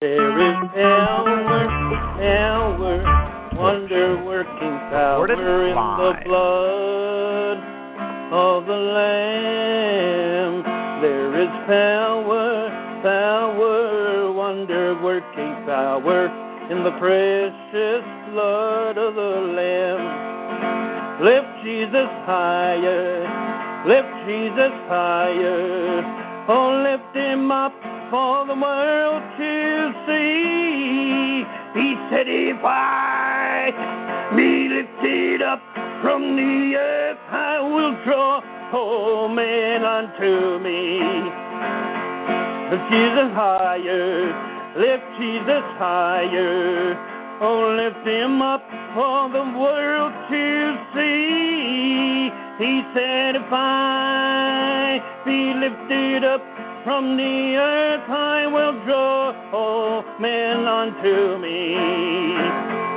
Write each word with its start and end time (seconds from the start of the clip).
There 0.00 0.16
is 0.16 0.56
power, 0.72 1.68
power, 2.16 3.52
wonder 3.54 4.24
working 4.24 4.78
power 4.88 5.30
in 5.30 5.36
the 5.36 6.12
blood 6.24 7.58
of 8.32 8.64
the 8.64 8.80
Lamb. 8.96 10.62
There 11.02 11.42
is 11.42 11.50
power, 11.66 12.70
power, 13.02 14.32
wonder 14.32 14.98
working 15.02 15.66
power 15.66 16.28
in 16.70 16.82
the 16.82 16.92
precious 16.92 18.04
blood 18.32 18.96
of 18.96 19.14
the 19.14 19.52
Lamb. 19.52 21.20
Lift 21.22 21.62
Jesus 21.62 22.08
higher, 22.24 23.84
lift 23.86 24.08
Jesus 24.26 24.72
higher. 24.88 26.19
Oh, 26.52 26.82
lift 26.82 27.14
him 27.14 27.52
up 27.52 27.70
for 28.10 28.44
the 28.44 28.58
world 28.58 29.22
to 29.38 29.94
see. 30.02 31.46
He 31.78 31.94
said, 32.10 32.26
If 32.26 32.58
I 32.64 33.70
be 34.34 34.66
lifted 34.66 35.42
up 35.42 35.62
from 36.02 36.34
the 36.34 36.74
earth, 36.74 37.18
I 37.30 37.60
will 37.60 37.94
draw 38.02 38.42
all 38.74 39.28
men 39.28 39.84
unto 39.84 40.58
me. 40.58 40.98
Lift 42.74 42.90
Jesus 42.90 43.30
higher, 43.30 44.74
lift 44.74 45.06
Jesus 45.22 45.62
higher. 45.78 46.98
Oh, 47.42 47.78
lift 47.78 48.04
him 48.04 48.42
up 48.42 48.66
for 48.98 49.30
the 49.30 49.56
world 49.56 50.12
to 50.28 50.78
see. 50.98 52.49
He 52.60 52.82
said, 52.92 53.36
If 53.36 53.48
I 53.50 55.00
be 55.24 55.54
lifted 55.56 56.24
up 56.28 56.44
from 56.84 57.16
the 57.16 57.56
earth, 57.56 58.04
I 58.10 58.46
will 58.52 58.84
draw 58.84 59.32
all 59.50 60.04
men 60.20 60.68
unto 60.68 61.38
me. 61.40 61.72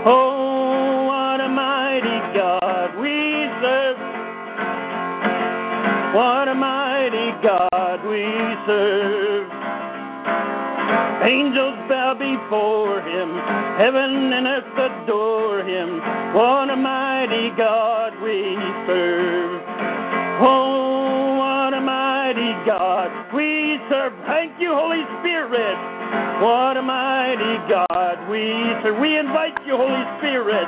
Oh, 0.03 1.08
what 1.08 1.39
a 1.39 1.47
mighty 1.47 2.20
God 2.36 3.00
we 3.00 3.47
serve. 3.64 3.95
What 6.14 6.50
a 6.50 6.55
mighty 6.55 7.31
God 7.39 8.03
we 8.03 8.27
serve. 8.67 9.48
Angels 11.23 11.72
bow 11.89 12.14
before 12.14 13.02
him, 13.02 13.30
heaven 13.78 14.34
and 14.34 14.48
earth 14.48 14.78
adore 14.78 15.64
him. 15.64 16.00
What 16.34 16.70
a 16.70 16.76
mighty 16.76 17.50
God 17.58 18.14
we 18.22 18.56
serve. 18.88 19.62
Oh, 20.42 21.38
what 21.38 21.73
a 21.73 21.81
mighty 21.81 22.54
God 22.66 23.09
we 23.34 23.80
serve. 23.89 24.14
Thank 24.28 24.59
you, 24.59 24.73
Holy 24.73 25.04
Spirit. 25.22 25.78
What 26.42 26.78
a 26.78 26.81
mighty 26.81 27.58
God 27.70 28.30
we 28.30 28.52
serve. 28.84 29.00
We 29.00 29.17
invite 29.17 29.58
you, 29.66 29.78
Holy 29.78 30.04
Spirit. 30.20 30.67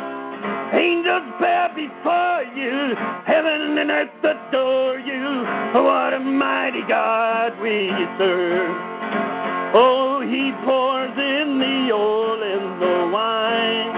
Angels 0.74 1.24
bow 1.40 1.70
before 1.76 2.44
you, 2.54 2.96
heaven 3.26 3.78
and 3.78 3.90
earth 3.90 4.24
adore 4.24 5.00
you. 5.00 5.46
What 5.74 6.14
a 6.14 6.20
mighty 6.20 6.82
God 6.88 7.60
we 7.62 7.90
serve. 8.18 8.95
Oh, 9.78 10.22
he 10.22 10.54
pours 10.64 11.12
in 11.20 11.60
the 11.60 11.92
oil 11.92 12.40
and 12.40 12.82
the 12.82 13.12
wine, 13.12 13.92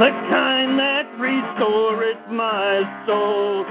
the 0.00 0.08
kind 0.32 0.78
that 0.80 1.04
restoreth 1.20 2.32
my 2.32 2.80
soul. 3.04 3.68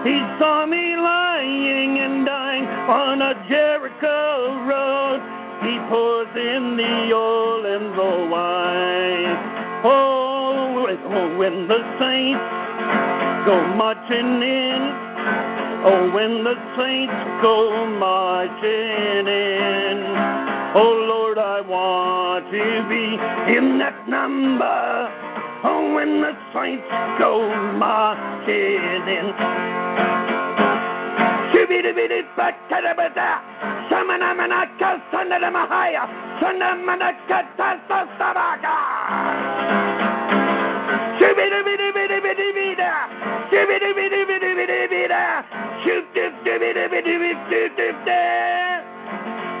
He 0.00 0.16
saw 0.40 0.64
me 0.64 0.96
lying 0.96 1.98
and 2.00 2.24
dying 2.24 2.64
on 2.64 3.20
a 3.20 3.34
Jericho 3.50 4.64
road. 4.64 5.20
He 5.60 5.76
pours 5.92 6.32
in 6.32 6.78
the 6.80 7.12
oil 7.12 7.66
and 7.68 7.92
the 7.92 8.28
wine. 8.32 9.84
Oh, 9.84 10.88
oh 10.88 11.36
when 11.36 11.68
the 11.68 11.84
saints 12.00 12.48
go 13.44 13.60
marching 13.76 14.40
in. 14.40 15.63
Oh, 15.86 16.10
when 16.14 16.42
the 16.42 16.54
saints 16.78 17.12
go 17.42 17.86
marching 18.00 19.28
in. 19.28 20.00
Oh, 20.74 20.96
Lord, 21.06 21.36
I 21.36 21.60
want 21.60 22.46
to 22.50 22.88
be 22.88 23.18
in 23.54 23.78
that 23.78 24.08
number. 24.08 25.10
Oh, 25.62 25.94
when 25.94 26.22
the 26.22 26.32
saints 26.56 26.88
go 27.20 27.46
marching 27.76 29.04
in. 29.12 29.28
Shubidi-bidi-ba-kada-ba-da. 31.52 33.30
Shamanamanaka, 33.92 35.04
Sandalamahaya, 35.12 36.08
Sandamanaka, 36.40 37.44
Tasasabaga. 37.60 38.76
Shubidi-bidi-bidi-bidi-bida. 41.20 42.92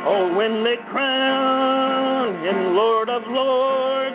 Oh, 0.06 0.34
when 0.36 0.62
they 0.62 0.76
crown 0.90 2.34
him 2.44 2.76
Lord 2.76 3.08
of 3.08 3.22
Lords. 3.26 4.14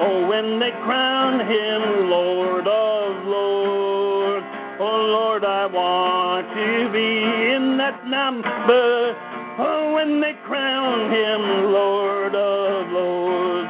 Oh, 0.00 0.26
when 0.26 0.58
they 0.58 0.72
crown 0.82 1.40
him 1.40 2.08
Lord 2.10 2.66
of 2.66 3.26
Lords. 3.26 4.46
Oh, 4.80 5.04
Lord, 5.06 5.44
I 5.44 5.66
want 5.66 6.48
to 6.48 6.88
be 6.90 7.22
in 7.54 7.76
that 7.78 8.04
number. 8.08 9.14
Oh, 9.58 9.92
when 9.94 10.20
they 10.20 10.32
crown 10.46 11.12
him 11.12 11.70
Lord 11.70 12.34
of 12.34 12.90
Lords. 12.90 13.68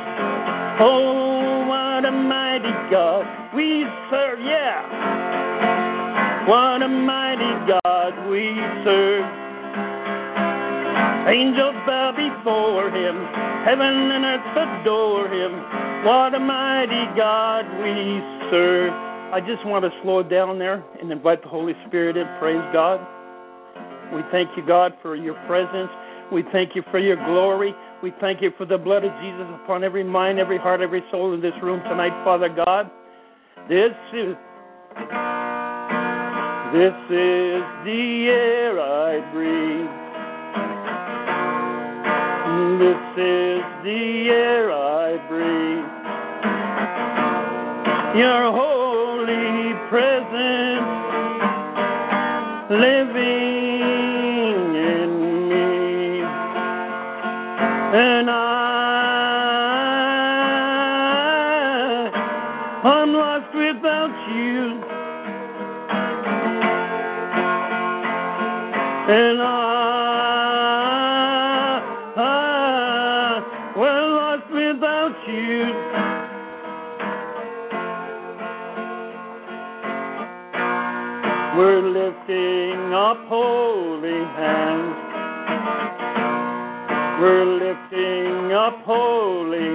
Oh, 0.81 1.67
what 1.67 2.07
a 2.07 2.13
mighty 2.13 2.73
God 2.91 3.27
we 3.55 3.85
serve, 4.09 4.41
yeah. 4.41 6.47
What 6.47 6.83
a 6.83 6.89
mighty 6.89 7.67
God 7.67 7.80
we 8.31 8.55
serve. 8.85 9.27
Angels 11.27 11.75
bow 11.87 12.15
before 12.15 12.89
him, 12.91 13.17
heaven 13.67 14.11
and 14.11 14.25
earth 14.25 14.57
adore 14.57 15.27
him. 15.27 15.53
What 16.07 16.35
a 16.35 16.41
mighty 16.41 17.07
God 17.17 17.67
we 17.83 18.23
serve. 18.51 18.93
I 19.35 19.41
just 19.41 19.67
want 19.67 19.85
to 19.85 19.91
slow 20.03 20.23
down 20.23 20.59
there 20.59 20.83
and 21.01 21.11
invite 21.11 21.43
the 21.43 21.49
Holy 21.49 21.75
Spirit 21.87 22.17
in. 22.17 22.27
Praise 22.39 22.63
God. 22.73 23.01
We 24.15 24.23
thank 24.33 24.57
you, 24.57 24.67
God, 24.67 24.93
for 25.03 25.15
your 25.15 25.35
presence. 25.47 25.91
We 26.33 26.45
thank 26.53 26.75
you 26.75 26.83
for 26.91 26.99
your 26.99 27.17
glory. 27.17 27.75
We 28.03 28.13
thank 28.21 28.41
you 28.41 28.51
for 28.57 28.65
the 28.65 28.79
blood 28.79 29.05
of 29.05 29.13
Jesus 29.21 29.47
upon 29.63 29.85
every 29.85 30.05
mind, 30.05 30.39
every 30.39 30.59
heart, 30.59 30.81
every 30.81 31.03
soul 31.11 31.35
in 31.35 31.41
this 31.41 31.55
room 31.63 31.81
tonight, 31.83 32.13
Father 32.25 32.49
God. 32.49 32.91
This 33.69 33.93
is 34.15 34.35
this 36.73 36.95
is 37.11 37.65
the 37.85 38.29
air 38.29 38.81
I 38.81 39.21
breathe. 39.33 39.91
This 42.79 43.03
is 43.19 43.63
the 43.83 44.29
air 44.31 44.71
I 44.71 45.19
breathe. 45.29 45.91
Your 48.17 48.53
holy 48.53 49.75
presence 49.89 50.87
living 52.71 53.50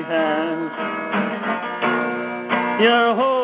hands. 0.08 0.72
Your 2.82 3.10
oh, 3.10 3.16
holy 3.16 3.35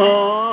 Come, 0.00 0.49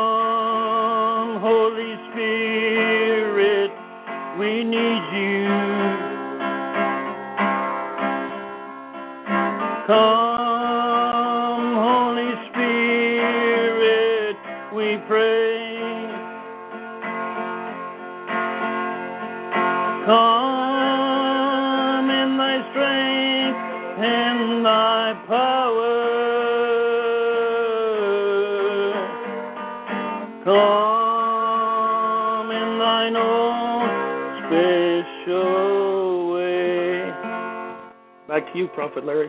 Prophet 38.77 39.03
Larry. 39.03 39.26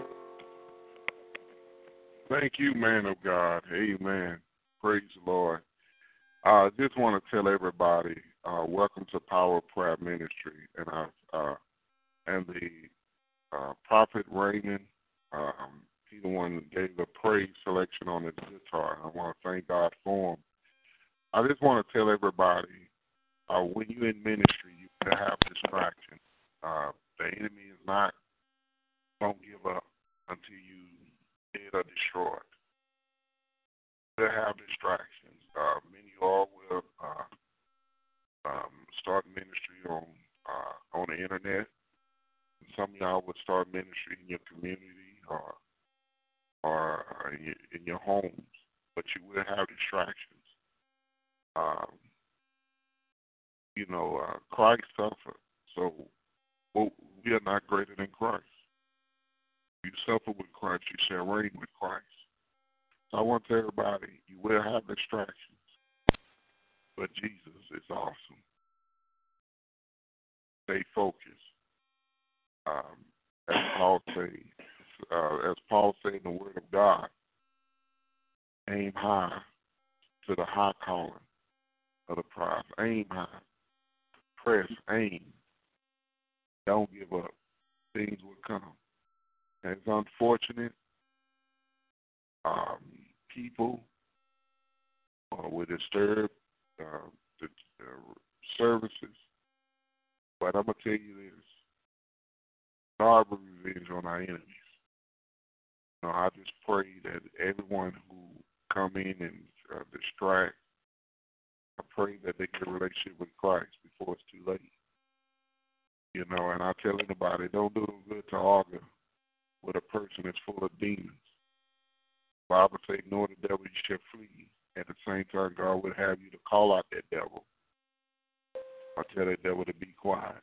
That 129.43 129.49
devil 129.49 129.65
to 129.65 129.75
be 129.75 129.95
quiet. 130.01 130.37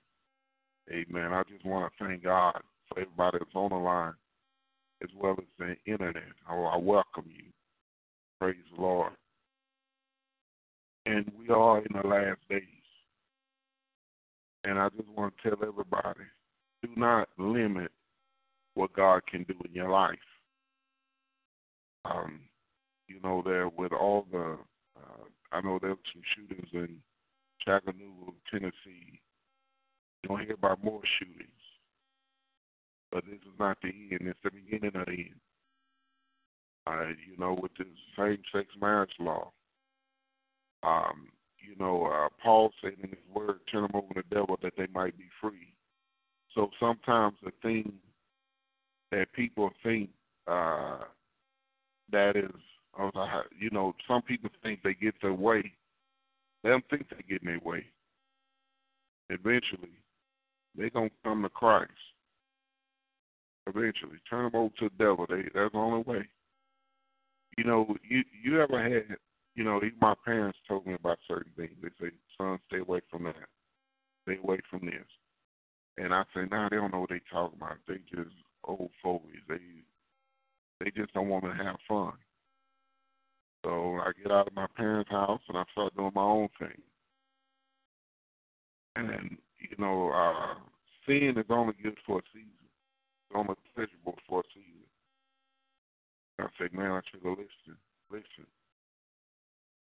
Amen. 0.91 1.33
I 1.33 1.43
just 1.49 1.65
want 1.65 1.91
to 1.97 2.05
thank 2.05 2.23
God 2.23 2.59
for 2.87 2.99
everybody 2.99 3.39
that's 3.39 3.55
on 3.55 3.69
the 3.69 3.75
line 3.75 4.13
as 5.03 5.09
well 5.19 5.35
as 5.37 5.45
the 5.57 5.75
internet. 5.91 6.23
I, 6.47 6.55
I 6.55 6.77
welcome 6.77 7.25
you. 7.27 7.45
Praise 8.39 8.55
the 8.75 8.81
Lord. 8.81 9.13
And 11.05 11.31
we 11.37 11.49
are 11.49 11.79
in 11.79 12.01
the 12.01 12.07
last 12.07 12.39
days. 12.49 12.61
And 14.63 14.79
I 14.79 14.89
just 14.89 15.09
want 15.09 15.33
to 15.43 15.49
tell 15.49 15.67
everybody 15.67 16.25
do 16.81 16.89
not 16.95 17.29
limit 17.37 17.91
what 18.75 18.93
God 18.93 19.21
can 19.27 19.43
do 19.43 19.55
in 19.65 19.73
your 19.73 19.89
life. 19.89 20.17
Um, 22.03 22.41
you 23.07 23.19
know, 23.23 23.41
there 23.43 23.69
with 23.69 23.93
all 23.93 24.27
the, 24.31 24.57
uh, 24.97 25.23
I 25.51 25.61
know 25.61 25.79
there 25.79 25.91
were 25.91 25.97
some 26.13 26.21
shootings 26.35 26.69
in 26.73 26.97
Chattanooga, 27.65 28.31
Tennessee. 28.51 29.19
You 30.23 30.29
don't 30.29 30.41
hear 30.41 30.53
about 30.53 30.83
more 30.83 31.01
shootings. 31.19 31.49
But 33.11 33.25
this 33.25 33.35
is 33.35 33.59
not 33.59 33.77
the 33.81 33.89
end, 33.89 34.27
it's 34.27 34.39
the 34.43 34.51
beginning 34.51 34.95
of 34.95 35.05
the 35.05 35.11
end. 35.11 35.39
Uh, 36.87 37.07
you 37.29 37.37
know, 37.37 37.57
with 37.59 37.71
this 37.77 37.87
same 38.17 38.37
sex 38.53 38.67
marriage 38.79 39.13
law. 39.19 39.51
Um, 40.83 41.29
you 41.57 41.75
know, 41.79 42.05
uh, 42.05 42.29
Paul 42.43 42.71
said 42.81 42.93
in 43.01 43.09
his 43.09 43.19
word, 43.33 43.59
turn 43.71 43.83
them 43.83 43.91
over 43.95 44.13
to 44.13 44.21
the 44.21 44.35
devil 44.35 44.59
that 44.61 44.73
they 44.77 44.87
might 44.93 45.17
be 45.17 45.25
free. 45.41 45.73
So 46.53 46.69
sometimes 46.79 47.35
the 47.43 47.51
thing 47.61 47.91
that 49.11 49.31
people 49.33 49.71
think 49.81 50.09
uh, 50.47 50.99
that 52.11 52.35
is, 52.35 52.51
you 53.59 53.69
know, 53.71 53.93
some 54.07 54.21
people 54.21 54.49
think 54.61 54.81
they 54.83 54.93
get 54.93 55.15
their 55.21 55.33
way. 55.33 55.73
They 56.65 56.71
don't 56.71 56.89
think 56.89 57.05
they're 57.11 57.21
getting 57.29 57.47
their 57.47 57.59
way. 57.59 57.85
Eventually, 59.29 59.91
they're 60.75 60.89
going 60.89 61.09
to 61.09 61.15
come 61.23 61.43
to 61.43 61.49
Christ. 61.49 61.91
Eventually, 63.67 64.17
turn 64.27 64.51
them 64.51 64.59
over 64.59 64.73
to 64.79 64.89
the 64.89 65.03
devil. 65.03 65.27
They, 65.29 65.43
that's 65.53 65.73
the 65.73 65.77
only 65.77 66.01
way. 66.01 66.27
You 67.59 67.65
know, 67.65 67.95
you 68.03 68.23
you 68.43 68.59
ever 68.61 68.81
had, 68.81 69.15
you 69.53 69.63
know, 69.63 69.77
even 69.77 69.93
my 70.01 70.15
parents 70.25 70.57
told 70.67 70.87
me 70.87 70.95
about 70.95 71.19
certain 71.27 71.51
things. 71.55 71.75
They 71.83 71.89
say, 72.01 72.11
son, 72.35 72.57
stay 72.67 72.79
away 72.79 73.01
from 73.11 73.25
that. 73.25 73.35
Stay 74.23 74.39
away 74.43 74.57
from 74.67 74.87
this. 74.87 75.05
And 75.97 76.15
I 76.15 76.23
say, 76.33 76.45
nah, 76.49 76.69
they 76.69 76.77
don't 76.77 76.91
know 76.91 77.01
what 77.01 77.11
they 77.11 77.21
talking 77.31 77.59
about. 77.61 77.77
They 77.87 77.99
just 78.11 78.35
old 78.63 78.89
fogies. 79.03 79.45
They 79.47 79.59
they 80.79 80.89
just 80.89 81.13
don't 81.13 81.29
want 81.29 81.45
to 81.45 81.51
have 81.51 81.75
fun. 81.87 82.13
So 83.65 83.97
I 83.99 84.11
get 84.21 84.31
out 84.31 84.45
of 84.45 84.53
my 84.53 84.67
parents' 84.77 85.09
house 85.09 85.41
and 85.49 85.57
I 85.57 85.63
start 85.71 85.95
doing 85.95 86.11
my 86.13 86.21
own 86.21 86.49
thing. 86.59 86.81
And 88.95 89.37
you 89.57 89.75
know, 89.79 90.11
uh, 90.11 90.53
sin 91.07 91.33
is 91.35 91.45
only 91.49 91.73
good 91.81 91.97
for 92.05 92.19
a 92.19 92.21
season. 92.31 92.51
It's 92.61 93.35
only 93.35 93.55
pleasurable 93.73 94.19
for 94.29 94.41
a 94.41 94.43
season. 94.53 94.85
I 96.39 96.45
said, 96.59 96.73
man, 96.73 96.91
I 96.91 97.01
should 97.09 97.23
have 97.23 97.31
listened. 97.31 97.81
Listen. 98.11 98.45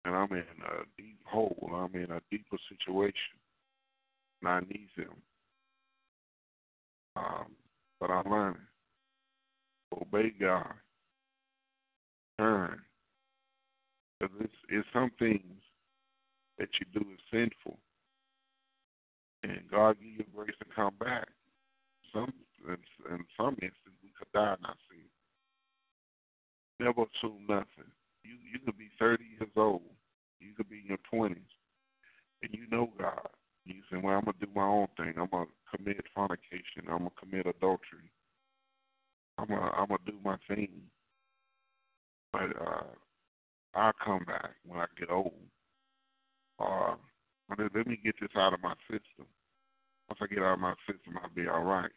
And 0.05 0.15
I'm 0.17 0.33
in 0.33 0.39
a 0.39 0.85
deep 0.97 1.21
hole. 1.25 1.71
I'm 1.73 1.95
in 1.95 2.11
a 2.11 2.21
deeper 2.33 2.57
situation. 2.69 3.39
And 4.43 4.49
I 4.49 4.61
need 4.61 4.89
him. 4.97 5.13
Um, 7.15 7.47
but 8.01 8.11
I'm 8.11 8.29
learning. 8.29 8.61
Obey 9.93 10.33
God. 10.41 10.75
Turn. 12.39 12.81
Because 14.19 14.35
it's, 14.41 14.61
it's 14.69 14.89
some 14.93 15.11
things 15.19 15.63
that 16.59 16.69
you 16.81 17.01
do 17.01 17.07
is 17.13 17.21
sinful. 17.31 17.79
And 19.45 19.61
God 19.71 19.97
give 20.01 20.27
you 20.27 20.33
grace 20.35 20.57
to 20.59 20.67
come 20.75 20.95
back. 20.99 21.29
Some 22.13 22.33
in, 22.67 22.77
in 23.15 23.25
some 23.37 23.55
instances 23.63 23.99
we 24.03 24.11
could 24.19 24.33
die 24.35 24.57
in 24.59 24.65
our 24.67 24.75
sin. 24.91 25.07
Never 26.81 27.03
assume 27.03 27.47
nothing. 27.49 27.91
You 28.25 28.35
you 28.51 28.59
could 28.65 28.77
be 28.77 28.91
thirty 28.99 29.25
years 29.39 29.53
old. 29.57 29.83
You 30.41 30.55
could 30.57 30.69
be 30.69 30.81
in 30.81 30.87
your 30.87 30.99
twenties. 31.11 31.55
And 32.43 32.53
you 32.53 32.67
know 32.71 32.91
God. 32.99 33.29
You 33.65 33.83
say, 33.93 33.99
Well, 34.03 34.17
I'm 34.17 34.25
gonna 34.25 34.37
do 34.41 34.49
my 34.55 34.67
own 34.67 34.89
thing. 34.97 35.15
I'm 35.19 35.29
gonna 35.31 35.47
commit 35.75 36.03
fornication, 36.15 36.91
I'm 36.91 36.99
gonna 36.99 37.11
commit 37.21 37.47
adultery. 37.47 38.11
I'm 39.39 39.47
gonna 39.47 39.71
I'm 39.77 39.89
gonna 39.89 40.01
do 40.07 40.19
my 40.25 40.37
thing. 40.49 40.71
But 42.33 42.51
uh 42.61 42.83
I'll 43.79 43.93
come 44.05 44.25
back 44.25 44.51
when 44.67 44.81
I 44.81 44.87
get 44.99 45.11
old. 45.11 45.33
Uh, 46.59 46.97
let 47.49 47.87
me 47.87 47.99
get 48.03 48.15
this 48.21 48.31
out 48.37 48.53
of 48.53 48.63
my 48.63 48.75
system. 48.91 49.27
Once 50.09 50.21
I 50.21 50.27
get 50.27 50.43
out 50.43 50.55
of 50.55 50.61
my 50.61 50.75
system, 50.87 51.19
I'll 51.23 51.31
be 51.35 51.47
all 51.47 51.63
right. 51.63 51.91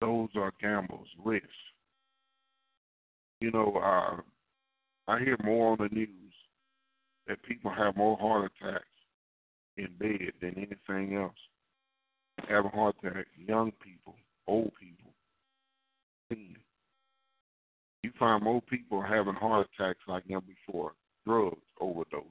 Those 0.00 0.28
are 0.34 0.52
gambles, 0.60 1.06
risks. 1.24 1.46
You 3.40 3.50
know, 3.52 3.76
uh, 3.76 4.20
I 5.10 5.20
hear 5.20 5.36
more 5.44 5.72
on 5.72 5.78
the 5.78 5.94
news 5.94 6.32
that 7.26 7.42
people 7.44 7.70
have 7.70 7.96
more 7.96 8.18
heart 8.18 8.50
attacks 8.60 8.84
in 9.76 9.88
bed 9.98 10.32
than 10.40 10.54
anything 10.56 11.16
else. 11.16 11.32
Having 12.48 12.70
heart 12.72 12.96
attacks, 13.02 13.28
young 13.36 13.72
people, 13.82 14.16
old 14.46 14.72
people, 14.80 15.12
you 16.30 16.56
find 18.20 18.44
more 18.44 18.60
people 18.60 18.98
are 18.98 19.06
having 19.06 19.34
heart 19.34 19.66
attacks 19.74 19.98
like 20.06 20.28
never 20.28 20.42
before. 20.42 20.92
Drugs 21.26 21.56
overdose, 21.80 22.22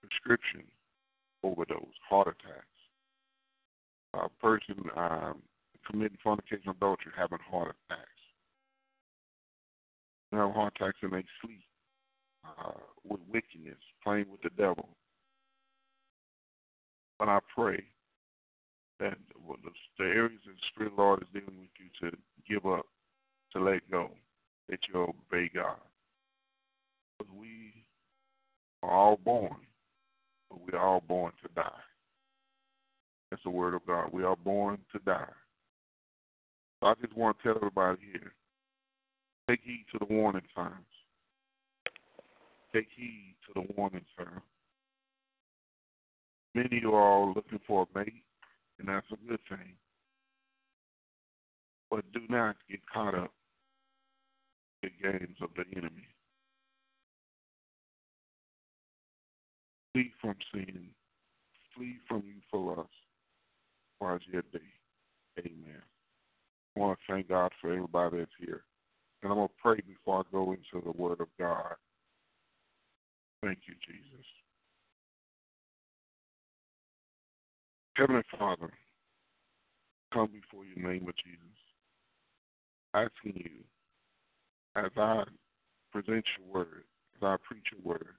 prescription 0.00 0.62
overdose, 1.42 1.96
heart 2.08 2.28
attacks. 2.28 2.66
A 4.14 4.28
person 4.40 4.76
um, 4.96 5.42
committing 5.90 6.18
fornication, 6.22 6.68
adultery, 6.68 7.12
having 7.16 7.38
heart 7.50 7.74
attacks. 7.88 8.08
They 10.30 10.38
have 10.38 10.52
heart 10.52 10.74
attacks 10.76 10.98
in 11.02 11.10
their 11.10 11.24
sleep 11.42 11.64
uh, 12.44 12.78
with 13.08 13.20
wickedness, 13.32 13.80
playing 14.04 14.26
with 14.30 14.42
the 14.42 14.50
devil. 14.50 14.88
But 17.18 17.28
I 17.28 17.38
pray 17.54 17.82
that 19.00 19.16
the 19.98 20.04
areas 20.04 20.40
that 20.46 20.52
the 20.52 20.66
Spirit 20.72 20.92
of 20.92 20.96
the 20.96 21.02
Lord 21.02 21.22
is 21.22 21.28
dealing 21.32 21.60
with 21.60 21.70
you 21.78 22.10
to 22.10 22.16
give 22.48 22.70
up, 22.70 22.86
to 23.52 23.60
let 23.60 23.90
go 23.90 24.10
that 24.68 24.78
you 24.88 25.00
obey 25.00 25.50
God. 25.54 25.76
We 27.36 27.72
are 28.82 28.90
all 28.90 29.18
born, 29.22 29.56
but 30.50 30.60
we 30.66 30.72
are 30.72 30.84
all 30.84 31.02
born 31.06 31.32
to 31.42 31.48
die. 31.54 31.70
That's 33.30 33.42
the 33.42 33.50
word 33.50 33.74
of 33.74 33.86
God. 33.86 34.10
We 34.12 34.24
are 34.24 34.36
born 34.36 34.78
to 34.92 34.98
die. 35.00 35.32
So 36.80 36.88
I 36.88 36.94
just 37.00 37.16
want 37.16 37.36
to 37.38 37.42
tell 37.42 37.56
everybody 37.56 37.98
here 38.12 38.32
take 39.48 39.60
heed 39.62 39.86
to 39.92 39.98
the 39.98 40.12
warning 40.12 40.42
signs. 40.54 40.72
Take 42.72 42.88
heed 42.96 43.36
to 43.46 43.60
the 43.60 43.72
warning 43.76 44.04
signs. 44.16 44.42
Many 46.54 46.76
of 46.76 46.82
you 46.82 46.94
are 46.94 47.26
looking 47.26 47.60
for 47.66 47.82
a 47.94 47.98
mate, 47.98 48.22
and 48.78 48.88
that's 48.88 49.06
a 49.12 49.28
good 49.28 49.40
thing. 49.48 49.74
But 51.90 52.04
do 52.12 52.20
not 52.28 52.56
get 52.70 52.80
caught 52.92 53.14
up 53.14 53.32
the 54.84 54.90
games 55.02 55.36
of 55.40 55.48
the 55.56 55.64
enemy. 55.76 56.08
Flee 59.92 60.12
from 60.20 60.34
sin. 60.52 60.88
Flee 61.74 61.96
from 62.06 62.22
youthful 62.26 62.76
lust 62.76 62.88
while 63.98 64.16
it's 64.16 64.24
yet 64.32 64.50
day. 64.52 64.58
Amen. 65.38 65.82
I 66.76 66.80
want 66.80 66.98
to 66.98 67.12
thank 67.12 67.28
God 67.28 67.52
for 67.60 67.72
everybody 67.72 68.18
that's 68.18 68.30
here. 68.38 68.62
And 69.22 69.32
I'm 69.32 69.38
going 69.38 69.48
to 69.48 69.54
pray 69.62 69.80
before 69.86 70.20
I 70.20 70.22
go 70.30 70.52
into 70.52 70.84
the 70.84 70.92
Word 70.92 71.20
of 71.20 71.28
God. 71.38 71.74
Thank 73.42 73.60
you, 73.66 73.74
Jesus. 73.86 74.26
Heavenly 77.96 78.22
Father, 78.38 78.70
come 80.12 80.28
before 80.28 80.64
your 80.64 80.92
name 80.92 81.08
of 81.08 81.14
Jesus, 81.16 81.58
asking 82.92 83.36
you 83.36 83.64
as 84.76 84.90
I 84.96 85.24
present 85.92 86.24
your 86.38 86.52
word, 86.52 86.84
as 87.16 87.22
I 87.22 87.36
preach 87.42 87.66
your 87.72 87.94
word, 87.94 88.14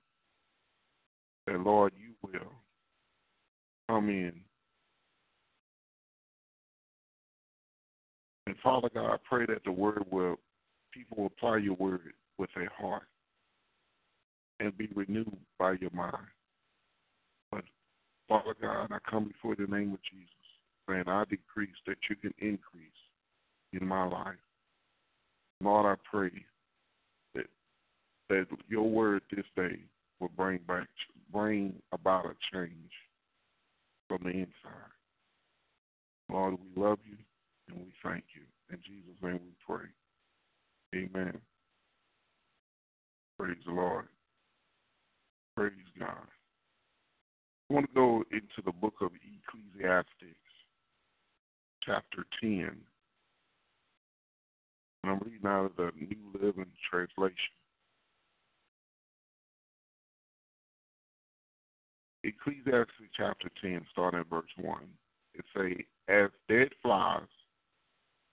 that 1.47 1.59
Lord, 1.59 1.93
you 1.97 2.13
will 2.23 2.51
come 3.89 4.09
in. 4.09 4.33
And 8.47 8.55
Father 8.63 8.89
God, 8.93 9.13
I 9.13 9.17
pray 9.27 9.45
that 9.47 9.63
the 9.65 9.71
word 9.71 10.05
will, 10.11 10.37
people 10.93 11.17
will 11.17 11.25
apply 11.27 11.57
your 11.57 11.75
word 11.75 12.13
with 12.37 12.49
their 12.55 12.69
heart 12.77 13.07
and 14.59 14.77
be 14.77 14.87
renewed 14.95 15.37
by 15.59 15.73
your 15.73 15.91
mind. 15.91 16.27
But 17.51 17.63
Father 18.29 18.55
God, 18.61 18.87
I 18.91 18.97
come 19.09 19.27
before 19.27 19.55
the 19.55 19.67
name 19.67 19.93
of 19.93 19.99
Jesus, 20.09 20.29
saying 20.87 21.03
I 21.07 21.23
decrease 21.29 21.75
that 21.87 21.97
you 22.09 22.15
can 22.15 22.33
increase 22.39 22.91
in 23.73 23.87
my 23.87 24.05
life. 24.07 24.35
Lord, 25.61 25.85
I 25.85 25.95
pray 26.09 26.31
that 27.33 27.45
that 28.29 28.45
your 28.67 28.89
word 28.89 29.21
this 29.31 29.45
day 29.55 29.79
will 30.19 30.31
bring 30.35 30.59
back 30.67 30.87
bring 31.31 31.73
about 31.91 32.25
a 32.25 32.35
change 32.53 32.91
from 34.07 34.23
the 34.23 34.29
inside. 34.29 34.91
Lord, 36.29 36.55
we 36.55 36.81
love 36.81 36.99
you 37.05 37.17
and 37.69 37.77
we 37.79 37.91
thank 38.03 38.23
you. 38.33 38.41
In 38.71 38.79
Jesus' 38.83 39.21
name 39.21 39.39
we 39.43 39.53
pray. 39.65 39.87
Amen. 40.95 41.37
Praise 43.37 43.57
the 43.65 43.73
Lord. 43.73 44.07
Praise 45.55 45.71
God. 45.99 46.27
I 47.69 47.73
want 47.73 47.87
to 47.87 47.93
go 47.93 48.23
into 48.31 48.61
the 48.65 48.71
book 48.71 48.95
of 49.01 49.11
Ecclesiastes, 49.15 50.37
chapter 51.83 52.25
10. 52.41 52.71
And 55.05 55.13
I'm 55.13 55.19
reading 55.23 55.45
out 55.45 55.65
of 55.65 55.75
the 55.77 55.91
New 55.99 56.17
Living 56.33 56.65
Translation. 56.89 57.35
Ecclesiastes 62.23 63.13
chapter 63.15 63.51
10, 63.61 63.85
starting 63.91 64.21
at 64.21 64.29
verse 64.31 64.49
1. 64.59 64.79
It 65.35 65.45
say, 65.55 65.85
As 66.11 66.31
dead 66.49 66.69
flies 66.81 67.21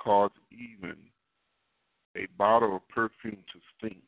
cause 0.03 0.31
even 0.51 0.97
a 2.17 2.27
bottle 2.39 2.77
of 2.77 2.89
perfume 2.89 3.45
to 3.53 3.61
stink, 3.77 4.05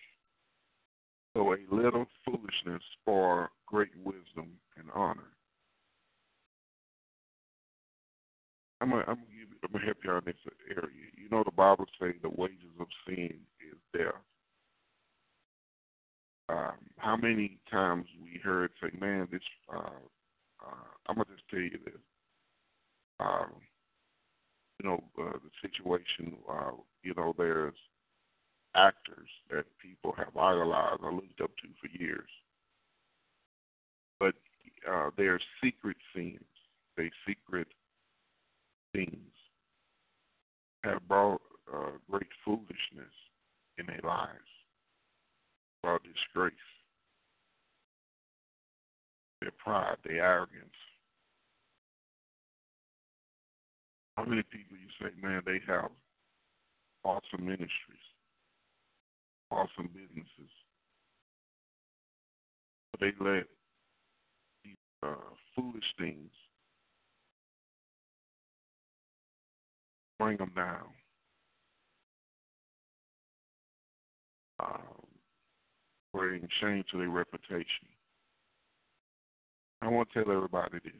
so 1.36 1.52
a 1.52 1.58
little 1.70 2.06
foolishness 2.24 2.82
for 3.04 3.50
great 3.66 3.92
wisdom 4.02 4.52
and 4.78 4.88
honor. 4.94 5.28
I'm 8.84 8.90
gonna, 8.90 9.04
I'm 9.08 9.14
gonna, 9.14 9.26
give, 9.32 9.48
I'm 9.64 9.72
gonna 9.72 9.84
help 9.86 9.96
you 10.04 10.10
out 10.10 10.26
in 10.26 10.34
this 10.34 10.52
area. 10.68 11.08
You 11.16 11.30
know 11.30 11.42
the 11.42 11.50
Bible 11.50 11.86
says 11.98 12.12
the 12.20 12.28
wages 12.28 12.76
of 12.78 12.86
sin 13.06 13.32
is 13.64 13.78
death. 13.96 14.12
Um, 16.50 16.74
how 16.98 17.16
many 17.16 17.56
times 17.70 18.04
we 18.22 18.38
heard 18.44 18.72
say, 18.82 18.90
"Man, 19.00 19.26
this." 19.32 19.40
Uh, 19.74 19.88
uh, 20.62 20.90
I'm 21.08 21.16
gonna 21.16 21.24
just 21.34 21.48
tell 21.48 21.60
you 21.60 21.78
this. 21.82 21.94
Um, 23.20 23.52
you 24.78 24.90
know 24.90 25.02
uh, 25.18 25.32
the 25.32 25.66
situation. 25.66 26.36
Uh, 26.46 26.72
you 27.02 27.14
know, 27.16 27.34
there's 27.38 27.72
actors 28.76 29.30
that 29.50 29.64
people 29.80 30.12
have 30.18 30.36
idolized 30.36 31.00
or 31.02 31.14
looked 31.14 31.40
up 31.40 31.52
to 31.56 31.68
for 31.80 31.88
years, 31.98 32.28
but 34.20 34.34
uh, 34.86 35.08
they're 35.16 35.40
secret 35.62 35.96
sins. 36.14 36.44
They 36.98 37.10
secret 37.26 37.68
things 38.94 39.34
have 40.84 41.06
brought 41.08 41.40
uh, 41.72 41.90
great 42.10 42.28
foolishness 42.44 43.12
in 43.78 43.86
their 43.86 44.00
lives, 44.04 44.30
brought 45.82 46.02
disgrace. 46.04 46.52
Their 49.40 49.50
pride, 49.62 49.96
their 50.04 50.24
arrogance. 50.24 50.70
How 54.16 54.24
many 54.24 54.42
people 54.42 54.76
you 54.76 54.88
say, 55.00 55.12
man, 55.20 55.42
they 55.44 55.60
have 55.66 55.90
awesome 57.04 57.44
ministries, 57.44 58.06
awesome 59.50 59.90
businesses, 59.92 60.52
but 62.92 63.00
they 63.00 63.12
let 63.20 63.44
these 64.64 64.76
uh, 65.02 65.16
foolish 65.54 65.84
things 65.98 66.30
bring 70.18 70.36
them 70.36 70.52
down. 70.54 70.86
Um, 74.60 75.06
bring 76.12 76.46
shame 76.60 76.84
to 76.90 76.98
their 76.98 77.08
reputation. 77.08 77.88
I 79.82 79.88
want 79.88 80.08
to 80.12 80.24
tell 80.24 80.32
everybody 80.32 80.78
this. 80.84 80.92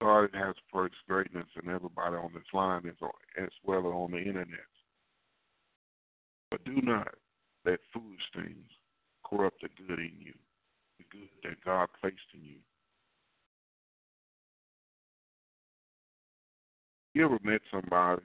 God 0.00 0.28
has 0.34 0.54
first 0.72 0.94
greatness 1.08 1.46
in 1.60 1.70
everybody 1.70 2.16
on 2.16 2.30
this 2.34 2.44
line 2.52 2.86
is 2.86 2.96
as 3.40 3.48
well 3.64 3.80
as 3.80 3.84
on 3.86 4.12
the 4.12 4.18
internet. 4.18 4.60
But 6.50 6.64
do 6.64 6.80
not 6.82 7.14
let 7.64 7.80
foolish 7.92 8.22
things 8.34 8.70
corrupt 9.24 9.60
the 9.62 9.68
good 9.86 9.98
in 9.98 10.12
you, 10.18 10.34
the 10.98 11.04
good 11.10 11.28
that 11.42 11.64
God 11.64 11.88
placed 12.00 12.16
in 12.34 12.40
you. 12.42 12.58
You 17.18 17.24
ever 17.24 17.38
met 17.42 17.62
somebody 17.72 18.22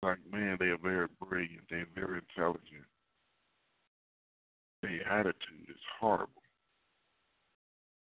like, 0.00 0.18
man, 0.30 0.58
they 0.60 0.66
are 0.66 0.78
very 0.78 1.08
brilliant, 1.20 1.64
they're 1.68 1.88
very 1.92 2.20
intelligent. 2.20 2.86
Their 4.80 5.08
attitude 5.08 5.66
is 5.68 5.80
horrible. 5.98 6.30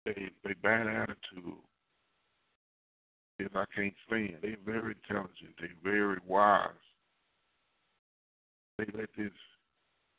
They 0.06 0.30
they 0.44 0.54
bad 0.62 0.86
attitude 0.86 1.56
is 3.40 3.50
I 3.56 3.66
can't 3.76 3.96
stand. 4.06 4.36
They're 4.44 4.58
very 4.64 4.94
intelligent, 5.02 5.56
they're 5.60 5.70
very 5.84 6.20
wise. 6.28 6.70
They 8.78 8.86
let 8.96 9.10
this 9.18 9.32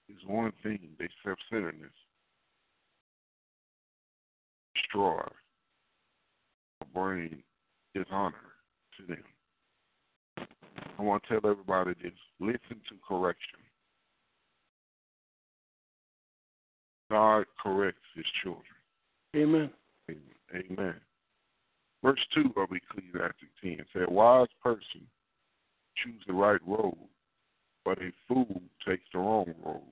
this 0.08 0.18
one 0.26 0.52
thing, 0.64 0.80
they 0.98 1.08
self 1.24 1.38
centeredness, 1.48 1.92
destroy 4.74 5.20
or 6.80 6.86
bring 6.92 7.44
dishonor 7.94 8.49
them. 9.08 10.46
I 10.98 11.02
want 11.02 11.22
to 11.24 11.40
tell 11.40 11.50
everybody 11.50 11.94
this 12.02 12.12
listen 12.40 12.80
to 12.88 12.96
correction. 13.06 13.60
God 17.10 17.44
corrects 17.62 18.00
his 18.14 18.26
children. 18.42 18.64
Amen. 19.34 19.70
Amen. 20.54 20.94
Verse 22.02 22.20
2 22.34 22.52
of 22.56 22.68
Ecclesiastes 22.72 23.34
10 23.62 23.78
said, 23.92 24.02
A 24.08 24.10
wise 24.10 24.48
person 24.62 25.06
choose 26.02 26.22
the 26.26 26.32
right 26.32 26.60
road, 26.66 26.96
but 27.84 27.98
a 27.98 28.10
fool 28.26 28.62
takes 28.86 29.04
the 29.12 29.18
wrong 29.18 29.52
road. 29.64 29.82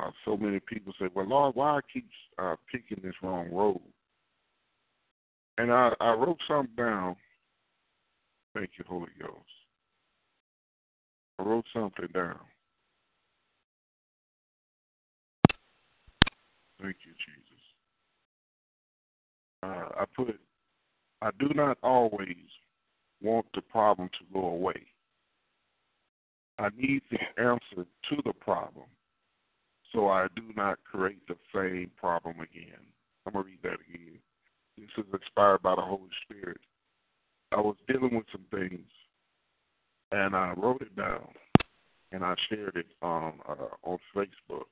Uh, 0.00 0.10
so 0.24 0.36
many 0.36 0.60
people 0.60 0.92
say, 1.00 1.06
Well, 1.14 1.28
Lord, 1.28 1.54
why 1.54 1.76
I 1.76 1.80
keep 1.92 2.08
uh, 2.38 2.56
picking 2.70 3.02
this 3.02 3.14
wrong 3.22 3.50
road? 3.52 3.80
And 5.58 5.72
I, 5.72 5.92
I 6.00 6.14
wrote 6.14 6.38
something 6.48 6.74
down 6.76 7.16
Thank 8.54 8.70
you, 8.78 8.84
Holy 8.86 9.08
Ghost. 9.18 9.36
I 11.38 11.42
wrote 11.42 11.64
something 11.72 12.08
down. 12.12 12.38
Thank 16.80 16.96
you, 17.06 17.12
Jesus. 17.12 17.62
Uh, 19.62 20.00
I 20.00 20.04
put, 20.14 20.38
I 21.22 21.30
do 21.38 21.48
not 21.54 21.78
always 21.82 22.36
want 23.22 23.46
the 23.54 23.62
problem 23.62 24.08
to 24.18 24.34
go 24.34 24.48
away. 24.48 24.82
I 26.58 26.68
need 26.76 27.02
the 27.10 27.42
answer 27.42 27.86
to 28.10 28.16
the 28.24 28.32
problem 28.32 28.86
so 29.92 30.08
I 30.08 30.26
do 30.36 30.42
not 30.56 30.78
create 30.84 31.26
the 31.28 31.36
same 31.54 31.90
problem 31.96 32.40
again. 32.40 32.80
I'm 33.26 33.32
going 33.32 33.44
to 33.44 33.50
read 33.50 33.62
that 33.62 33.78
again. 33.88 34.18
This 34.78 34.88
is 34.98 35.04
inspired 35.12 35.62
by 35.62 35.74
the 35.74 35.82
Holy 35.82 36.08
Spirit. 36.24 36.60
I 37.52 37.60
was 37.60 37.76
dealing 37.86 38.16
with 38.16 38.24
some 38.32 38.44
things, 38.50 38.88
and 40.10 40.34
I 40.34 40.54
wrote 40.56 40.80
it 40.80 40.96
down, 40.96 41.28
and 42.12 42.24
I 42.24 42.34
shared 42.48 42.76
it 42.76 42.86
on 43.02 43.34
uh, 43.48 43.74
on 43.82 43.98
Facebook. 44.14 44.64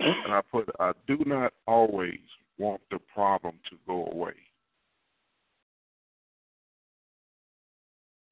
And 0.00 0.32
I 0.32 0.40
put, 0.50 0.68
I 0.80 0.92
do 1.06 1.18
not 1.26 1.52
always 1.66 2.18
want 2.58 2.80
the 2.90 2.98
problem 3.14 3.54
to 3.70 3.76
go 3.86 4.06
away. 4.12 4.32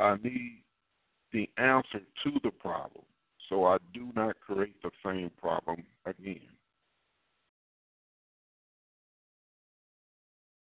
I 0.00 0.16
need 0.22 0.62
the 1.32 1.48
answer 1.58 2.00
to 2.24 2.32
the 2.42 2.50
problem, 2.50 3.04
so 3.48 3.66
I 3.66 3.76
do 3.92 4.08
not 4.16 4.40
create 4.40 4.82
the 4.82 4.90
same 5.04 5.30
problem 5.40 5.84
again. 6.06 6.40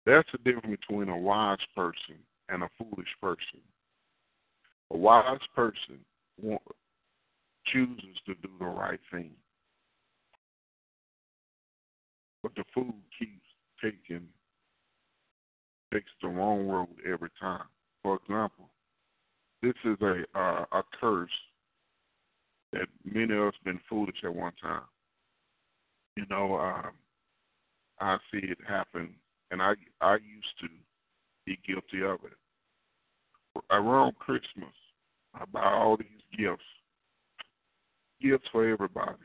That's 0.05 0.27
the 0.31 0.37
difference 0.37 0.79
between 0.87 1.09
a 1.09 1.17
wise 1.17 1.57
person 1.75 2.15
and 2.49 2.63
a 2.63 2.69
foolish 2.77 3.07
person. 3.21 3.61
A 4.91 4.97
wise 4.97 5.39
person 5.55 5.99
chooses 7.65 8.17
to 8.27 8.35
do 8.35 8.49
the 8.59 8.65
right 8.65 8.99
thing. 9.11 9.31
But 12.43 12.53
the 12.55 12.63
fool 12.73 12.93
keeps 13.17 13.41
taking 13.81 14.27
takes 15.91 16.11
the 16.21 16.27
wrong 16.27 16.67
road 16.67 16.87
every 17.11 17.29
time. 17.39 17.65
For 18.03 18.17
example, 18.17 18.69
this 19.63 19.73
is 19.83 19.97
a 20.01 20.23
uh, 20.35 20.65
a 20.71 20.83
curse 20.99 21.29
that 22.73 22.87
many 23.03 23.33
of 23.33 23.47
us 23.47 23.53
been 23.63 23.79
foolish 23.89 24.17
at 24.23 24.33
one 24.33 24.53
time. 24.61 24.81
You 26.15 26.25
know, 26.29 26.57
um, 26.57 26.91
I 27.99 28.17
see 28.31 28.39
it 28.43 28.57
happen, 28.67 29.15
and 29.55 29.61
I 29.61 29.73
I 30.01 30.15
used 30.15 30.59
to 30.59 30.67
be 31.45 31.57
guilty 31.65 32.03
of 32.03 32.19
it. 32.25 33.63
Around 33.71 34.19
Christmas, 34.19 34.73
I 35.33 35.45
buy 35.45 35.63
all 35.63 35.95
these 35.95 36.07
gifts. 36.37 36.61
Gifts 38.21 38.43
for 38.51 38.67
everybody. 38.69 39.23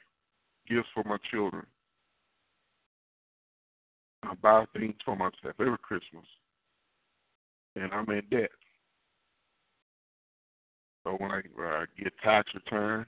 Gifts 0.69 0.87
for 0.95 1.03
my 1.03 1.17
children. 1.33 1.67
I 4.23 4.35
buy 4.35 4.67
things 4.73 4.95
for 5.05 5.17
myself 5.17 5.57
every 5.59 5.79
Christmas. 5.79 6.25
And 7.75 7.93
I'm 7.93 8.09
in 8.11 8.23
debt. 8.31 8.51
So 11.03 11.17
when 11.19 11.33
I, 11.33 11.41
when 11.57 11.87
get 12.01 12.13
tax 12.23 12.49
return, 12.55 13.05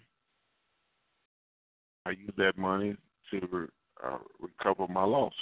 I 2.04 2.10
use 2.10 2.32
that 2.36 2.58
money 2.58 2.96
to 3.30 3.68
uh, 4.04 4.18
recover 4.40 4.92
my 4.92 5.04
losses. 5.04 5.36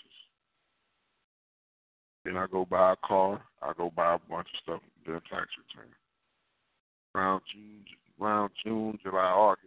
Then 2.31 2.41
I 2.41 2.47
go 2.47 2.65
buy 2.65 2.93
a 2.93 2.97
car. 3.09 3.43
I 3.61 3.73
go 3.77 3.91
buy 3.91 4.15
a 4.15 4.19
bunch 4.31 4.47
of 4.55 4.61
stuff, 4.63 4.81
then 5.05 5.17
a 5.17 5.21
tax 5.23 5.49
return. 5.59 5.91
Around 7.13 7.43
June, 7.53 7.85
around 8.21 8.51
June, 8.65 8.99
July, 9.03 9.25
August, 9.25 9.67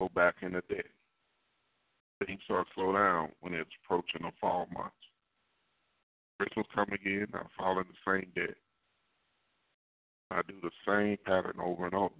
go 0.00 0.10
back 0.16 0.34
in 0.42 0.54
the 0.54 0.62
debt. 0.68 0.86
Things 2.26 2.40
start 2.44 2.66
to 2.66 2.72
slow 2.74 2.92
down 2.92 3.28
when 3.40 3.54
it's 3.54 3.70
approaching 3.84 4.22
the 4.22 4.32
fall 4.40 4.66
months. 4.74 4.96
Christmas 6.40 6.66
come 6.74 6.88
again, 6.92 7.28
I 7.34 7.42
fall 7.56 7.78
in 7.78 7.84
the 7.86 8.12
same 8.12 8.32
debt. 8.34 8.56
I 10.32 10.40
do 10.48 10.54
the 10.60 10.70
same 10.84 11.18
pattern 11.24 11.60
over 11.62 11.86
and 11.86 11.94
over. 11.94 12.14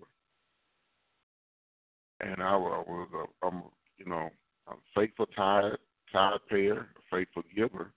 And 2.20 2.40
I 2.40 2.55
was, 2.55 3.09
a, 3.12 3.46
I'm, 3.46 3.64
you 3.99 4.07
know, 4.07 4.31
a 4.68 4.75
faithful 4.94 5.27
tithe, 5.37 5.72
tithe 6.12 6.40
payer, 6.49 6.87
a 6.96 7.16
faithful 7.16 7.42
giver. 7.53 7.90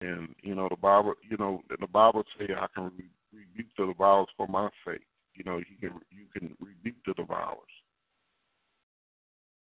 And 0.00 0.34
you 0.42 0.54
know 0.54 0.68
the 0.68 0.76
Bible, 0.76 1.14
you 1.28 1.36
know 1.38 1.62
the 1.80 1.86
Bible 1.86 2.22
say 2.38 2.46
I 2.54 2.66
can 2.74 2.92
re- 2.96 3.10
rebuke 3.32 3.70
the 3.78 3.86
devourers 3.86 4.28
for 4.36 4.46
my 4.46 4.68
sake. 4.86 5.06
You 5.34 5.44
know 5.44 5.58
you 5.58 5.76
can 5.80 6.00
you 6.10 6.26
can 6.32 6.54
rebuke 6.60 6.96
the 7.06 7.14
devourers. 7.14 7.58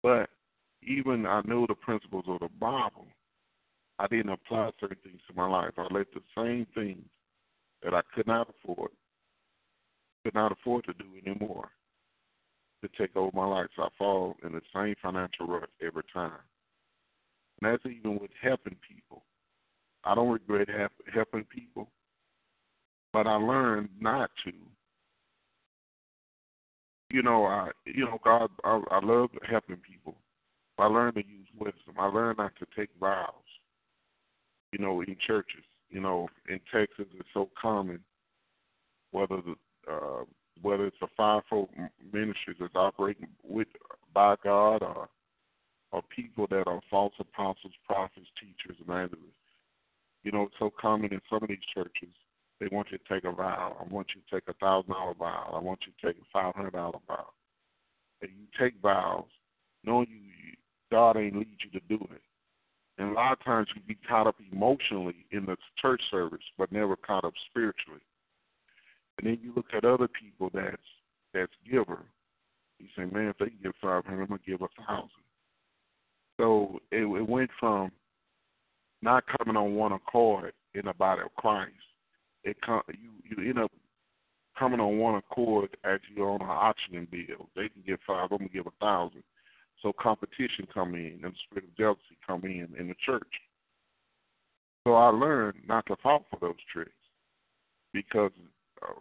But 0.02 0.30
even 0.84 1.26
I 1.26 1.42
know 1.46 1.66
the 1.68 1.76
principles 1.76 2.26
of 2.28 2.40
the 2.40 2.50
Bible, 2.60 3.08
I 4.00 4.08
didn't 4.08 4.30
apply 4.32 4.72
certain 4.80 4.98
things 5.04 5.22
to 5.28 5.36
my 5.36 5.48
life. 5.48 5.74
I 5.78 5.88
let 5.92 6.08
the 6.14 6.22
same 6.36 6.68
things 6.74 7.06
that 7.84 7.94
I 7.94 8.02
could 8.14 8.28
not 8.28 8.50
afford, 8.50 8.92
could 10.24 10.34
not 10.34 10.52
afford 10.52 10.86
to 10.86 10.94
do 10.94 11.06
anymore, 11.26 11.70
to 12.84 12.90
take 12.98 13.16
over 13.16 13.36
my 13.36 13.46
life. 13.46 13.68
So 13.76 13.84
I 13.84 13.90
fall 13.98 14.36
in 14.44 14.52
the 14.54 14.62
same 14.74 14.96
financial 15.02 15.48
rut 15.48 15.70
every 15.82 16.04
time. 16.14 16.40
And 17.62 17.72
that's 17.72 17.86
even 17.86 18.20
with 18.20 18.32
helping 18.42 18.76
people. 18.88 19.24
I 20.06 20.16
don't 20.16 20.30
regret 20.30 20.68
helping 21.14 21.46
people, 21.46 21.90
but 23.12 23.28
I 23.28 23.36
learned 23.36 23.90
not 24.00 24.30
to 24.46 24.52
you 27.10 27.22
know, 27.22 27.46
I 27.46 27.70
you 27.86 28.06
know, 28.06 28.20
God, 28.24 28.50
I, 28.64 28.82
I 28.92 29.00
love 29.04 29.30
helping 29.50 29.78
people. 29.78 30.16
I 30.78 30.86
learned 30.88 31.16
to 31.16 31.22
use 31.26 31.48
wisdom. 31.58 31.96
I 31.98 32.08
learned 32.08 32.40
not 32.40 32.52
to 32.60 32.66
take 32.76 32.90
vows. 33.00 33.30
You 34.74 34.80
know, 34.80 35.02
in 35.02 35.16
churches, 35.26 35.64
you 35.90 36.02
know, 36.02 36.28
in 36.50 36.60
Texas, 36.74 37.06
it's 37.14 37.30
so 37.34 37.50
common. 37.60 38.00
Whether 39.12 39.42
the 39.42 39.92
uh, 39.92 40.24
whether 40.62 40.88
it's 40.88 40.98
a 41.02 41.08
fivefold 41.16 41.70
ministry 42.12 42.56
that's 42.60 42.76
operating 42.76 43.28
with 43.48 43.68
by 44.14 44.36
God 44.44 44.82
or 44.84 45.08
or 45.92 46.02
people 46.14 46.48
that 46.50 46.68
are 46.68 46.82
false 46.90 47.14
apostles, 47.20 47.74
prophets, 47.86 48.28
teachers, 48.40 48.78
evangelists. 48.82 49.40
You 50.24 50.32
know, 50.32 50.50
so 51.10 51.20
common 51.30 51.42
in 51.42 51.44
of 51.44 51.50
these 51.50 51.58
churches. 51.74 52.14
They 52.60 52.68
want 52.72 52.88
you 52.92 52.98
to 52.98 53.14
take 53.14 53.26
a 53.26 53.32
vow. 53.32 53.76
I 53.80 53.94
want 53.94 54.08
you 54.16 54.22
to 54.22 54.36
take 54.36 54.48
a 54.48 54.58
thousand 54.60 54.94
dollar 54.94 55.14
vow. 55.14 55.54
I 55.54 55.60
want 55.60 55.80
you 55.86 55.92
to 55.92 56.08
take 56.08 56.22
a 56.22 56.26
five 56.32 56.56
hundred 56.56 56.74
dollar 56.74 57.00
vow. 57.08 57.28
And 58.22 58.32
you 58.32 58.46
take 58.60 58.82
vows, 58.82 59.26
knowing 59.84 60.08
you, 60.10 60.18
you 60.18 60.56
God 60.92 61.18
ain't 61.18 61.36
lead 61.36 61.58
you 61.64 61.80
to 61.80 61.86
do 61.90 62.04
it. 62.14 62.22
And 62.98 63.10
a 63.10 63.14
lot 63.14 63.34
of 63.34 63.44
times 63.44 63.68
you 63.76 63.82
be 63.86 63.98
caught 64.08 64.28
up 64.28 64.38
emotionally 64.52 65.26
in 65.32 65.46
the 65.46 65.58
church 65.82 66.02
service, 66.10 66.44
but 66.58 66.72
never 66.72 66.96
caught 66.96 67.26
up 67.26 67.34
spiritually. 67.50 68.00
And 69.18 69.28
then 69.28 69.40
you 69.44 69.52
look 69.54 69.66
at 69.76 69.84
other 69.84 70.08
people 70.08 70.50
that's 70.54 70.78
that's 71.34 71.52
giver. 71.70 72.00
You 72.80 72.88
say, 72.98 73.06
man, 73.06 73.28
if 73.28 73.38
they 73.38 73.52
give 73.62 73.74
five 73.82 74.06
hundred, 74.06 74.24
I'm 74.24 74.28
gonna 74.28 74.40
give 74.46 74.62
a 74.62 74.68
thousand. 74.88 75.10
So 76.40 76.80
it, 76.92 77.00
it 77.00 77.30
went 77.30 77.50
from 77.60 77.92
not 79.02 79.26
coming 79.38 79.58
on 79.58 79.76
one 79.76 79.92
accord 79.92 80.54
in 80.76 80.86
the 80.86 80.94
body 80.94 81.22
of 81.24 81.34
Christ. 81.36 81.74
It 82.44 82.58
you 82.90 83.12
you 83.24 83.50
end 83.50 83.60
up 83.60 83.72
coming 84.58 84.80
on 84.80 84.98
one 84.98 85.16
accord 85.16 85.76
as 85.84 86.00
you're 86.16 86.30
on 86.30 86.42
an 86.42 86.48
auctioning 86.48 87.08
bill. 87.12 87.50
They 87.56 87.70
can 87.70 87.84
give 87.86 88.00
five, 88.06 88.32
I'm 88.32 88.38
gonna 88.38 88.50
give 88.50 88.68
a 88.68 88.72
thousand. 88.80 89.24
So 89.82 89.92
competition 90.00 90.68
come 90.74 90.96
in 90.96 91.20
and 91.24 91.34
the 91.34 91.38
spirit 91.46 91.70
of 91.70 91.78
jealousy 91.78 92.18
come 92.26 92.44
in 92.46 92.70
in 92.80 92.88
the 92.88 92.96
church. 93.06 93.28
So 94.86 94.94
I 94.94 95.10
learned 95.10 95.58
not 95.68 95.86
to 95.88 95.96
fall 96.02 96.26
for 96.30 96.40
those 96.40 96.56
tricks 96.72 96.92
because 97.92 98.32
uh, 98.84 98.94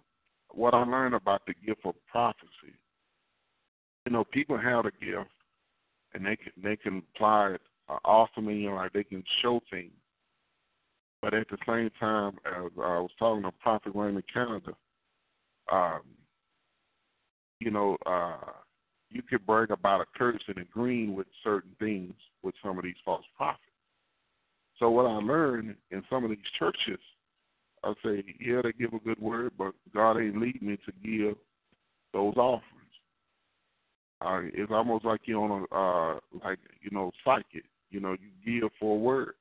what 0.50 0.74
I 0.74 0.82
learned 0.82 1.14
about 1.14 1.42
the 1.46 1.54
gift 1.66 1.80
of 1.84 1.94
prophecy, 2.10 2.74
you 4.06 4.12
know, 4.12 4.24
people 4.24 4.58
have 4.58 4.87
a 4.87 4.90
gift 4.90 5.30
and 6.14 6.24
they 6.24 6.37
can 6.37 6.52
they 6.62 6.76
can 6.76 7.02
apply 7.14 7.52
it 7.52 7.60
uh, 7.88 7.98
awesomely, 8.04 8.54
you 8.54 8.70
know, 8.70 8.76
like 8.76 8.92
they 8.92 9.04
can 9.04 9.22
show 9.42 9.60
things. 9.70 9.92
But 11.24 11.32
at 11.32 11.48
the 11.48 11.56
same 11.66 11.88
time, 11.98 12.37
as 12.44 12.70
I 12.76 12.98
was 12.98 13.10
talking 13.18 13.44
to 13.44 13.50
Prophet 13.52 13.92
Raymond 13.94 14.24
Canada, 14.32 14.72
um, 15.72 16.02
you 17.60 17.70
know, 17.70 17.96
uh, 18.04 18.50
you 19.08 19.22
could 19.22 19.46
bring 19.46 19.70
about 19.70 20.02
a 20.02 20.04
curse 20.18 20.42
and 20.48 20.58
agreeing 20.58 21.14
with 21.14 21.26
certain 21.42 21.70
things 21.78 22.12
with 22.42 22.54
some 22.62 22.76
of 22.76 22.84
these 22.84 22.94
false 23.06 23.24
prophets. 23.38 23.62
So 24.78 24.90
what 24.90 25.06
I 25.06 25.14
learned 25.14 25.74
in 25.90 26.02
some 26.10 26.24
of 26.24 26.30
these 26.30 26.38
churches, 26.58 27.00
I 27.82 27.94
say, 28.04 28.22
yeah, 28.38 28.60
they 28.62 28.72
give 28.72 28.92
a 28.92 28.98
good 28.98 29.18
word, 29.18 29.52
but 29.56 29.72
God 29.94 30.18
ain't 30.18 30.38
leading 30.38 30.68
me 30.68 30.76
to 30.84 30.92
give 31.02 31.37
those 32.12 32.37
offerings. 32.37 32.62
Uh, 34.20 34.40
it's 34.52 34.70
almost 34.70 35.06
like 35.06 35.22
you're 35.24 35.40
on 35.40 35.66
a 35.70 35.74
uh, 35.74 36.20
like 36.44 36.58
you 36.82 36.90
know 36.90 37.12
psychic. 37.24 37.64
You 37.88 38.00
know, 38.00 38.12
you 38.44 38.60
give 38.60 38.70
for 38.78 38.96
a 38.96 38.98
word. 38.98 39.34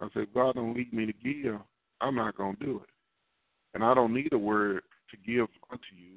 I 0.00 0.08
said, 0.14 0.26
God 0.34 0.54
don't 0.54 0.74
lead 0.74 0.92
me 0.92 1.06
to 1.06 1.12
give. 1.12 1.60
I'm 2.00 2.14
not 2.14 2.36
gonna 2.36 2.56
do 2.60 2.80
it, 2.82 2.90
and 3.74 3.84
I 3.84 3.94
don't 3.94 4.14
need 4.14 4.32
a 4.32 4.38
word 4.38 4.82
to 5.10 5.16
give 5.16 5.46
unto 5.70 5.84
you. 5.96 6.16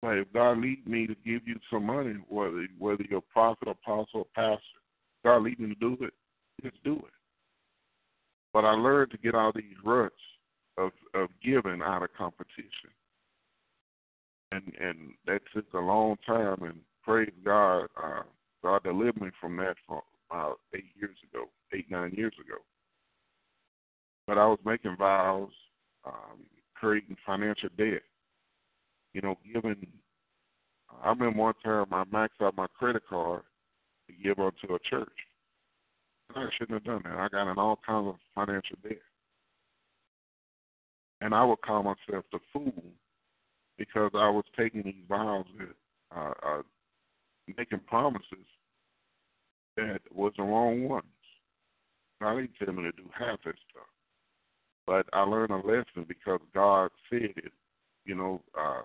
But 0.00 0.18
if 0.18 0.32
God 0.32 0.58
lead 0.58 0.86
me 0.86 1.06
to 1.06 1.14
give 1.24 1.46
you 1.46 1.56
some 1.70 1.86
money, 1.86 2.14
whether 2.28 2.66
whether 2.78 3.04
you're 3.08 3.18
a 3.18 3.32
prophet, 3.32 3.68
apostle, 3.68 4.20
or 4.20 4.26
pastor, 4.34 4.80
God 5.24 5.42
lead 5.42 5.60
me 5.60 5.68
to 5.68 5.74
do 5.74 5.96
it, 6.00 6.12
just 6.62 6.82
do 6.82 6.96
it. 6.96 7.14
But 8.52 8.64
I 8.64 8.72
learned 8.72 9.12
to 9.12 9.18
get 9.18 9.34
out 9.34 9.54
these 9.54 9.76
ruts 9.84 10.14
of 10.76 10.90
of 11.14 11.28
giving 11.42 11.82
out 11.82 12.02
of 12.02 12.12
competition 12.18 12.90
and 14.52 14.72
and 14.80 15.12
that 15.26 15.40
took 15.54 15.64
a 15.74 15.78
long 15.78 16.16
time. 16.26 16.62
And 16.62 16.80
praise 17.02 17.32
God, 17.44 17.86
uh, 18.02 18.22
God 18.62 18.82
delivered 18.84 19.20
me 19.20 19.30
from 19.40 19.56
that 19.56 19.74
for 19.86 20.02
about 20.32 20.60
eight 20.74 20.84
years 20.98 21.16
ago, 21.30 21.46
eight 21.74 21.90
nine 21.90 22.12
years 22.16 22.34
ago. 22.44 22.58
But 24.26 24.38
I 24.38 24.46
was 24.46 24.58
making 24.64 24.96
vows, 24.96 25.50
um, 26.06 26.40
creating 26.74 27.16
financial 27.26 27.68
debt. 27.76 28.02
You 29.12 29.20
know, 29.20 29.36
giving. 29.52 29.86
I 31.02 31.10
remember 31.10 31.38
one 31.38 31.54
time 31.64 31.86
I 31.92 32.04
maxed 32.04 32.42
out 32.42 32.56
my 32.56 32.66
credit 32.78 33.02
card 33.08 33.42
to 34.06 34.12
give 34.22 34.38
unto 34.38 34.74
a 34.74 34.78
church. 34.90 35.08
I 36.34 36.46
shouldn't 36.56 36.82
have 36.82 36.84
done 36.84 37.02
that. 37.04 37.18
I 37.18 37.28
got 37.28 37.50
in 37.50 37.58
all 37.58 37.78
kinds 37.86 38.08
of 38.08 38.14
financial 38.34 38.76
debt. 38.82 38.98
And 41.20 41.34
I 41.34 41.44
would 41.44 41.60
call 41.60 41.82
myself 41.82 42.24
the 42.32 42.38
fool 42.52 42.82
because 43.78 44.10
I 44.14 44.28
was 44.30 44.44
taking 44.56 44.82
these 44.82 45.04
vows 45.08 45.44
uh, 46.14 46.32
uh, 46.44 46.62
making 47.56 47.80
promises 47.86 48.46
that 49.76 50.00
was 50.14 50.32
the 50.36 50.42
wrong 50.42 50.88
ones. 50.88 51.04
I 52.20 52.34
didn't 52.36 52.52
tell 52.58 52.72
me 52.72 52.82
to 52.82 52.92
do 52.92 53.08
half 53.18 53.38
that 53.44 53.54
stuff, 53.70 53.88
but 54.86 55.06
I 55.12 55.22
learned 55.22 55.50
a 55.50 55.56
lesson 55.56 56.06
because 56.06 56.40
God 56.54 56.90
said 57.10 57.32
it. 57.36 57.52
You 58.04 58.14
know, 58.14 58.42
uh, 58.58 58.82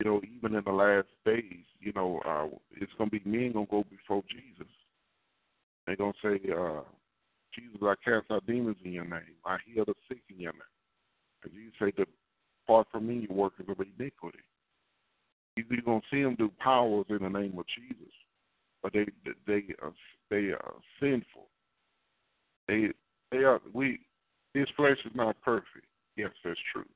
you 0.00 0.10
know, 0.10 0.20
even 0.36 0.56
in 0.56 0.64
the 0.64 0.72
last 0.72 1.08
days, 1.24 1.64
you 1.80 1.92
know, 1.94 2.20
uh, 2.24 2.56
it's 2.72 2.92
gonna 2.98 3.10
be 3.10 3.22
men 3.24 3.52
gonna 3.52 3.66
go 3.66 3.84
before 3.90 4.22
Jesus. 4.30 4.72
They're 5.86 5.96
gonna 5.96 6.12
say, 6.22 6.38
uh, 6.52 6.82
Jesus, 7.54 7.78
I 7.82 7.94
cast 8.04 8.30
out 8.30 8.46
demons 8.46 8.76
in 8.84 8.92
your 8.92 9.04
name. 9.04 9.38
I 9.44 9.58
heal 9.66 9.84
the 9.84 9.94
sick 10.08 10.22
in 10.30 10.40
your 10.40 10.52
name. 10.52 10.62
And 11.42 11.52
Jesus 11.52 11.74
say, 11.80 11.92
the 11.96 12.06
Apart 12.68 12.88
from 12.92 13.06
me, 13.06 13.26
you 13.28 13.34
workers 13.34 13.64
of 13.66 13.80
iniquity. 13.80 14.44
You're 15.56 15.80
gonna 15.80 16.02
see 16.10 16.22
them 16.22 16.34
do 16.34 16.50
powers 16.58 17.06
in 17.08 17.20
the 17.22 17.30
name 17.30 17.58
of 17.58 17.64
Jesus, 17.66 18.12
but 18.82 18.92
they 18.92 19.06
they 19.46 19.64
are 19.82 19.92
they 20.30 20.50
are 20.50 20.74
sinful. 21.00 21.48
They 22.66 22.88
they 23.30 23.38
are 23.38 23.60
we. 23.72 24.00
This 24.54 24.68
flesh 24.76 24.98
is 25.04 25.12
not 25.14 25.40
perfect. 25.42 25.86
Yes, 26.16 26.30
that's 26.44 26.58
true, 26.72 26.86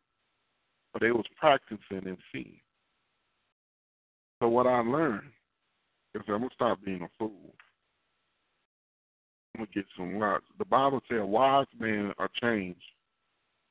but 0.93 1.03
they 1.03 1.13
was 1.13 1.27
practicing 1.39 1.79
in 1.91 2.17
sin. 2.33 2.53
So 4.41 4.49
what 4.49 4.67
I 4.67 4.81
learned 4.81 5.31
is 6.15 6.23
I'm 6.29 6.41
gonna 6.41 6.49
stop 6.55 6.79
being 6.85 7.03
a 7.03 7.09
fool. 7.19 7.55
I'm 9.55 9.65
gonna 9.65 9.71
get 9.75 9.85
some 9.97 10.19
wise. 10.19 10.41
The 10.59 10.65
Bible 10.65 11.01
says 11.09 11.21
wise 11.23 11.67
men 11.79 12.13
are 12.19 12.31
changed, 12.41 12.81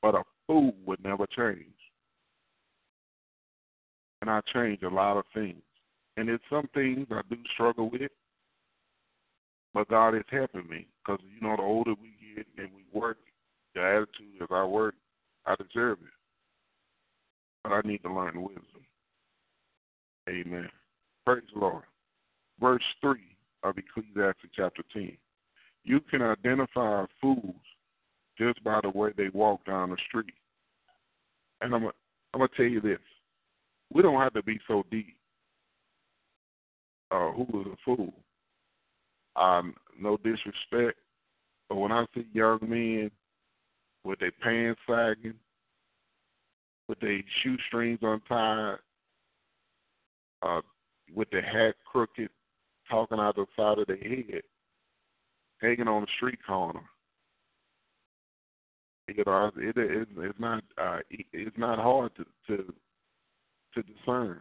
but 0.00 0.14
a 0.14 0.22
fool 0.46 0.74
would 0.86 1.02
never 1.04 1.26
change 1.26 1.66
and 4.22 4.30
I 4.30 4.40
change 4.54 4.82
a 4.82 4.88
lot 4.88 5.18
of 5.18 5.24
things. 5.34 5.62
And 6.16 6.28
it's 6.28 6.44
some 6.50 6.68
things 6.74 7.06
I 7.10 7.22
do 7.30 7.36
struggle 7.54 7.90
with, 7.90 8.10
but 9.72 9.88
God 9.88 10.14
is 10.14 10.24
helping 10.30 10.68
me 10.68 10.86
because 11.04 11.20
you 11.24 11.40
know 11.46 11.56
the 11.56 11.62
older 11.62 11.94
we 12.00 12.14
get 12.36 12.46
and 12.58 12.68
we 12.74 12.84
work, 12.92 13.18
the 13.74 13.80
attitude 13.80 14.42
is 14.42 14.48
I 14.50 14.64
work, 14.64 14.94
I 15.46 15.54
deserve 15.56 15.98
it, 16.02 16.12
but 17.64 17.72
I 17.72 17.80
need 17.84 18.02
to 18.02 18.12
learn 18.12 18.42
wisdom. 18.42 18.64
Amen. 20.28 20.68
Praise 21.24 21.42
the 21.54 21.60
Lord. 21.60 21.84
Verse 22.60 22.82
three 23.00 23.36
of 23.62 23.76
Ecclesiastes 23.78 24.52
chapter 24.54 24.82
ten. 24.92 25.16
You 25.84 26.00
can 26.00 26.22
identify 26.22 27.04
fools 27.20 27.54
just 28.38 28.62
by 28.62 28.80
the 28.82 28.90
way 28.90 29.10
they 29.16 29.30
walk 29.30 29.64
down 29.64 29.90
the 29.90 29.96
street. 30.08 30.34
And 31.60 31.74
I'm, 31.74 31.86
I'm 31.86 32.38
going 32.38 32.48
to 32.48 32.56
tell 32.56 32.66
you 32.66 32.80
this 32.80 32.98
we 33.92 34.02
don't 34.02 34.20
have 34.20 34.34
to 34.34 34.42
be 34.42 34.58
so 34.66 34.84
deep. 34.90 35.16
Uh, 37.12 37.30
who 37.32 37.46
was 37.52 37.66
a 37.70 37.76
fool? 37.84 38.14
Um, 39.36 39.74
no 39.98 40.16
disrespect, 40.16 40.98
but 41.68 41.76
when 41.76 41.92
I 41.92 42.06
see 42.14 42.26
young 42.32 42.58
men 42.62 43.10
with 44.04 44.18
their 44.18 44.32
pants 44.42 44.80
sagging, 44.88 45.34
with 46.88 47.00
their 47.00 47.20
shoestrings 47.42 47.98
untied, 48.02 48.76
uh, 50.42 50.60
with 51.14 51.28
their 51.30 51.42
hat 51.42 51.74
crooked, 51.90 52.30
talking 52.90 53.18
out 53.18 53.36
the 53.36 53.46
side 53.56 53.78
of 53.78 53.86
their 53.86 53.96
head, 53.96 54.42
hanging 55.60 55.88
on 55.88 56.02
the 56.02 56.08
street 56.16 56.38
corner. 56.46 56.82
You 59.08 59.24
know, 59.26 59.50
it, 59.56 59.76
it, 59.76 60.08
it's 60.16 60.40
not 60.40 60.62
uh, 60.78 61.00
it's 61.10 61.58
not 61.58 61.78
hard 61.78 62.12
to, 62.16 62.24
to 62.46 62.72
to 63.74 63.82
discern. 63.82 64.40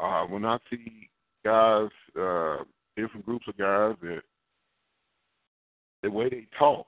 Uh, 0.00 0.24
when 0.24 0.44
I 0.44 0.56
see 0.70 1.10
guys, 1.44 1.90
uh, 2.18 2.58
different 2.96 3.26
groups 3.26 3.46
of 3.48 3.56
guys 3.58 3.96
that 4.02 4.22
the 6.02 6.10
way 6.10 6.30
they 6.30 6.46
talk, 6.58 6.86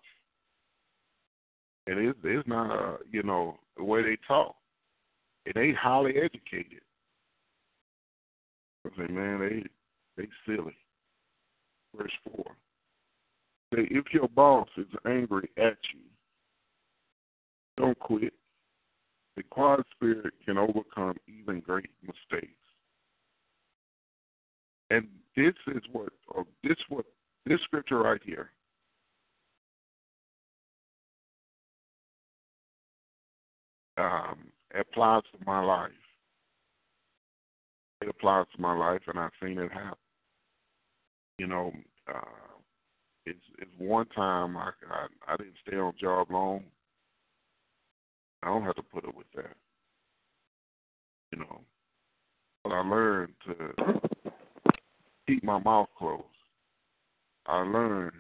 and 1.87 1.99
it's 1.99 2.19
it's 2.25 2.49
not 2.49 2.71
a 2.71 2.97
you 3.11 3.23
know 3.23 3.59
the 3.77 3.85
way 3.85 4.03
they 4.03 4.17
talk. 4.27 4.55
and 5.45 5.55
they 5.55 5.73
highly 5.73 6.13
educated. 6.17 6.81
I 8.87 8.91
say, 8.97 9.13
man, 9.13 9.41
they 9.41 10.23
they 10.23 10.29
silly. 10.47 10.77
Verse 11.97 12.13
four. 12.25 12.47
Say, 13.75 13.89
if 13.91 14.07
your 14.13 14.29
boss 14.29 14.69
is 14.77 14.87
angry 15.07 15.51
at 15.59 15.77
you, 15.95 16.01
don't 17.77 17.99
quit. 17.99 18.33
The 19.37 19.43
quiet 19.43 19.85
spirit 19.95 20.33
can 20.45 20.57
overcome 20.59 21.17
even 21.27 21.61
great 21.61 21.91
mistakes. 22.03 22.62
And 24.93 25.09
this 25.35 25.55
is 25.69 25.83
what, 25.91 26.11
or 26.29 26.45
this 26.63 26.77
what, 26.91 27.07
this 27.47 27.61
scripture 27.65 28.01
right 28.01 28.21
here. 28.23 28.51
Um, 33.97 34.53
applies 34.79 35.23
to 35.33 35.39
my 35.47 35.63
life. 35.63 35.91
It 38.03 38.09
applies 38.09 38.45
to 38.55 38.61
my 38.61 38.77
life, 38.77 39.01
and 39.07 39.19
I've 39.19 39.31
seen 39.43 39.59
it 39.59 39.73
happen. 39.73 39.97
You 41.39 41.47
know, 41.47 41.73
uh, 42.13 42.59
it's 43.25 43.39
it's 43.61 43.71
one 43.79 44.07
time 44.09 44.59
I, 44.59 44.73
I 44.91 45.07
I 45.27 45.37
didn't 45.39 45.55
stay 45.67 45.77
on 45.77 45.95
job 45.99 46.31
long. 46.31 46.65
I 48.43 48.49
don't 48.49 48.65
have 48.65 48.75
to 48.75 48.83
put 48.83 49.07
up 49.07 49.17
with 49.17 49.29
that. 49.37 49.57
You 51.33 51.39
know, 51.39 51.61
but 52.63 52.73
I 52.73 52.81
learned 52.81 53.33
to 53.47 54.32
keep 55.35 55.45
my 55.45 55.59
mouth 55.61 55.89
closed. 55.99 56.25
I 57.47 57.63
learned 57.63 58.13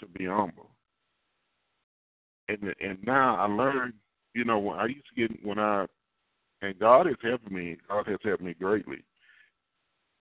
to 0.00 0.06
be 0.06 0.26
humble, 0.26 0.70
and 2.48 2.74
and 2.80 2.98
now 3.06 3.36
I 3.36 3.46
learned. 3.46 3.94
You 4.34 4.44
know, 4.44 4.58
when 4.58 4.78
I 4.80 4.86
used 4.86 5.06
to 5.14 5.28
get 5.28 5.44
when 5.44 5.60
I 5.60 5.86
and 6.64 6.78
God 6.78 7.06
has 7.06 7.16
helped 7.22 7.50
me. 7.50 7.76
God 7.88 8.06
has 8.06 8.18
helped 8.24 8.42
me 8.42 8.54
greatly. 8.54 9.04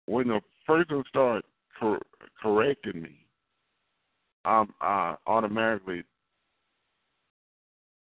When 0.06 0.28
the 0.28 0.40
person 0.66 1.04
starts 1.08 1.46
cor- 1.78 2.02
correcting 2.42 3.00
me, 3.00 3.26
I'm, 4.44 4.72
I 4.80 5.14
automatically 5.26 6.02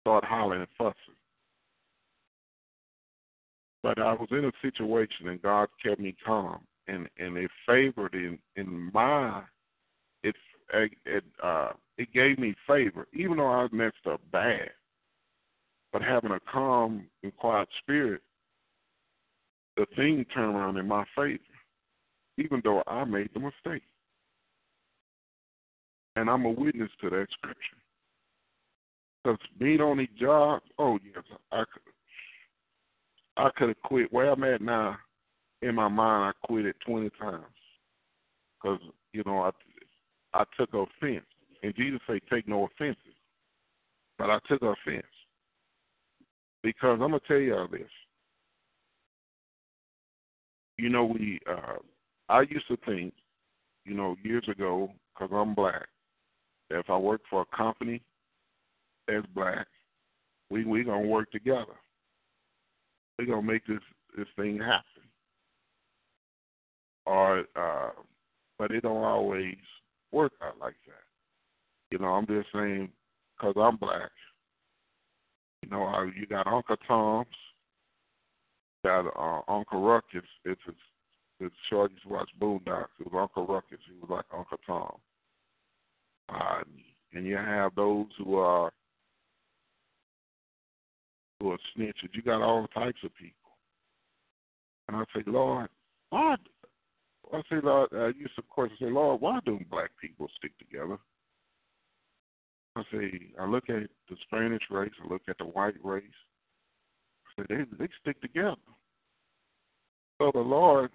start 0.01 0.23
hollering 0.23 0.61
and 0.61 0.69
fussing. 0.77 1.15
But 3.81 3.99
I 3.99 4.13
was 4.13 4.29
in 4.31 4.45
a 4.45 4.51
situation 4.61 5.27
and 5.27 5.41
God 5.41 5.67
kept 5.83 5.99
me 5.99 6.15
calm 6.25 6.65
and 6.87 7.07
and 7.17 7.37
it 7.37 7.51
favored 7.65 8.13
in 8.13 8.37
in 8.55 8.91
my 8.93 9.41
it 10.23 10.35
it 10.73 11.23
uh 11.41 11.71
it 11.97 12.11
gave 12.13 12.39
me 12.39 12.55
favor 12.67 13.07
even 13.13 13.37
though 13.37 13.47
I 13.47 13.67
messed 13.71 14.07
up 14.09 14.21
bad. 14.31 14.69
But 15.91 16.01
having 16.01 16.31
a 16.31 16.39
calm 16.51 17.05
and 17.21 17.35
quiet 17.37 17.69
spirit, 17.83 18.21
the 19.77 19.85
thing 19.95 20.25
turned 20.33 20.55
around 20.55 20.77
in 20.77 20.87
my 20.87 21.05
favor, 21.15 21.39
even 22.37 22.61
though 22.63 22.81
I 22.87 23.03
made 23.03 23.29
the 23.33 23.39
mistake. 23.39 23.83
And 26.15 26.29
I'm 26.29 26.45
a 26.45 26.49
witness 26.49 26.89
to 27.01 27.09
that 27.11 27.27
scripture. 27.31 27.77
Because 29.23 29.39
being 29.59 29.81
on 29.81 29.97
the 29.97 30.07
job, 30.19 30.61
oh 30.79 30.99
yes, 31.03 31.23
I 31.51 31.63
could, 31.71 31.83
I 33.37 33.49
could 33.55 33.67
have 33.69 33.81
quit. 33.83 34.11
Where 34.11 34.31
I'm 34.31 34.43
at 34.43 34.61
now, 34.61 34.97
in 35.63 35.75
my 35.75 35.87
mind, 35.87 36.33
I 36.35 36.47
quit 36.47 36.65
it 36.65 36.75
20 36.85 37.09
times. 37.19 37.45
Because 38.61 38.79
you 39.11 39.23
know, 39.25 39.39
I 39.39 39.51
I 40.33 40.43
took 40.57 40.73
offense, 40.73 41.25
and 41.61 41.75
Jesus 41.75 41.99
say, 42.07 42.19
"Take 42.29 42.47
no 42.47 42.65
offenses," 42.65 43.15
but 44.17 44.29
I 44.29 44.39
took 44.47 44.61
offense 44.61 45.05
because 46.63 46.93
I'm 46.93 47.11
gonna 47.11 47.19
tell 47.27 47.37
y'all 47.37 47.67
this. 47.67 47.89
You 50.77 50.89
know, 50.89 51.05
we 51.05 51.39
uh, 51.49 51.75
I 52.29 52.41
used 52.41 52.67
to 52.69 52.77
think, 52.85 53.13
you 53.85 53.93
know, 53.93 54.15
years 54.23 54.47
ago, 54.47 54.91
because 55.13 55.29
I'm 55.35 55.53
black, 55.53 55.87
if 56.69 56.89
I 56.89 56.97
work 56.97 57.21
for 57.29 57.41
a 57.41 57.55
company 57.57 58.01
that's 59.07 59.25
black, 59.35 59.67
we 60.49 60.63
we 60.63 60.83
gonna 60.83 61.05
work 61.05 61.31
together. 61.31 61.75
We 63.19 63.25
gonna 63.25 63.41
make 63.41 63.65
this 63.67 63.81
this 64.17 64.27
thing 64.35 64.57
happen. 64.57 65.03
Or, 67.05 67.43
uh, 67.55 67.89
but 68.57 68.71
it 68.71 68.81
don't 68.81 69.03
always 69.03 69.57
work 70.11 70.33
out 70.41 70.59
like 70.59 70.75
that. 70.87 71.03
You 71.91 71.99
know, 71.99 72.07
I'm 72.07 72.25
just 72.25 72.47
saying 72.53 72.89
because 73.37 73.55
I'm 73.57 73.77
black. 73.77 74.11
You 75.63 75.69
know, 75.69 75.83
uh, 75.85 76.05
you 76.05 76.25
got 76.27 76.47
Uncle 76.47 76.77
Tom's, 76.87 77.27
got 78.83 79.07
uh, 79.07 79.41
Uncle 79.47 79.81
Ruckus. 79.81 80.21
It's 80.45 80.61
it's, 80.67 80.77
it's 81.39 81.55
short. 81.69 81.91
Watch 82.05 82.29
Boondocks. 82.39 82.87
It 82.99 83.11
was 83.11 83.13
Uncle 83.21 83.45
Ruckus. 83.53 83.79
He 83.87 83.99
was 83.99 84.09
like 84.09 84.25
Uncle 84.37 84.57
Tom. 84.65 84.95
Uh, 86.29 86.61
and 87.13 87.25
you 87.25 87.35
have 87.37 87.75
those 87.75 88.07
who 88.17 88.35
are 88.35 88.71
who 91.39 91.51
are 91.51 91.59
snitches. 91.77 92.09
You 92.13 92.21
got 92.21 92.41
all 92.41 92.67
types 92.73 92.99
of 93.03 93.13
people. 93.15 93.51
And 94.87 94.97
I 94.97 95.03
say, 95.15 95.23
Lord, 95.27 95.69
why? 96.09 96.35
I 97.33 97.41
say, 97.49 97.55
Lord, 97.63 97.89
I 97.93 98.07
used 98.17 98.35
to, 98.35 98.41
of 98.41 98.49
course, 98.49 98.71
say, 98.79 98.85
Lord, 98.85 99.19
why 99.19 99.39
don't 99.45 99.69
black 99.69 99.89
people 99.99 100.27
stick 100.37 100.51
together? 100.59 100.97
I 102.75 102.83
say, 102.91 103.31
I 103.39 103.45
look 103.45 103.69
at 103.69 103.89
the 104.09 104.15
Spanish 104.27 104.61
race, 104.69 104.91
I 105.03 105.11
look 105.11 105.23
at 105.27 105.37
the 105.39 105.45
white 105.45 105.83
race. 105.83 106.03
I 107.37 107.41
say, 107.41 107.47
they 107.49 107.77
they 107.77 107.89
stick 108.01 108.21
together. 108.21 108.55
So 110.19 110.31
the 110.33 110.39
Lord 110.39 110.91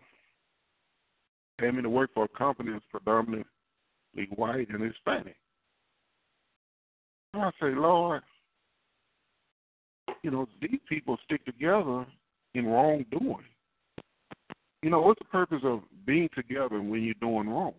had 1.59 1.74
me 1.74 1.83
to 1.83 1.90
work 1.90 2.11
for 2.14 2.24
a 2.24 2.38
company 2.38 2.70
that's 2.72 2.85
predominantly 2.90 3.44
white 4.37 4.68
and 4.70 4.83
Hispanic. 4.83 5.37
And 7.35 7.42
I 7.42 7.51
say, 7.61 7.74
Lord, 7.74 8.22
you 10.22 10.31
know, 10.31 10.46
these 10.61 10.81
people 10.88 11.18
stick 11.24 11.44
together 11.44 12.07
in 12.55 12.66
wrongdoing. 12.66 13.44
You 14.83 14.91
know, 14.91 15.01
what's 15.01 15.19
the 15.19 15.25
purpose 15.25 15.61
of 15.64 15.81
being 16.07 16.29
together 16.35 16.81
when 16.81 17.03
you're 17.03 17.14
doing 17.21 17.49
wrong? 17.49 17.75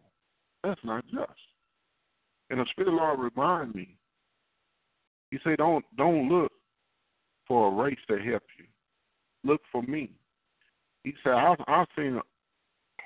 That's 0.64 0.80
not 0.84 1.06
just. 1.06 1.40
And 2.50 2.60
the 2.60 2.66
Spirit 2.72 2.90
of 2.90 2.96
the 2.96 2.98
Lord 2.98 3.20
remind 3.20 3.74
me. 3.74 3.96
He 5.32 5.38
say, 5.44 5.56
don't 5.56 5.86
don't 5.98 6.28
look 6.28 6.52
for 7.48 7.68
a 7.68 7.84
race 7.84 8.00
to 8.10 8.18
help 8.18 8.44
you. 8.58 8.66
Look 9.44 9.62
for 9.72 9.82
me. 9.84 10.12
He 11.04 11.14
said, 11.24 11.34
I've, 11.34 11.58
I've 11.68 11.88
seen 11.96 12.20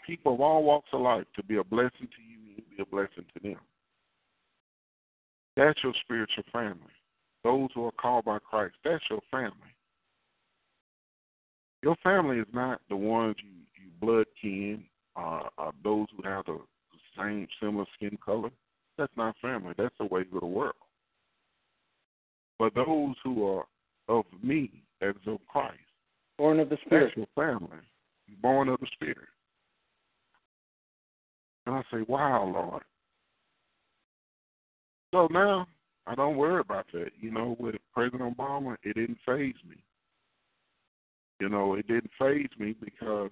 people 0.08 0.34
of 0.34 0.41
all 0.41 0.63
walks 0.63 0.89
of 0.93 1.01
life 1.01 1.25
to 1.36 1.43
be 1.43 1.58
a 1.58 1.63
blessing 1.63 1.91
to 1.99 2.21
you 2.21 2.56
and 2.58 2.77
be 2.77 2.82
a 2.82 2.86
blessing 2.86 3.25
to 3.34 3.39
them. 3.41 3.60
That's 5.56 5.79
your 5.84 5.93
spiritual 6.03 6.43
family. 6.51 6.79
Those 7.43 7.69
who 7.75 7.86
are 7.86 7.91
called 7.91 8.25
by 8.25 8.39
Christ, 8.39 8.75
that's 8.84 9.03
your 9.10 9.21
family. 9.29 9.53
Your 11.84 11.95
family 12.01 12.39
is 12.39 12.47
not 12.53 12.82
the 12.89 12.95
ones 12.95 13.36
you 13.43 13.49
blood 14.03 14.25
kin, 14.41 14.83
uh, 15.15 15.43
uh, 15.57 15.71
those 15.83 16.07
who 16.15 16.23
have 16.23 16.45
the 16.45 16.59
same 17.17 17.47
similar 17.61 17.85
skin 17.95 18.17
color. 18.23 18.49
That's 18.97 19.11
not 19.17 19.35
family. 19.41 19.73
That's 19.77 19.95
the 19.99 20.05
way 20.05 20.21
of 20.21 20.39
the 20.39 20.45
world. 20.45 20.75
But 22.59 22.75
those 22.75 23.15
who 23.23 23.47
are 23.47 23.65
of 24.07 24.25
me, 24.41 24.83
as 25.01 25.15
of 25.27 25.39
Christ, 25.47 25.77
born 26.37 26.59
of 26.59 26.69
the 26.69 26.77
Spirit, 26.85 27.13
that's 27.15 27.17
your 27.17 27.27
family, 27.35 27.77
born 28.41 28.69
of 28.69 28.79
the 28.79 28.87
Spirit. 28.93 29.27
And 31.65 31.75
I 31.75 31.81
say, 31.91 32.03
wow, 32.07 32.51
Lord. 32.53 32.83
So 35.13 35.27
now 35.31 35.67
I 36.07 36.15
don't 36.15 36.37
worry 36.37 36.59
about 36.59 36.85
that. 36.93 37.11
You 37.19 37.31
know, 37.31 37.55
with 37.59 37.75
President 37.93 38.37
Obama, 38.37 38.75
it 38.83 38.95
didn't 38.95 39.19
faze 39.25 39.55
me. 39.67 39.77
You 41.39 41.49
know, 41.49 41.75
it 41.75 41.87
didn't 41.87 42.11
faze 42.19 42.49
me 42.59 42.75
because, 42.83 43.31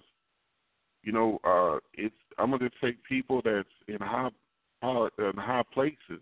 you 1.04 1.12
know, 1.12 1.40
uh, 1.44 1.80
it's 1.94 2.16
I'm 2.38 2.52
gonna 2.52 2.70
take 2.84 3.04
people 3.04 3.42
that's 3.44 3.68
in 3.88 4.00
high, 4.00 4.30
in 4.84 5.34
high 5.36 5.64
places. 5.74 6.22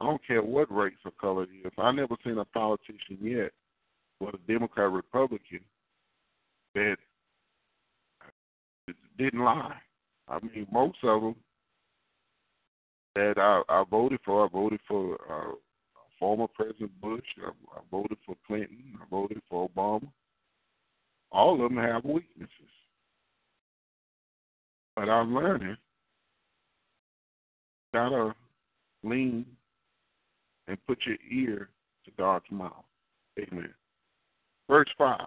I 0.00 0.06
don't 0.06 0.26
care 0.26 0.42
what 0.42 0.72
race 0.72 0.94
or 1.04 1.12
color 1.20 1.44
it 1.44 1.66
is. 1.66 1.72
I 1.78 1.92
never 1.92 2.16
seen 2.24 2.38
a 2.38 2.44
politician 2.44 3.18
yet, 3.20 3.52
whether 4.18 4.38
Democrat, 4.48 4.86
or 4.86 4.90
Republican, 4.90 5.60
that 6.74 6.96
didn't 9.16 9.44
lie. 9.44 9.76
I 10.28 10.40
mean, 10.40 10.66
most 10.72 10.98
of 11.04 11.22
them 11.22 11.36
that 13.14 13.34
I, 13.36 13.62
I 13.68 13.84
voted 13.90 14.20
for, 14.24 14.44
I 14.44 14.48
voted 14.48 14.80
for 14.88 15.14
uh, 15.30 15.54
former 16.18 16.46
President 16.48 16.90
Bush, 17.00 17.24
I, 17.44 17.50
I 17.50 17.80
voted 17.90 18.18
for 18.24 18.36
Clinton, 18.46 18.98
I 19.00 19.04
voted 19.10 19.42
for 19.48 19.68
Obama. 19.68 20.08
All 21.30 21.54
of 21.54 21.70
them 21.70 21.82
have 21.82 22.04
weaknesses. 22.04 22.50
But 24.96 25.08
I'm 25.08 25.34
learning, 25.34 25.76
gotta 27.94 28.34
lean 29.02 29.46
and 30.68 30.86
put 30.86 30.98
your 31.06 31.16
ear 31.30 31.70
to 32.04 32.10
God's 32.18 32.44
mouth. 32.50 32.84
Amen. 33.38 33.72
Verse 34.68 34.88
5. 34.98 35.20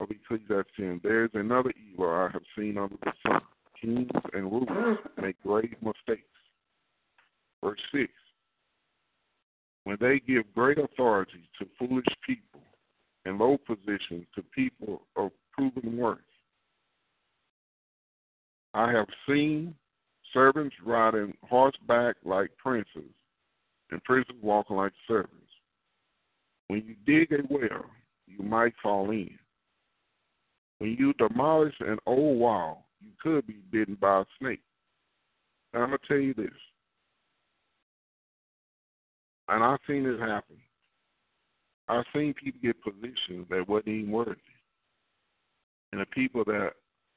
of 0.00 0.10
Ecclesiastes, 0.10 1.02
there 1.02 1.24
is 1.24 1.30
another 1.34 1.72
evil 1.92 2.10
I 2.10 2.28
have 2.32 2.42
seen 2.56 2.78
under 2.78 2.96
the 3.02 3.12
sun. 3.22 3.40
Kings 3.80 4.10
and 4.34 4.50
rulers 4.50 4.98
make 5.20 5.40
grave 5.42 5.74
mistakes. 5.80 6.24
Verse 7.62 7.80
6 7.92 8.10
When 9.84 9.96
they 10.00 10.20
give 10.26 10.52
great 10.54 10.78
authority 10.78 11.48
to 11.58 11.66
foolish 11.78 12.06
people 12.26 12.60
and 13.24 13.38
low 13.38 13.58
positions 13.66 14.26
to 14.34 14.42
people 14.54 15.02
of 15.16 15.30
proven 15.52 15.96
worth, 15.96 16.18
I 18.74 18.92
have 18.92 19.08
seen 19.28 19.74
servants 20.32 20.76
riding 20.84 21.34
horseback 21.48 22.16
like 22.24 22.50
princes 22.56 23.10
and 23.90 24.02
princes 24.04 24.36
walking 24.42 24.76
like 24.76 24.92
servants. 25.08 25.36
When 26.68 26.84
you 26.86 26.94
dig 27.04 27.32
a 27.32 27.42
well, 27.52 27.86
you 28.26 28.44
might 28.44 28.74
fall 28.82 29.10
in. 29.10 29.30
When 30.78 30.96
you 30.98 31.12
demolish 31.14 31.74
an 31.80 31.98
old 32.06 32.38
wall, 32.38 32.86
you 33.00 33.10
could 33.20 33.46
be 33.46 33.58
bitten 33.70 33.96
by 34.00 34.20
a 34.20 34.24
snake. 34.38 34.62
Now, 35.74 35.82
I'm 35.82 35.88
going 35.88 35.98
to 36.00 36.08
tell 36.08 36.18
you 36.18 36.34
this, 36.34 36.50
and 39.48 39.62
I've 39.62 39.78
seen 39.86 40.04
this 40.04 40.20
happen. 40.20 40.56
I've 41.88 42.04
seen 42.14 42.34
people 42.34 42.60
get 42.62 42.82
positions 42.82 43.46
that 43.50 43.68
wasn't 43.68 43.88
even 43.88 44.12
worthy. 44.12 44.36
And 45.92 46.00
the 46.00 46.06
people 46.06 46.44
that 46.44 46.70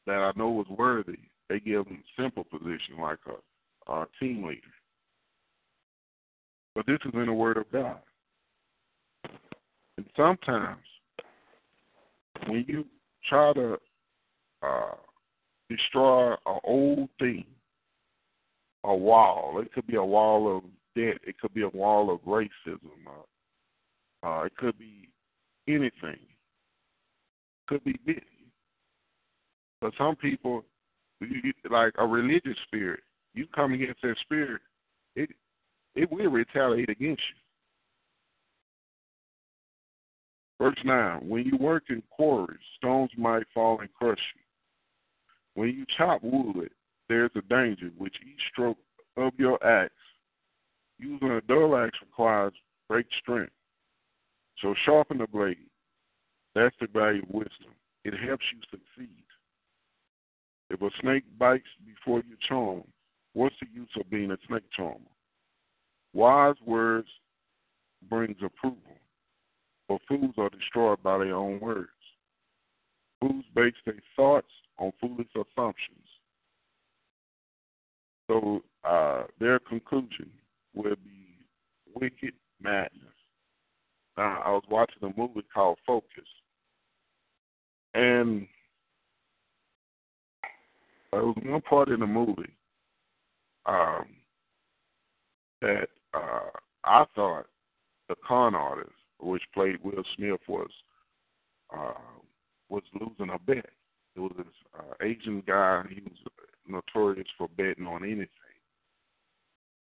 that 0.07 0.17
I 0.17 0.31
know 0.35 0.49
was 0.49 0.67
worthy, 0.67 1.19
they 1.49 1.59
give 1.59 1.85
them 1.85 2.03
simple 2.17 2.43
position 2.43 2.97
like 2.99 3.19
a, 3.27 3.91
a 3.91 4.07
team 4.19 4.43
leader. 4.43 4.61
But 6.75 6.85
this 6.87 6.99
is 7.05 7.11
in 7.13 7.25
the 7.27 7.33
Word 7.33 7.57
of 7.57 7.71
God. 7.71 7.99
And 9.97 10.05
sometimes 10.17 10.81
when 12.47 12.65
you 12.67 12.85
try 13.29 13.53
to 13.53 13.77
uh, 14.63 14.95
destroy 15.69 16.33
an 16.33 16.59
old 16.63 17.09
thing, 17.19 17.45
a 18.83 18.95
wall, 18.95 19.61
it 19.61 19.71
could 19.73 19.87
be 19.87 19.95
a 19.95 20.03
wall 20.03 20.57
of 20.57 20.63
debt, 20.95 21.17
it 21.25 21.39
could 21.39 21.53
be 21.53 21.61
a 21.61 21.69
wall 21.69 22.13
of 22.13 22.19
racism, 22.21 22.89
uh, 23.07 24.27
uh, 24.27 24.43
it 24.43 24.55
could 24.57 24.77
be 24.77 25.09
anything, 25.67 25.93
it 26.03 27.67
could 27.67 27.83
be 27.83 27.97
busy. 28.05 28.21
But 29.79 29.93
some 29.97 30.15
people, 30.15 30.65
you, 31.29 31.53
like 31.69 31.93
a 31.97 32.05
religious 32.05 32.57
spirit, 32.67 33.01
you 33.33 33.47
come 33.53 33.73
against 33.73 34.01
that 34.01 34.15
spirit, 34.21 34.61
it 35.15 35.29
it 35.95 36.11
will 36.11 36.29
retaliate 36.29 36.89
against 36.89 37.21
you. 37.21 37.43
Verse 40.63 40.77
9 40.83 41.27
When 41.27 41.45
you 41.45 41.57
work 41.57 41.83
in 41.89 42.01
quarries, 42.09 42.59
stones 42.77 43.11
might 43.17 43.43
fall 43.53 43.79
and 43.81 43.93
crush 43.93 44.19
you. 44.35 44.41
When 45.55 45.69
you 45.69 45.85
chop 45.97 46.23
wood, 46.23 46.69
there's 47.09 47.31
a 47.35 47.41
danger 47.41 47.91
which 47.97 48.15
each 48.23 48.41
stroke 48.51 48.77
of 49.17 49.33
your 49.37 49.63
axe, 49.65 49.93
using 50.97 51.31
a 51.31 51.41
dull 51.41 51.75
axe 51.75 51.97
requires 52.01 52.53
great 52.89 53.05
strength. 53.19 53.51
So 54.61 54.73
sharpen 54.85 55.17
the 55.17 55.27
blade. 55.27 55.57
That's 56.55 56.75
the 56.79 56.87
value 56.87 57.23
of 57.23 57.29
wisdom. 57.29 57.73
It 58.03 58.13
helps 58.13 58.45
you 58.53 58.59
succeed. 58.71 59.23
If 60.69 60.81
a 60.81 60.89
snake 61.01 61.23
bites 61.37 61.67
before 61.85 62.19
you 62.27 62.35
charm, 62.47 62.83
what's 63.33 63.55
the 63.61 63.67
use 63.73 63.89
of 63.99 64.09
being 64.09 64.31
a 64.31 64.37
snake 64.47 64.63
charmer? 64.75 64.99
Wise 66.13 66.55
words 66.65 67.07
brings 68.09 68.37
approval, 68.43 68.97
but 69.87 69.99
fools 70.07 70.33
are 70.37 70.49
destroyed 70.49 71.01
by 71.03 71.17
their 71.19 71.35
own 71.35 71.59
words. 71.59 71.89
Fools 73.19 73.45
base 73.55 73.73
their 73.85 74.01
thoughts 74.15 74.51
on 74.77 74.91
foolish 74.99 75.27
assumptions. 75.35 76.07
So 78.27 78.63
uh, 78.83 79.23
their 79.39 79.59
conclusion 79.59 80.29
will 80.73 80.95
be 81.03 81.37
wicked 81.95 82.33
madness. 82.61 83.13
Now, 84.17 84.41
I 84.45 84.51
was 84.51 84.63
watching 84.69 85.03
a 85.03 85.19
movie 85.19 85.45
called 85.53 85.79
Focus, 85.85 86.27
and 87.93 88.47
there 91.13 91.25
was 91.25 91.35
one 91.43 91.61
part 91.61 91.89
in 91.89 91.99
the 91.99 92.07
movie 92.07 92.53
um, 93.65 94.05
that 95.61 95.87
uh, 96.13 96.49
I 96.83 97.05
thought 97.15 97.45
the 98.09 98.15
con 98.27 98.55
artist, 98.55 98.91
which 99.19 99.43
played 99.53 99.83
Will 99.83 100.03
Smith, 100.15 100.41
was 100.47 100.69
uh, 101.75 101.93
was 102.69 102.83
losing 102.99 103.33
a 103.33 103.39
bet. 103.39 103.69
It 104.15 104.19
was 104.19 104.33
this 104.37 104.45
uh, 104.77 104.93
Asian 105.01 105.41
guy. 105.47 105.83
He 105.89 106.01
was 106.01 106.17
notorious 106.67 107.27
for 107.37 107.47
betting 107.57 107.87
on 107.87 108.03
anything. 108.03 108.27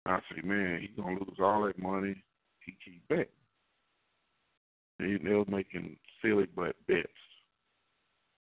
I 0.06 0.18
said, 0.28 0.44
man, 0.44 0.80
he's 0.80 0.90
gonna 0.96 1.18
lose 1.18 1.38
all 1.38 1.64
that 1.66 1.78
money. 1.78 2.22
He 2.64 2.74
keep 2.84 3.06
betting. 3.08 3.26
He, 4.98 5.16
they 5.22 5.34
was 5.34 5.46
making 5.48 5.96
silly 6.22 6.46
but 6.54 6.74
bets. 6.86 7.06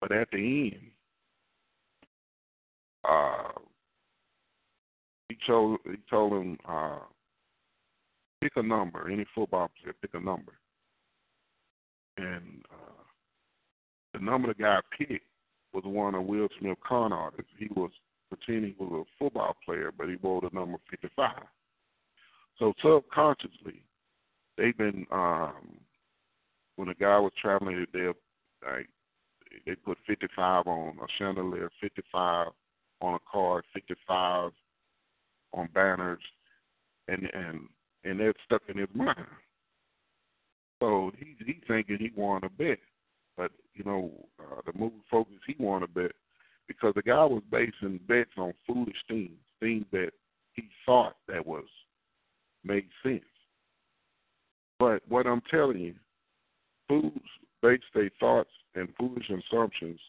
But 0.02 0.12
at 0.12 0.30
the 0.32 0.72
end, 0.74 0.92
uh, 3.08 3.52
he 5.30 5.38
told 5.48 5.80
he 5.86 5.98
told 6.10 6.34
him 6.34 6.58
uh, 6.68 7.00
pick 8.42 8.54
a 8.56 8.64
number. 8.64 9.10
Any 9.10 9.26
football 9.34 9.72
player, 9.82 9.96
pick 10.02 10.14
a 10.14 10.20
number. 10.20 10.54
And 12.18 12.64
uh, 12.72 13.04
the 14.14 14.20
number 14.20 14.50
the 14.50 14.62
guy 14.62 14.80
picked 14.98 15.26
was 15.74 15.84
one 15.86 16.14
of 16.16 16.26
Will 16.26 16.48
Smith 16.60 16.78
con 16.88 17.12
artists. 17.12 17.52
He 17.58 17.68
was 17.76 17.90
pretending 18.30 18.76
he 18.78 18.84
was 18.84 19.06
a 19.06 19.24
football 19.24 19.56
player, 19.66 19.92
but 19.98 20.08
he 20.08 20.16
wore 20.22 20.42
the 20.42 20.50
number 20.54 20.78
55. 20.92 21.32
So 22.60 22.74
subconsciously, 22.84 23.84
they've 24.58 24.78
been 24.78 25.08
um, 25.12 25.80
when 26.76 26.90
a 26.90 26.94
guy 26.94 27.18
was 27.20 27.32
traveling, 27.42 27.86
they 27.94 28.08
like 28.66 28.90
they 29.66 29.76
put 29.76 29.98
55 30.08 30.68
on 30.68 30.98
a 30.98 31.08
chandelier, 31.18 31.70
55 31.82 32.48
on 33.04 33.16
a 33.16 33.32
car, 33.32 33.64
55 33.74 34.52
on 35.54 35.70
banners, 35.74 36.22
and 37.08 37.30
and 37.34 37.60
and 38.04 38.20
that's 38.20 38.38
stuck 38.46 38.62
in 38.70 38.78
his 38.78 38.90
mind. 38.94 39.18
So 40.82 41.12
he's 41.18 41.36
he 41.46 41.62
thinking 41.68 41.98
he 42.00 42.12
won 42.16 42.44
a 42.44 42.50
bet, 42.50 42.80
but 43.38 43.52
you 43.74 43.84
know 43.84 44.12
uh, 44.40 44.62
the 44.66 44.78
movie 44.78 45.04
focus 45.12 45.36
he 45.46 45.56
won 45.60 45.84
a 45.84 45.88
bet 45.88 46.12
because 46.68 46.94
the 46.96 47.02
guy 47.02 47.26
was 47.26 47.44
basing 47.52 48.00
bets 48.08 48.32
on 48.38 48.54
foolish 48.66 48.96
things, 49.08 49.38
things 49.60 49.86
that 49.92 50.12
he 50.54 50.64
thought 50.86 51.16
that 51.28 51.46
was 51.46 51.66
made 52.64 52.88
sense. 53.04 53.22
But 54.80 55.02
what 55.08 55.28
I'm 55.28 55.42
telling 55.52 55.80
you, 55.80 55.96
fools 56.88 57.14
base 57.62 57.82
their 57.94 58.10
thoughts 58.20 58.50
and 58.76 58.90
foolish 58.98 59.30
assumptions 59.30 60.00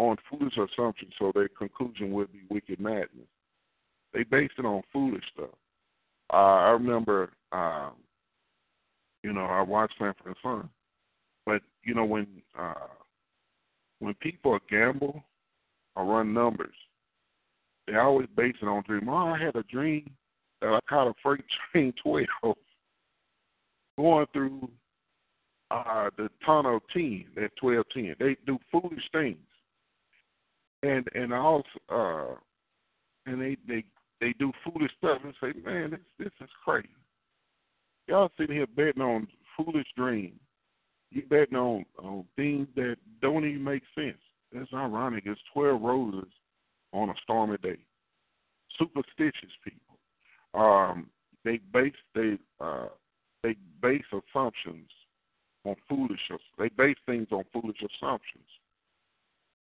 on 0.00 0.16
foolish 0.30 0.54
assumptions, 0.56 1.12
so 1.18 1.30
their 1.34 1.48
conclusion 1.48 2.12
would 2.12 2.32
be 2.32 2.40
wicked 2.48 2.80
madness. 2.80 3.28
They 4.14 4.22
based 4.22 4.54
it 4.58 4.64
on 4.64 4.82
foolish 4.92 5.22
stuff. 5.34 5.50
Uh, 6.32 6.36
I 6.36 6.70
remember, 6.70 7.30
um, 7.52 7.92
you 9.22 9.32
know, 9.32 9.44
I 9.44 9.60
watched 9.60 9.94
Sanford 9.98 10.26
and 10.26 10.36
Son, 10.42 10.70
but 11.44 11.60
you 11.84 11.94
know 11.94 12.06
when 12.06 12.26
uh, 12.58 12.88
when 13.98 14.14
people 14.14 14.58
gamble 14.70 15.22
or 15.96 16.04
run 16.06 16.32
numbers, 16.32 16.74
they 17.86 17.96
always 17.96 18.28
base 18.34 18.54
it 18.62 18.66
on 18.66 18.82
dream. 18.86 19.08
Oh, 19.08 19.28
I 19.28 19.38
had 19.38 19.56
a 19.56 19.64
dream 19.64 20.10
that 20.62 20.68
I 20.68 20.80
caught 20.88 21.08
a 21.08 21.14
freight 21.22 21.44
train 21.72 21.92
twelve 22.02 22.56
going 23.98 24.26
through 24.32 24.70
uh, 25.70 26.08
the 26.16 26.30
tunnel 26.46 26.80
ten, 26.90 27.26
that 27.36 27.50
twelve 27.60 27.84
ten. 27.92 28.14
They 28.18 28.36
do 28.46 28.58
foolish 28.72 29.04
things, 29.12 29.36
and 30.82 31.06
and 31.14 31.32
also 31.32 31.64
uh, 31.88 32.34
and 33.26 33.40
they 33.40 33.56
they 33.68 33.84
they 34.20 34.34
do 34.38 34.52
foolish 34.64 34.90
stuff 34.98 35.18
and 35.24 35.34
say, 35.40 35.52
man, 35.64 35.90
this 35.90 36.00
this 36.18 36.32
is 36.40 36.50
crazy. 36.64 36.88
Y'all 38.06 38.30
sitting 38.38 38.56
here 38.56 38.66
betting 38.76 39.02
on 39.02 39.28
foolish 39.56 39.86
dreams. 39.96 40.40
You 41.10 41.22
betting 41.28 41.56
on 41.56 41.84
on 41.98 42.24
things 42.36 42.68
that 42.76 42.96
don't 43.20 43.44
even 43.44 43.64
make 43.64 43.82
sense. 43.94 44.18
That's 44.52 44.72
ironic. 44.72 45.24
It's 45.26 45.40
twelve 45.52 45.80
roses 45.80 46.30
on 46.92 47.10
a 47.10 47.14
stormy 47.22 47.56
day. 47.58 47.78
Superstitious 48.78 49.52
people. 49.64 49.98
Um, 50.54 51.08
they 51.44 51.60
base 51.72 51.92
they 52.14 52.38
uh, 52.60 52.88
they 53.42 53.56
base 53.82 54.04
assumptions 54.12 54.88
on 55.64 55.76
foolish. 55.88 56.20
They 56.58 56.68
base 56.68 56.96
things 57.06 57.28
on 57.30 57.44
foolish 57.52 57.78
assumptions, 57.78 58.46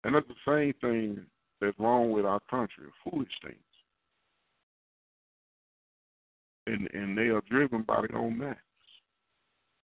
and 0.06 0.14
that's 0.14 0.26
the 0.28 0.34
same 0.46 0.72
thing 0.80 1.26
that's 1.60 1.78
wrong 1.78 2.12
with 2.12 2.24
our 2.24 2.40
country. 2.48 2.84
Foolish 3.04 3.28
things 3.44 3.58
and 6.66 6.88
and 6.92 7.16
they 7.16 7.28
are 7.28 7.42
driven 7.48 7.82
by 7.82 8.00
their 8.00 8.18
own 8.18 8.38
madness. 8.38 8.58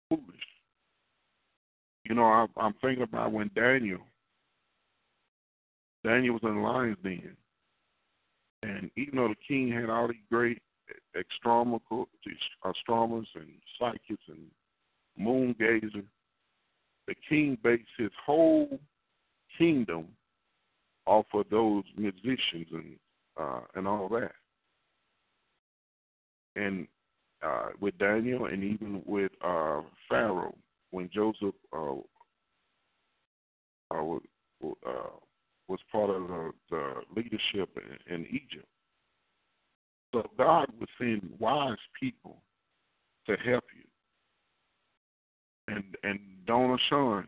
Foolish. 0.09 0.25
You 2.05 2.15
know, 2.15 2.23
I, 2.23 2.47
I'm 2.57 2.73
thinking 2.81 3.03
about 3.03 3.31
when 3.31 3.51
Daniel, 3.55 4.01
Daniel 6.03 6.33
was 6.33 6.43
in 6.43 6.55
the 6.55 6.61
lion's 6.61 6.97
den, 7.03 7.37
and 8.63 8.89
even 8.97 9.15
though 9.15 9.29
the 9.29 9.35
king 9.47 9.71
had 9.71 9.89
all 9.89 10.07
these 10.07 10.17
great 10.29 10.61
astronomical 11.15 12.09
astronomers 12.65 13.27
and 13.35 13.47
psychics 13.79 14.23
and 14.27 14.47
moon 15.17 15.55
gazers, 15.59 16.03
the 17.07 17.15
king 17.29 17.57
based 17.63 17.83
his 17.97 18.11
whole 18.25 18.79
kingdom 19.57 20.07
off 21.05 21.25
of 21.33 21.45
those 21.49 21.83
musicians 21.97 22.67
and 22.71 22.95
uh, 23.39 23.61
and 23.75 23.87
all 23.87 24.09
that. 24.09 24.31
And 26.55 26.87
uh, 27.41 27.69
with 27.79 27.97
Daniel 27.97 28.45
and 28.45 28.63
even 28.63 29.01
with 29.05 29.31
uh, 29.43 29.81
Pharaoh, 30.09 30.55
when 30.91 31.09
Joseph 31.13 31.55
uh, 31.73 31.93
uh, 33.91 34.15
uh, 34.63 35.09
was 35.67 35.79
part 35.91 36.09
of 36.09 36.27
the, 36.27 36.51
the 36.69 36.93
leadership 37.15 37.69
in, 38.07 38.13
in 38.13 38.25
Egypt. 38.27 38.67
So 40.13 40.29
God 40.37 40.67
would 40.79 40.89
send 40.99 41.29
wise 41.39 41.77
people 41.99 42.41
to 43.27 43.35
help 43.37 43.63
you. 43.75 43.83
And 45.73 45.95
and 46.03 46.19
don't 46.45 46.79
shun 46.89 47.27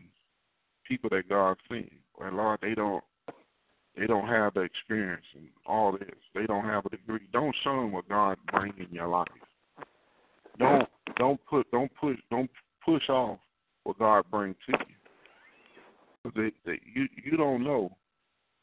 people 0.86 1.08
that 1.10 1.28
God 1.28 1.56
sends. 1.68 2.03
Well, 2.18 2.32
Lord, 2.32 2.60
they 2.62 2.74
don't 2.74 3.02
they 3.96 4.06
don't 4.06 4.26
have 4.26 4.54
the 4.54 4.60
experience 4.60 5.24
and 5.34 5.48
all 5.66 5.92
this. 5.92 6.10
They 6.34 6.46
don't 6.46 6.64
have 6.64 6.84
a 6.86 6.90
degree. 6.90 7.28
Don't 7.32 7.54
show 7.62 7.80
them 7.80 7.92
what 7.92 8.08
God 8.08 8.36
brings 8.50 8.74
in 8.78 8.88
your 8.92 9.08
life. 9.08 9.28
Don't 10.58 10.88
don't 11.16 11.40
put 11.46 11.70
don't 11.70 11.90
push 12.00 12.18
don't 12.30 12.50
push 12.84 13.08
off 13.08 13.38
what 13.84 13.98
God 13.98 14.24
brings 14.30 14.56
to 14.66 14.72
you. 14.72 16.30
They, 16.34 16.52
they, 16.64 16.80
you 16.92 17.06
you 17.22 17.36
don't 17.36 17.62
know. 17.62 17.90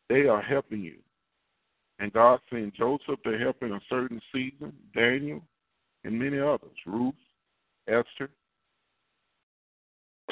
They 0.10 0.28
are 0.28 0.42
helping 0.42 0.82
you, 0.82 0.98
and 2.00 2.12
God 2.12 2.40
sent 2.50 2.76
Joseph 2.76 3.22
to 3.24 3.38
help 3.38 3.62
in 3.62 3.74
a 3.74 3.80
certain 3.90 4.22
season. 4.34 4.74
Daniel, 4.96 5.42
and 6.04 6.18
many 6.18 6.40
others. 6.40 6.72
Ruth, 6.86 7.14
Esther. 7.88 8.30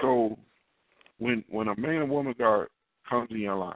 So, 0.01 0.37
when 1.19 1.43
when 1.49 1.67
a 1.67 1.79
man 1.79 2.01
and 2.01 2.09
woman 2.09 2.35
God 2.37 2.67
comes 3.09 3.29
in 3.31 3.39
your 3.39 3.55
life, 3.55 3.75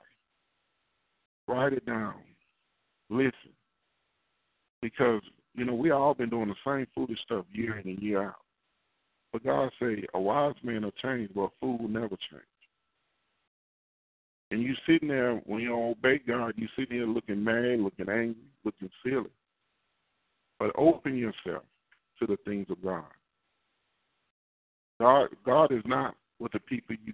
write 1.48 1.74
it 1.74 1.86
down. 1.86 2.16
Listen, 3.10 3.54
because 4.82 5.22
you 5.56 5.66
know 5.66 5.74
we 5.74 5.92
all 5.92 6.14
been 6.14 6.30
doing 6.30 6.50
the 6.50 6.56
same 6.66 6.88
foolish 6.94 7.20
stuff 7.24 7.46
year 7.52 7.78
in 7.80 7.88
and 7.90 8.00
year 8.00 8.24
out. 8.24 8.36
But 9.32 9.44
God 9.44 9.72
say 9.80 10.04
a 10.14 10.20
wise 10.20 10.54
man 10.64 10.84
will 10.84 10.92
change, 11.02 11.32
but 11.34 11.42
a 11.42 11.50
fool 11.60 11.80
will 11.80 11.88
never 11.88 12.10
change. 12.10 12.44
And 14.52 14.62
you 14.62 14.76
sitting 14.86 15.08
there 15.08 15.42
when 15.46 15.62
you 15.62 15.70
don't 15.70 15.92
obey 15.92 16.20
God, 16.20 16.54
you 16.58 16.68
sitting 16.78 16.98
there 16.98 17.08
looking 17.08 17.44
mad, 17.44 17.80
looking 17.80 18.08
angry, 18.08 18.36
looking 18.64 18.90
silly. 19.04 19.32
But 20.60 20.72
open 20.78 21.18
yourself 21.18 21.64
to 22.20 22.28
the 22.28 22.38
things 22.46 22.68
of 22.70 22.82
God. 22.84 23.04
God, 25.02 25.30
God 25.44 25.72
is 25.72 25.82
not 25.86 26.16
what 26.38 26.52
the 26.52 26.60
people 26.60 26.96
you 27.04 27.14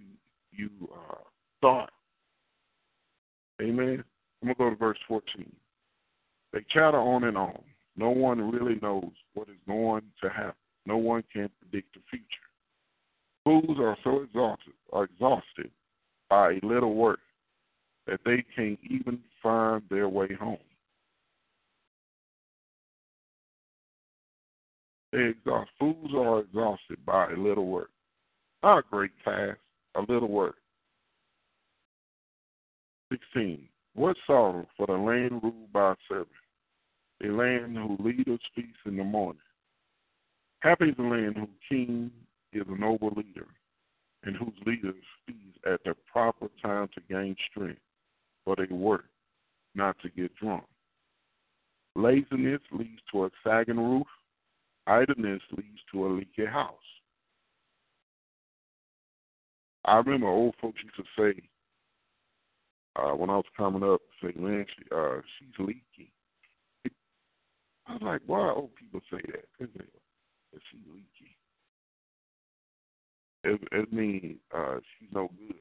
you 0.52 0.68
uh, 0.92 1.14
thought. 1.62 1.90
Amen. 3.60 4.02
I'm 4.42 4.48
gonna 4.48 4.54
go 4.54 4.70
to 4.70 4.76
verse 4.76 4.98
14. 5.06 5.50
They 6.52 6.60
chatter 6.70 6.98
on 6.98 7.24
and 7.24 7.36
on. 7.36 7.60
No 7.96 8.10
one 8.10 8.50
really 8.50 8.78
knows 8.80 9.10
what 9.34 9.48
is 9.48 9.56
going 9.66 10.02
to 10.22 10.28
happen. 10.30 10.54
No 10.86 10.96
one 10.96 11.22
can 11.32 11.50
predict 11.60 11.94
the 11.94 12.00
future. 12.08 12.24
Fools 13.44 13.78
are 13.78 13.96
so 14.02 14.22
exhausted, 14.22 14.72
are 14.92 15.04
exhausted 15.04 15.70
by 16.28 16.52
a 16.52 16.66
little 16.66 16.94
work 16.94 17.20
that 18.06 18.20
they 18.24 18.44
can't 18.56 18.78
even 18.88 19.20
find 19.42 19.82
their 19.90 20.08
way 20.08 20.28
home. 20.38 20.58
They 25.12 25.24
exhaust. 25.24 25.70
Fools 25.78 26.10
are 26.14 26.40
exhausted 26.40 27.04
by 27.04 27.30
a 27.32 27.36
little 27.36 27.66
work. 27.66 27.90
Not 28.62 28.78
a 28.78 28.82
great 28.90 29.10
task, 29.24 29.58
a 29.96 30.00
little 30.00 30.28
work. 30.28 30.56
16. 33.10 33.68
What 33.94 34.16
sorrow 34.26 34.66
for 34.76 34.86
the 34.86 34.92
land 34.92 35.42
ruled 35.42 35.72
by 35.72 35.92
a 35.92 35.96
servant, 36.08 36.28
a 37.24 37.26
land 37.26 37.76
whose 37.76 37.98
leaders 38.00 38.40
feast 38.54 38.78
in 38.86 38.96
the 38.96 39.04
morning. 39.04 39.40
Happy 40.60 40.90
is 40.90 40.96
the 40.96 41.02
land 41.02 41.36
whose 41.36 41.48
king 41.68 42.10
is 42.52 42.62
a 42.68 42.78
noble 42.78 43.12
leader, 43.16 43.46
and 44.24 44.36
whose 44.36 44.54
leaders 44.66 44.94
feast 45.26 45.58
at 45.66 45.82
the 45.84 45.94
proper 46.12 46.48
time 46.62 46.88
to 46.94 47.00
gain 47.08 47.34
strength 47.50 47.80
for 48.44 48.56
their 48.56 48.68
work, 48.70 49.06
not 49.74 49.96
to 50.02 50.10
get 50.10 50.34
drunk. 50.36 50.64
Laziness 51.96 52.60
leads 52.72 53.00
to 53.10 53.24
a 53.24 53.30
sagging 53.44 53.78
roof. 53.78 54.06
Idleness 54.86 55.42
leads 55.56 55.80
to 55.92 56.06
a 56.06 56.08
leaky 56.08 56.46
house. 56.46 56.76
I 59.84 59.96
remember 59.96 60.28
old 60.28 60.54
folks 60.60 60.78
used 60.84 60.96
to 60.96 61.04
say, 61.18 61.42
uh, 63.00 63.14
when 63.14 63.30
I 63.30 63.36
was 63.36 63.44
coming 63.56 63.82
up, 63.82 64.00
say, 64.22 64.32
man, 64.36 64.66
she, 64.76 64.84
uh, 64.94 65.20
she's 65.38 65.58
leaky. 65.58 66.12
I 67.86 67.94
was 67.94 68.02
like, 68.02 68.20
why 68.26 68.50
old 68.50 68.74
people 68.76 69.00
say 69.10 69.20
that? 69.26 69.64
Is 69.64 69.70
she's 70.70 70.80
leaky? 70.92 71.36
It, 73.42 73.60
it 73.72 73.92
means 73.92 74.36
uh, 74.54 74.76
she's 74.98 75.08
no 75.12 75.30
good 75.38 75.56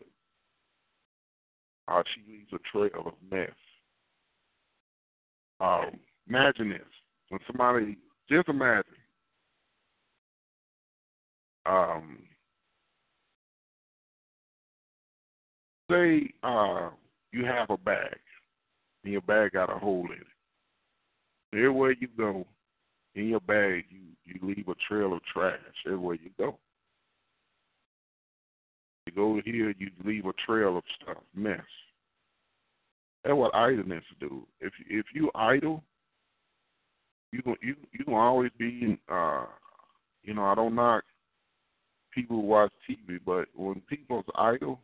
uh, 1.90 2.04
she 2.14 2.32
leaves 2.32 2.52
a 2.54 2.60
trail 2.72 3.04
of 3.06 3.14
mess. 3.32 3.50
Um, 5.60 6.00
imagine 6.28 6.70
this: 6.70 6.82
when 7.30 7.40
somebody, 7.48 7.98
just 8.30 8.48
imagine, 8.48 8.84
um, 11.66 12.20
say 15.90 16.32
uh, 16.44 16.90
you 17.32 17.46
have 17.46 17.70
a 17.70 17.78
bag, 17.78 18.18
and 19.04 19.14
your 19.14 19.22
bag 19.22 19.54
got 19.54 19.76
a 19.76 19.80
hole 19.80 20.06
in 20.06 20.18
it. 20.18 20.28
Everywhere 21.54 21.96
you 22.00 22.08
go, 22.18 22.46
in 23.16 23.28
your 23.28 23.40
bag, 23.42 23.86
you 23.90 24.00
you 24.26 24.40
leave 24.48 24.68
a 24.68 24.76
trail 24.88 25.14
of 25.14 25.22
trash 25.34 25.58
everywhere 25.86 26.18
you 26.22 26.30
go. 26.38 26.58
You 29.08 29.14
go 29.14 29.42
here, 29.44 29.74
you 29.78 29.90
leave 30.06 30.26
a 30.26 30.34
trail 30.46 30.78
of 30.78 30.84
stuff, 31.02 31.18
mess. 31.36 31.62
That's 33.24 33.36
what 33.36 33.56
idleness 33.56 34.04
do. 34.20 34.46
If 34.62 34.72
if 34.88 35.06
you 35.14 35.32
idle, 35.34 35.84
you 37.32 37.42
you 37.62 37.76
you 37.92 38.06
gonna 38.06 38.18
always 38.18 38.52
be. 38.58 39.00
Uh, 39.12 39.46
you 40.24 40.34
know, 40.34 40.46
I 40.46 40.56
don't 40.56 40.76
knock 40.76 41.04
people 42.14 42.38
who 42.38 42.48
watch 42.48 42.72
TV, 42.90 43.20
but 43.26 43.48
when 43.56 43.82
people's 43.90 44.26
idle, 44.36 44.80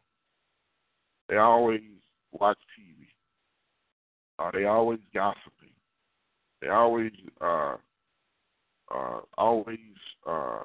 they 1.30 1.38
always 1.38 1.82
watch 2.40 2.58
TV. 2.80 3.08
Uh, 4.38 4.52
they 4.52 4.66
always 4.66 5.00
gossiping. 5.14 5.74
They 6.62 6.68
always 6.70 7.12
uh, 7.42 7.76
uh, 8.94 9.20
always 9.38 9.78
uh, 10.28 10.64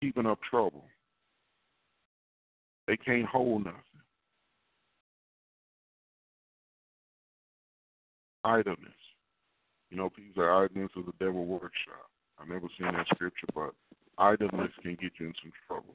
keeping 0.00 0.26
up 0.26 0.38
trouble. 0.48 0.84
They 2.86 2.96
can't 2.96 3.26
hold 3.26 3.64
nothing. 3.64 3.80
Idleness. 8.44 8.78
You 9.90 9.96
know, 9.96 10.10
people 10.10 10.42
say 10.42 10.48
idleness 10.48 10.90
is 10.96 11.04
a 11.08 11.24
devil 11.24 11.46
workshop. 11.46 12.08
I've 12.40 12.48
never 12.48 12.68
seen 12.78 12.92
that 12.92 13.06
scripture, 13.14 13.46
but 13.54 13.70
idleness 14.18 14.70
can 14.82 14.96
get 15.00 15.12
you 15.18 15.26
in 15.26 15.34
some 15.42 15.52
trouble. 15.68 15.94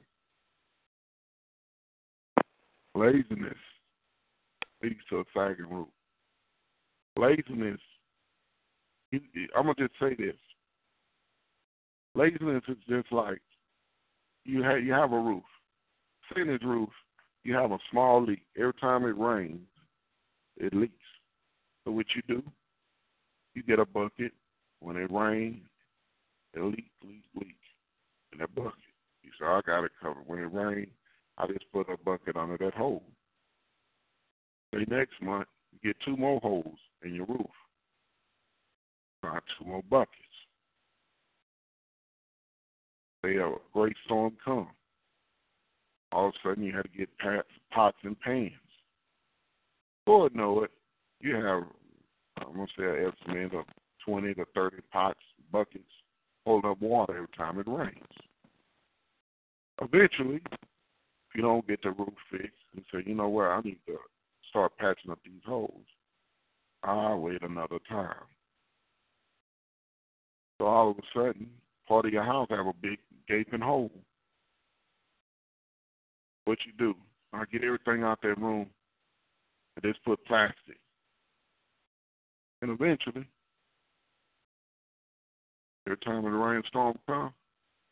Laziness 2.94 3.58
leads 4.88 5.00
to 5.10 5.20
a 5.20 5.24
sagging 5.34 5.70
root. 5.70 5.88
Laziness, 7.16 7.80
I'm 9.12 9.64
going 9.64 9.74
to 9.76 9.88
just 9.88 9.98
say 10.00 10.14
this. 10.14 10.36
Laziness 12.14 12.62
is 12.68 12.76
just 12.88 13.12
like 13.12 13.40
you 14.44 14.62
have, 14.62 14.82
you 14.82 14.92
have 14.92 15.12
a 15.12 15.18
roof 15.18 15.42
in 16.34 16.48
this 16.48 16.62
roof, 16.64 16.88
you 17.44 17.54
have 17.54 17.72
a 17.72 17.78
small 17.90 18.24
leak. 18.24 18.42
Every 18.58 18.72
time 18.74 19.04
it 19.04 19.16
rains, 19.16 19.60
it 20.56 20.74
leaks. 20.74 20.94
So 21.84 21.92
what 21.92 22.06
you 22.14 22.22
do, 22.26 22.42
you 23.54 23.62
get 23.62 23.78
a 23.78 23.86
bucket. 23.86 24.32
When 24.80 24.96
it 24.96 25.10
rains, 25.10 25.62
it 26.54 26.60
leaks, 26.60 26.90
leaks, 27.02 27.26
leaks 27.34 27.54
in 28.32 28.40
that 28.40 28.54
bucket. 28.54 28.72
You 29.22 29.30
say, 29.38 29.46
oh, 29.46 29.60
I 29.64 29.66
got 29.66 29.84
it 29.84 29.92
covered. 30.02 30.26
When 30.26 30.38
it 30.40 30.52
rains, 30.52 30.88
I 31.38 31.46
just 31.46 31.64
put 31.72 31.88
a 31.88 31.96
bucket 31.96 32.36
under 32.36 32.58
that 32.58 32.74
hole. 32.74 33.02
Say 34.74 34.84
next 34.88 35.20
month, 35.22 35.48
you 35.72 35.90
get 35.90 35.96
two 36.04 36.16
more 36.16 36.40
holes 36.40 36.78
in 37.04 37.14
your 37.14 37.26
roof. 37.26 37.46
Got 39.22 39.42
two 39.58 39.66
more 39.66 39.82
buckets. 39.88 40.12
Say 43.24 43.36
a 43.36 43.52
great 43.72 43.96
storm 44.04 44.36
comes 44.44 44.68
all 46.16 46.28
of 46.28 46.34
a 46.34 46.48
sudden 46.48 46.64
you 46.64 46.74
had 46.74 46.82
to 46.82 46.96
get 46.96 47.10
pots 47.70 47.98
and 48.02 48.18
pans. 48.20 48.52
Lord 50.06 50.34
know 50.34 50.62
it, 50.62 50.70
you 51.20 51.34
have, 51.34 51.64
I'm 52.38 52.54
going 52.54 52.66
to 52.66 52.72
say 52.78 52.84
an 52.84 53.12
estimate 53.12 53.54
of 53.54 53.64
20 54.06 54.34
to 54.34 54.44
30 54.54 54.76
pots, 54.92 55.20
buckets, 55.52 55.84
holding 56.46 56.70
up 56.70 56.80
water 56.80 57.16
every 57.16 57.28
time 57.36 57.58
it 57.58 57.66
rains. 57.66 57.92
Eventually, 59.82 60.40
if 60.52 61.34
you 61.34 61.42
don't 61.42 61.66
get 61.66 61.82
the 61.82 61.90
roof 61.90 62.14
fixed 62.30 62.52
and 62.74 62.84
say, 62.92 63.00
you 63.04 63.14
know 63.14 63.28
what, 63.28 63.48
I 63.48 63.60
need 63.60 63.78
to 63.86 63.96
start 64.56 64.72
patching 64.78 65.10
up 65.10 65.18
these 65.22 65.42
holes, 65.44 65.84
I'll 66.82 67.20
wait 67.20 67.42
another 67.42 67.78
time. 67.90 68.14
So 70.58 70.66
all 70.66 70.90
of 70.90 70.96
a 70.96 71.02
sudden, 71.14 71.48
part 71.86 72.06
of 72.06 72.12
your 72.12 72.22
house 72.22 72.48
have 72.48 72.66
a 72.66 72.72
big 72.80 72.98
gaping 73.28 73.60
hole. 73.60 73.90
What 76.46 76.56
you 76.64 76.72
do? 76.78 76.94
I 77.34 77.44
get 77.52 77.64
everything 77.64 78.02
out 78.02 78.20
that 78.22 78.40
room 78.40 78.66
and 79.76 79.84
just 79.84 80.02
put 80.06 80.24
plastic. 80.24 80.80
And 82.62 82.70
eventually, 82.70 83.28
every 85.86 85.98
time 85.98 86.22
the 86.22 86.30
rainstorm 86.30 86.96
comes, 87.06 87.32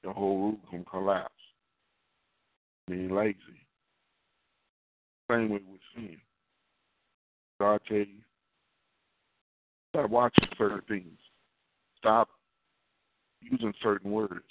the 0.03 0.11
whole 0.11 0.53
roof 0.53 0.61
can 0.71 0.85
collapse. 0.87 1.31
Being 2.89 3.11
lazy. 3.11 3.37
Same 5.31 5.51
way 5.51 5.61
with 5.71 5.81
sin. 5.95 6.17
You, 7.61 8.07
stop 9.91 10.11
watching 10.11 10.49
certain 10.59 10.83
things. 10.89 11.19
Stop 11.99 12.29
using 13.41 13.73
certain 13.83 14.11
words. 14.11 14.45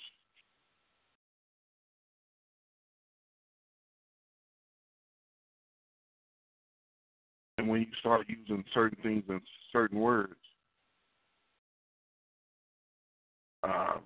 And 7.58 7.68
when 7.68 7.82
you 7.82 7.88
start 8.00 8.26
using 8.28 8.64
certain 8.74 8.98
things 9.04 9.24
and 9.30 9.42
certain 9.72 10.00
words, 10.00 10.36
um, 13.64 14.02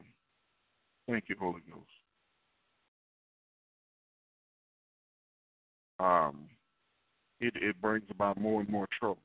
thank 1.08 1.26
you, 1.30 1.36
Holy 1.39 1.62
Ghost. 1.70 1.86
Um, 6.00 6.50
it, 7.40 7.54
it 7.56 7.82
brings 7.82 8.06
about 8.10 8.40
more 8.40 8.62
and 8.62 8.70
more 8.70 8.88
trouble. 9.00 9.22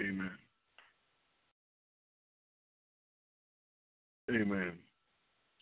Amen. 0.00 0.30
Amen. 4.30 4.72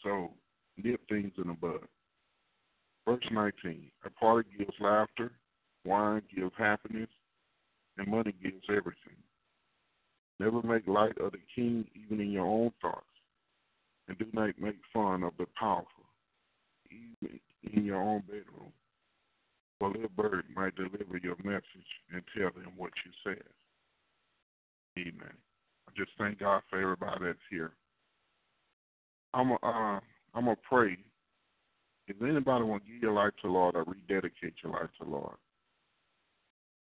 So, 0.03 0.31
nip 0.83 1.01
things 1.09 1.33
in 1.37 1.49
the 1.49 1.55
bud. 1.55 1.81
Verse 3.07 3.25
19 3.33 3.91
A 4.05 4.11
party 4.11 4.49
gives 4.57 4.75
laughter, 4.81 5.33
wine 5.85 6.23
gives 6.35 6.53
happiness, 6.57 7.09
and 7.99 8.09
money 8.09 8.35
gives 8.43 8.64
everything. 8.68 9.16
Never 10.39 10.62
make 10.62 10.87
light 10.87 11.18
of 11.18 11.33
the 11.33 11.39
king, 11.55 11.85
even 11.95 12.20
in 12.20 12.31
your 12.31 12.47
own 12.47 12.73
thoughts, 12.81 13.05
and 14.09 14.18
do 14.18 14.27
not 14.33 14.59
make 14.59 14.77
fun 14.93 15.23
of 15.23 15.33
the 15.39 15.47
powerful, 15.59 15.87
even 16.91 17.41
in 17.73 17.85
your 17.85 18.03
own 18.03 18.20
bedroom. 18.20 18.73
For 19.83 19.91
little 19.91 20.11
bird 20.16 20.45
might 20.55 20.76
deliver 20.76 21.18
your 21.20 21.35
message 21.43 21.91
and 22.14 22.22
tell 22.39 22.53
them 22.53 22.70
what 22.76 22.93
you 23.05 23.11
said. 23.24 23.43
Amen. 24.97 25.35
I 25.89 25.93
just 25.97 26.12
thank 26.16 26.39
God 26.39 26.62
for 26.70 26.80
everybody 26.80 27.24
that's 27.24 27.39
here. 27.51 27.72
I'm 29.35 29.51
a, 29.51 29.55
uh, 29.55 29.99
I'm 30.35 30.45
gonna 30.45 30.55
pray. 30.62 30.97
If 32.07 32.22
anybody 32.22 32.62
want 32.62 32.85
to 32.85 32.93
give 32.93 33.03
your 33.03 33.12
life 33.12 33.33
to 33.43 33.51
Lord 33.51 33.74
or 33.74 33.83
rededicate 33.83 34.55
your 34.62 34.70
life 34.70 34.91
to 35.01 35.09
Lord, 35.09 35.35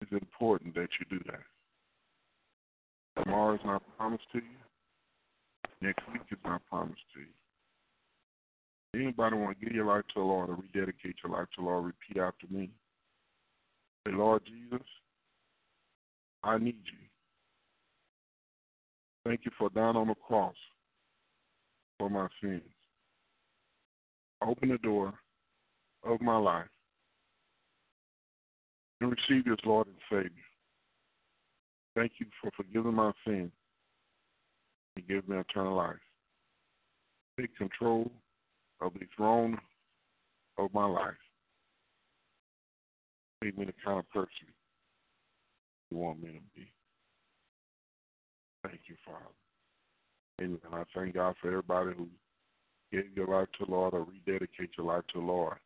it's 0.01 0.13
important 0.13 0.73
that 0.77 0.91
you 1.01 1.19
do 1.19 1.25
that. 1.27 3.25
Tomorrow 3.25 3.55
is 3.55 3.61
not 3.65 3.83
promised 3.99 4.31
to 4.31 4.39
you. 4.39 4.59
Next 5.81 6.05
week 6.13 6.23
is 6.31 6.39
not 6.45 6.63
promised 6.71 7.03
to 7.15 7.21
you. 7.21 7.27
Anybody 8.97 9.37
want 9.37 9.59
to 9.59 9.65
give 9.65 9.75
your 9.75 9.85
life 9.85 10.05
to 10.15 10.21
the 10.21 10.27
Lord 10.27 10.49
or 10.49 10.55
rededicate 10.55 11.17
your 11.23 11.37
life 11.37 11.49
to 11.57 11.63
the 11.63 11.69
Lord, 11.69 11.85
repeat 11.85 12.21
after 12.21 12.47
me. 12.49 12.71
Say, 14.07 14.15
Lord 14.15 14.43
Jesus, 14.47 14.87
I 16.43 16.57
need 16.57 16.77
you. 16.87 17.07
Thank 19.27 19.41
you 19.45 19.51
for 19.59 19.69
dying 19.69 19.97
on 19.97 20.09
the 20.09 20.15
cross 20.15 20.55
for 21.99 22.09
my 22.09 22.29
sins. 22.41 22.63
Open 24.47 24.71
the 24.71 24.79
door 24.79 25.13
of 26.05 26.21
my 26.23 26.39
life 26.39 26.69
and 29.01 29.11
receive 29.11 29.47
you 29.47 29.53
as 29.53 29.59
Lord 29.65 29.89
and 29.89 29.97
Savior. 30.09 30.31
Thank 31.95 32.13
you 32.19 32.27
for 32.41 32.51
forgiving 32.57 32.95
my 32.95 33.13
sins 33.27 33.51
and 34.97 35.09
give 35.09 35.29
me 35.29 35.37
eternal 35.37 35.77
life. 35.77 35.97
Take 37.39 37.57
control 37.57 38.11
of 38.81 38.93
the 38.95 39.07
throne 39.17 39.59
of 40.59 40.73
my 40.73 40.87
life. 40.87 41.15
Make 43.43 43.59
me 43.59 43.67
the 43.67 43.75
kind 43.85 43.99
of 43.99 44.11
person 44.11 44.49
you 45.91 45.99
want 45.99 46.23
me 46.23 46.29
to 46.29 46.41
be. 46.55 46.73
Thank 48.65 48.81
you, 48.87 48.97
Father. 49.05 49.25
Amen. 50.41 50.59
I 50.73 50.85
thank 50.95 51.15
God 51.15 51.35
for 51.41 51.49
everybody 51.49 51.91
who 51.97 52.09
gave 52.93 53.05
your 53.15 53.27
life 53.27 53.49
to 53.59 53.67
the 53.67 53.71
Lord 53.71 53.95
or 53.95 54.05
rededicate 54.05 54.71
your 54.77 54.87
life 54.87 55.05
to 55.13 55.21
the 55.21 55.27
Lord. 55.27 55.57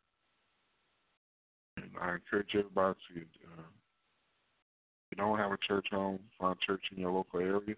And 1.77 1.89
I 1.99 2.13
encourage 2.13 2.49
everybody 2.53 2.95
to, 3.13 3.21
uh, 3.21 3.61
if 5.11 5.17
you 5.17 5.17
don't 5.17 5.37
have 5.37 5.51
a 5.51 5.57
church 5.67 5.87
home, 5.91 6.19
find 6.39 6.55
a 6.61 6.65
church 6.65 6.83
in 6.91 7.01
your 7.01 7.11
local 7.11 7.39
area. 7.39 7.75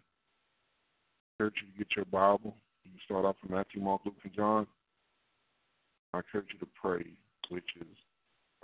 Encourage 1.40 1.56
you 1.62 1.78
get 1.78 1.96
your 1.96 2.06
Bible. 2.06 2.56
You 2.84 2.92
can 2.92 3.00
start 3.06 3.26
off 3.26 3.36
from 3.40 3.56
Matthew, 3.56 3.82
Mark, 3.82 4.02
Luke, 4.06 4.16
and 4.24 4.34
John. 4.34 4.68
I 6.14 6.18
encourage 6.18 6.47
you 6.53 6.59
to 6.59 6.68
pray, 6.80 7.05
which 7.49 7.68
is 7.80 7.97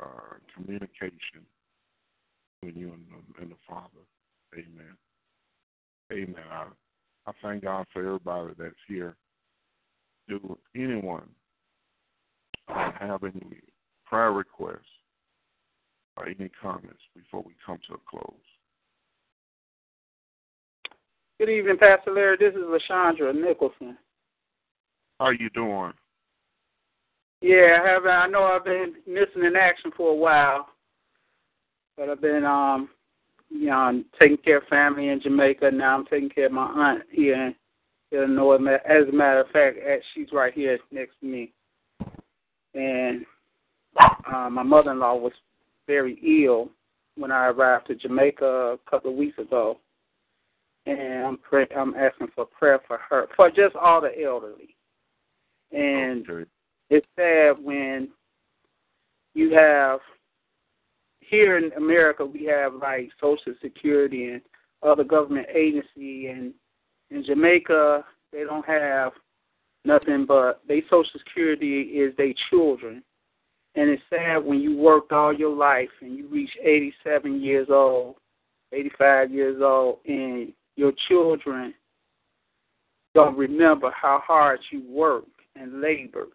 uh, 0.01 0.35
communication 0.55 1.45
between 2.61 2.79
you 2.79 2.93
and 2.93 3.05
the, 3.09 3.41
and 3.41 3.51
the 3.51 3.55
Father. 3.67 4.05
Amen. 4.53 4.97
Amen. 6.11 6.45
I, 6.51 6.65
I 7.27 7.31
thank 7.41 7.63
God 7.63 7.85
for 7.91 8.05
everybody 8.05 8.53
that's 8.57 8.75
here. 8.87 9.15
Do 10.27 10.57
anyone 10.75 11.27
have 12.67 13.23
any 13.23 13.61
prayer 14.05 14.31
requests 14.31 14.77
or 16.17 16.27
any 16.27 16.49
comments 16.61 17.01
before 17.15 17.43
we 17.45 17.53
come 17.65 17.79
to 17.87 17.95
a 17.95 17.97
close? 18.09 18.33
Good 21.39 21.49
evening, 21.49 21.77
Pastor 21.77 22.11
Larry. 22.11 22.37
This 22.37 22.53
is 22.53 22.61
Lashandra 22.61 23.33
Nicholson. 23.33 23.97
How 25.19 25.27
are 25.27 25.33
you 25.33 25.49
doing? 25.51 25.93
Yeah, 27.41 27.79
I 27.81 27.87
have. 27.87 28.05
I 28.05 28.27
know 28.27 28.43
I've 28.43 28.65
been 28.65 28.95
missing 29.07 29.45
in 29.45 29.55
action 29.55 29.91
for 29.95 30.11
a 30.11 30.15
while, 30.15 30.67
but 31.95 32.09
I've 32.09 32.21
been 32.21 32.43
um, 32.45 32.89
you 33.49 33.67
know, 33.67 33.73
I'm 33.73 34.05
taking 34.21 34.37
care 34.37 34.57
of 34.57 34.67
family 34.67 35.09
in 35.09 35.21
Jamaica. 35.21 35.71
Now 35.71 35.97
I'm 35.97 36.05
taking 36.05 36.29
care 36.29 36.47
of 36.47 36.51
my 36.51 36.65
aunt 36.65 37.03
here 37.11 37.35
in 37.35 37.55
Illinois. 38.11 38.57
As 38.85 39.07
a 39.07 39.11
matter 39.11 39.41
of 39.41 39.49
fact, 39.49 39.77
she's 40.13 40.31
right 40.31 40.53
here 40.53 40.77
next 40.91 41.13
to 41.21 41.25
me, 41.25 41.51
and 42.73 43.25
uh, 43.99 44.49
my 44.49 44.63
mother-in-law 44.63 45.15
was 45.15 45.33
very 45.87 46.45
ill 46.45 46.69
when 47.15 47.31
I 47.31 47.47
arrived 47.47 47.87
to 47.87 47.95
Jamaica 47.95 48.45
a 48.45 48.89
couple 48.89 49.11
of 49.11 49.17
weeks 49.17 49.37
ago, 49.37 49.79
and 50.85 51.25
I'm 51.25 51.37
pray- 51.37 51.67
I'm 51.75 51.95
asking 51.95 52.27
for 52.35 52.45
prayer 52.45 52.79
for 52.87 52.99
her, 53.09 53.27
for 53.35 53.49
just 53.49 53.75
all 53.75 54.01
the 54.01 54.11
elderly. 54.21 54.75
And 55.71 56.29
okay. 56.29 56.49
It's 56.89 57.07
sad 57.15 57.63
when 57.63 58.09
you 59.33 59.53
have 59.53 59.99
here 61.19 61.57
in 61.57 61.71
America 61.73 62.25
we 62.25 62.45
have 62.45 62.73
like 62.73 63.09
Social 63.21 63.53
Security 63.61 64.29
and 64.29 64.41
other 64.81 65.03
government 65.03 65.47
agency, 65.53 66.27
and 66.27 66.53
in 67.11 67.23
Jamaica 67.25 68.03
they 68.31 68.43
don't 68.43 68.65
have 68.65 69.11
nothing 69.85 70.25
but 70.27 70.61
their 70.67 70.81
Social 70.89 71.19
Security 71.25 71.81
is 71.81 72.15
their 72.17 72.33
children. 72.49 73.03
And 73.75 73.89
it's 73.89 74.01
sad 74.09 74.43
when 74.43 74.59
you 74.59 74.75
worked 74.75 75.11
all 75.11 75.31
your 75.31 75.55
life 75.55 75.89
and 76.01 76.17
you 76.17 76.27
reach 76.27 76.49
87 76.61 77.41
years 77.41 77.67
old, 77.69 78.15
85 78.73 79.31
years 79.31 79.61
old, 79.61 79.99
and 80.07 80.51
your 80.75 80.91
children 81.07 81.73
don't 83.13 83.37
remember 83.37 83.91
how 83.91 84.21
hard 84.25 84.59
you 84.71 84.83
worked 84.89 85.29
and 85.55 85.81
labored. 85.81 86.29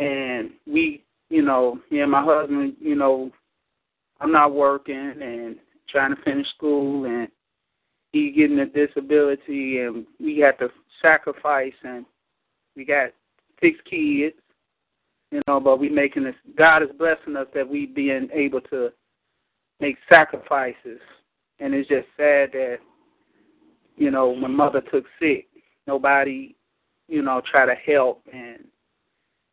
And 0.00 0.50
we, 0.66 1.04
you 1.28 1.42
know, 1.42 1.78
me 1.90 2.00
and 2.00 2.10
my 2.10 2.24
husband, 2.24 2.74
you 2.80 2.94
know, 2.96 3.30
I'm 4.20 4.32
not 4.32 4.54
working 4.54 5.14
and 5.22 5.56
trying 5.88 6.14
to 6.14 6.22
finish 6.22 6.48
school 6.56 7.04
and 7.04 7.28
he 8.12 8.32
getting 8.32 8.58
a 8.58 8.66
disability 8.66 9.80
and 9.80 10.06
we 10.18 10.38
had 10.38 10.58
to 10.58 10.70
sacrifice 11.02 11.72
and 11.84 12.06
we 12.76 12.84
got 12.84 13.10
six 13.60 13.78
kids 13.88 14.36
You 15.30 15.42
know, 15.46 15.60
but 15.60 15.78
we 15.78 15.88
making 15.88 16.24
this. 16.24 16.34
God 16.56 16.82
is 16.82 16.88
blessing 16.98 17.36
us 17.36 17.46
that 17.54 17.68
we 17.68 17.86
being 17.86 18.28
able 18.32 18.60
to 18.62 18.90
make 19.80 19.96
sacrifices, 20.12 21.00
and 21.60 21.74
it's 21.74 21.88
just 21.88 22.06
sad 22.16 22.50
that 22.52 22.78
you 23.96 24.10
know 24.10 24.30
when 24.30 24.54
mother 24.54 24.80
took 24.92 25.04
sick, 25.20 25.46
nobody 25.86 26.54
you 27.08 27.22
know 27.22 27.40
try 27.48 27.64
to 27.64 27.74
help, 27.74 28.22
and 28.32 28.64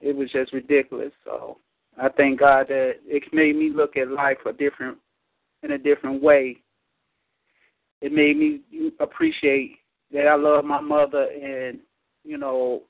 it 0.02 0.16
was 0.16 0.32
just 0.32 0.54
ridiculous. 0.54 1.12
So 1.26 1.58
I 2.02 2.10
thank 2.10 2.40
God 2.40 2.68
that 2.68 2.96
it 3.06 3.24
made 3.34 3.56
me 3.56 3.72
look 3.74 3.98
at 3.98 4.10
life 4.10 4.38
a 4.46 4.54
different 4.54 4.98
in 5.64 5.72
a 5.72 5.78
different 5.78 6.22
way. 6.22 6.58
It 8.02 8.12
made 8.12 8.38
me 8.38 8.62
appreciate 9.00 9.78
that 10.14 10.28
I 10.28 10.36
love 10.36 10.64
my 10.64 10.80
mother 10.80 11.24
and 11.24 11.80
you 12.24 12.38
know 12.38 12.84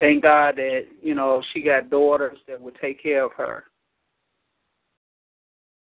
thank 0.00 0.22
God 0.22 0.56
that 0.56 0.86
you 1.00 1.14
know 1.14 1.42
she 1.52 1.62
got 1.62 1.90
daughters 1.90 2.38
that 2.48 2.60
would 2.60 2.76
take 2.80 3.02
care 3.02 3.24
of 3.24 3.32
her. 3.36 3.64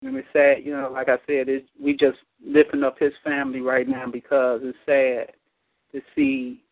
And 0.01 0.15
it's 0.15 0.27
sad, 0.31 0.63
you 0.63 0.71
know, 0.71 0.89
like 0.93 1.09
I 1.09 1.17
said, 1.27 1.49
it's, 1.49 1.67
we 1.81 1.91
just 1.91 2.17
lifting 2.45 2.83
up 2.83 2.97
his 2.97 3.11
family 3.21 3.59
right 3.59 3.85
now 3.85 4.05
because 4.09 4.61
it's 4.63 4.77
sad 4.85 5.33
to 5.91 6.01
see 6.15 6.63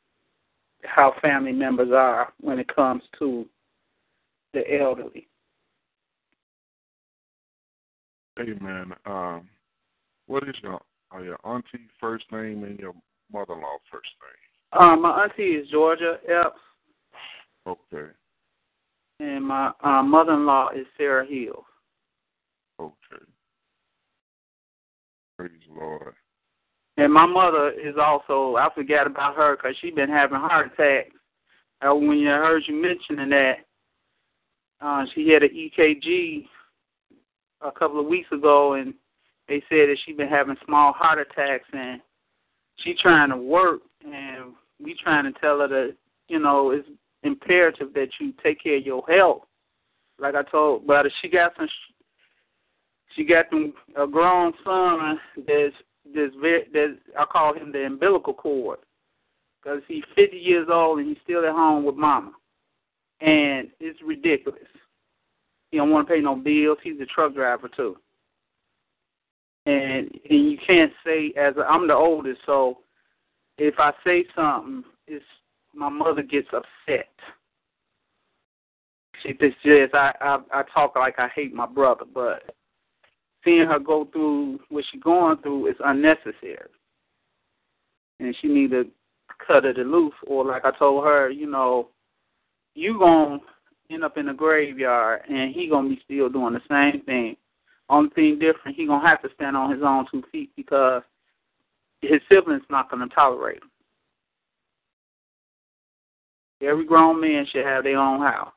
how 0.84 1.14
family 1.22 1.52
members 1.52 1.90
are 1.92 2.34
when 2.40 2.60
it 2.60 2.74
comes 2.74 3.04
to 3.20 3.46
the 4.54 4.80
elderly. 4.80 5.28
Amen. 8.40 8.94
Um, 9.06 9.50
what 10.28 10.44
is 10.44 10.56
your 10.62 10.80
uh, 11.14 11.22
your 11.22 11.40
auntie 11.44 11.88
first 12.00 12.26
name 12.32 12.64
and 12.64 12.78
your 12.78 12.94
mother-in-law 13.32 13.78
first 13.92 14.10
name? 14.22 14.82
Um, 14.82 15.02
my 15.02 15.24
auntie 15.24 15.44
is 15.44 15.70
Georgia 15.70 16.18
Epps. 16.28 16.60
Okay. 17.66 18.12
And 19.20 19.46
my 19.46 19.72
uh, 19.84 20.04
mother-in-law 20.04 20.70
is 20.76 20.86
Sarah 20.98 21.26
Hill. 21.26 21.66
Okay. 22.80 23.24
Praise 25.38 25.52
the 25.68 25.80
Lord. 25.80 26.14
And 26.98 27.14
my 27.14 27.28
mother 27.28 27.70
is 27.72 27.96
also, 28.02 28.56
I 28.56 28.70
forgot 28.74 29.06
about 29.06 29.36
her 29.36 29.56
because 29.56 29.76
she's 29.80 29.94
been 29.94 30.10
having 30.10 30.40
heart 30.40 30.72
attacks. 30.74 31.16
Uh, 31.82 31.94
when 31.94 32.28
I 32.28 32.38
heard 32.38 32.64
you 32.68 32.82
mentioning 32.82 33.30
that, 33.30 33.58
uh, 34.82 35.06
she 35.14 35.30
had 35.30 35.44
an 35.44 35.50
EKG 35.50 36.48
a 37.62 37.72
couple 37.72 38.00
of 38.00 38.08
weeks 38.08 38.32
ago, 38.32 38.74
and 38.74 38.96
they 39.48 39.62
said 39.70 39.90
that 39.90 39.98
she's 40.06 40.18
been 40.18 40.28
having 40.28 40.56
small 40.66 40.92
heart 40.92 41.20
attacks, 41.20 41.68
and 41.72 42.02
she 42.78 42.96
trying 42.96 43.30
to 43.30 43.38
work, 43.38 43.82
and 44.04 44.54
we 44.84 44.96
trying 44.96 45.32
to 45.32 45.40
tell 45.40 45.60
her 45.60 45.68
that 45.68 45.96
you 46.28 46.40
know 46.40 46.72
it's 46.72 46.88
imperative 47.24 47.94
that 47.94 48.10
you 48.20 48.34
take 48.44 48.62
care 48.62 48.78
of 48.78 48.86
your 48.86 49.04
health. 49.08 49.44
Like 50.20 50.36
I 50.36 50.44
told, 50.44 50.88
but 50.88 51.06
she 51.22 51.30
got 51.30 51.54
some, 51.58 51.68
she 53.16 53.24
got 53.24 53.50
them 53.52 53.74
a 53.96 54.08
grown 54.08 54.54
son 54.64 55.20
that's 55.48 55.76
very 56.14 56.66
that 56.74 56.98
I 57.18 57.26
call 57.26 57.54
him 57.54 57.72
the 57.72 57.86
umbilical 57.86 58.34
cord, 58.34 58.80
because 59.62 59.82
he's 59.88 60.04
50 60.16 60.38
years 60.38 60.68
old 60.72 61.00
and 61.00 61.08
he's 61.08 61.18
still 61.24 61.46
at 61.46 61.52
home 61.52 61.86
with 61.86 61.96
mama, 61.96 62.32
and 63.22 63.70
it's 63.80 64.00
ridiculous. 64.06 64.62
He 65.72 65.78
don't 65.78 65.92
want 65.92 66.08
to 66.08 66.14
pay 66.14 66.22
no 66.22 66.36
bills. 66.36 66.78
He's 66.84 67.00
a 67.02 67.06
truck 67.06 67.34
driver 67.34 67.70
too. 67.76 67.98
And, 69.66 70.10
and 70.30 70.52
you 70.52 70.58
can't 70.66 70.94
say 71.06 71.34
as 71.38 71.54
I'm 71.68 71.88
the 71.88 71.94
oldest, 71.94 72.40
so 72.46 72.78
if 73.58 73.76
I 73.80 73.92
say 74.06 74.26
something, 74.34 74.84
it's 75.08 75.26
my 75.74 75.90
mother 75.90 76.22
gets 76.22 76.48
upset. 76.54 77.10
She 79.24 79.34
just 79.34 79.58
says 79.66 79.90
I, 79.94 80.14
I 80.22 80.38
I 80.54 80.64
talk 80.74 80.96
like 80.96 81.16
I 81.18 81.28
hate 81.30 81.54
my 81.54 81.66
brother, 81.66 82.06
but 82.14 82.56
seeing 83.48 83.66
her 83.66 83.80
go 83.80 84.06
through 84.12 84.60
what 84.68 84.84
she's 84.92 85.02
going 85.02 85.38
through 85.38 85.68
is 85.68 85.76
unnecessary, 85.86 86.70
and 88.20 88.36
she 88.42 88.48
need 88.50 88.72
to 88.72 88.86
cut 89.46 89.64
it 89.64 89.78
loose. 89.78 90.14
Or 90.26 90.44
like 90.44 90.66
I 90.66 90.72
told 90.78 91.06
her, 91.06 91.30
you 91.30 91.50
know, 91.50 91.88
you 92.76 93.00
gonna 93.00 93.40
end 93.90 94.04
up 94.04 94.18
in 94.18 94.26
the 94.26 94.34
graveyard, 94.34 95.22
and 95.30 95.56
he 95.56 95.70
gonna 95.70 95.88
be 95.88 96.02
still 96.04 96.28
doing 96.28 96.54
the 96.54 96.62
same 96.70 97.02
thing. 97.04 97.38
Only 97.90 98.10
thing 98.10 98.38
different, 98.38 98.76
he 98.76 98.86
gonna 98.86 99.08
have 99.08 99.22
to 99.22 99.30
stand 99.36 99.56
on 99.56 99.72
his 99.72 99.82
own 99.82 100.06
two 100.12 100.24
feet 100.30 100.52
because 100.58 101.02
his 102.02 102.20
siblings 102.30 102.64
not 102.70 102.92
gonna 102.92 103.08
tolerate 103.08 103.64
him. 103.64 103.72
Every 106.62 106.86
grown 106.86 107.22
man 107.22 107.46
should 107.50 107.66
have 107.66 107.86
their 107.86 107.98
own 107.98 108.20
house. 108.20 108.52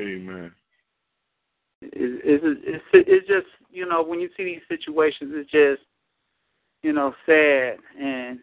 Amen. 0.00 0.52
It's, 1.92 2.42
it's, 2.44 2.60
it's, 2.64 2.84
it's 2.92 3.26
just, 3.26 3.46
you 3.70 3.86
know, 3.86 4.02
when 4.02 4.20
you 4.20 4.28
see 4.36 4.44
these 4.44 4.60
situations, 4.68 5.32
it's 5.34 5.50
just, 5.50 5.82
you 6.82 6.92
know, 6.92 7.14
sad. 7.26 7.76
And 8.00 8.38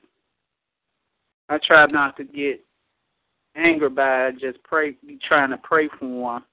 I 1.50 1.58
try 1.58 1.86
not 1.88 2.16
to 2.18 2.24
get 2.24 2.64
anger 3.56 3.90
by 3.90 4.32
just 4.40 4.62
pray, 4.64 4.96
be 5.06 5.20
trying 5.28 5.50
to 5.50 5.58
pray 5.58 5.90
for 6.00 6.08
one. 6.08 6.44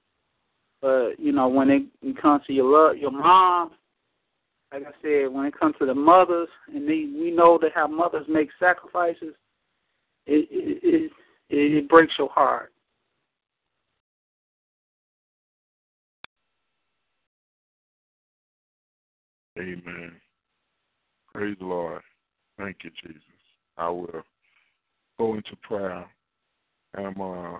But 0.81 1.19
you 1.19 1.31
know, 1.31 1.47
when 1.47 1.69
it, 1.69 1.83
it 2.01 2.21
comes 2.21 2.45
to 2.45 2.53
your 2.53 2.65
love, 2.71 2.97
your 2.97 3.11
mom, 3.11 3.71
like 4.71 4.83
I 4.83 4.91
said, 5.01 5.31
when 5.31 5.45
it 5.45 5.57
comes 5.57 5.75
to 5.79 5.85
the 5.85 5.95
mothers, 5.95 6.49
and 6.73 6.87
they, 6.87 7.07
we 7.19 7.31
know 7.31 7.57
that 7.61 7.71
how 7.73 7.87
mothers 7.87 8.25
make 8.29 8.49
sacrifices, 8.59 9.33
it 10.25 10.47
it, 10.51 11.11
it 11.49 11.55
it 11.55 11.89
breaks 11.89 12.13
your 12.19 12.29
heart. 12.29 12.71
Amen. 19.57 20.13
Praise 21.33 21.57
the 21.59 21.65
Lord. 21.65 22.01
Thank 22.57 22.77
you, 22.83 22.91
Jesus. 23.03 23.21
I 23.77 23.89
will 23.89 24.23
go 25.17 25.35
into 25.35 25.55
prayer 25.61 26.05
and 26.93 27.07
I'm 27.07 27.21
uh, 27.21 27.55
uh, 27.55 27.59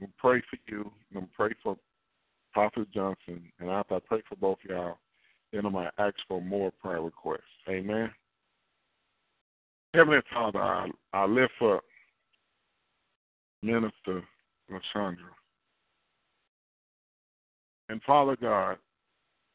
gonna 0.00 0.12
pray 0.18 0.42
for 0.50 0.58
you. 0.66 0.90
I'm 1.10 1.14
gonna 1.14 1.26
pray 1.34 1.50
for 1.62 1.76
Prophet 2.52 2.90
Johnson, 2.92 3.42
and 3.60 3.70
after 3.70 3.96
I 3.96 3.98
pray 4.06 4.22
for 4.28 4.36
both 4.36 4.58
y'all, 4.68 4.98
then 5.52 5.66
I'm 5.66 5.72
gonna 5.72 5.92
ask 5.98 6.14
for 6.28 6.40
more 6.40 6.72
prayer 6.82 7.00
requests. 7.00 7.42
Amen. 7.68 8.10
Heavenly 9.94 10.20
Father, 10.32 10.60
I, 10.60 10.88
I 11.12 11.26
lift 11.26 11.52
up 11.62 11.82
Minister 13.62 14.22
Lashandra. 14.70 15.32
And 17.88 18.02
Father 18.02 18.36
God, 18.40 18.78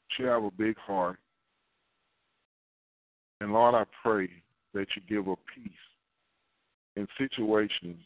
she 0.09 0.23
have 0.23 0.43
a 0.43 0.51
big 0.51 0.77
heart. 0.77 1.17
And 3.41 3.53
Lord, 3.53 3.75
I 3.75 3.83
pray 4.03 4.29
that 4.73 4.87
you 4.95 5.01
give 5.07 5.27
a 5.27 5.35
peace 5.53 5.71
in 6.95 7.07
situations 7.17 7.99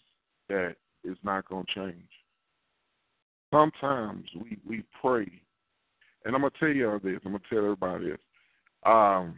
that 0.49 0.75
is 1.03 1.17
not 1.23 1.47
going 1.47 1.65
to 1.65 1.73
change. 1.73 2.09
Sometimes 3.53 4.25
we, 4.36 4.57
we 4.67 4.84
pray, 5.01 5.29
and 6.25 6.36
I'm 6.36 6.41
going 6.41 6.51
to 6.51 6.59
tell 6.59 6.69
you 6.69 6.89
all 6.89 6.99
this, 6.99 7.19
I'm 7.25 7.32
going 7.32 7.41
to 7.41 7.55
tell 7.55 7.63
everybody 7.63 8.11
this. 8.11 8.19
Um, 8.86 9.36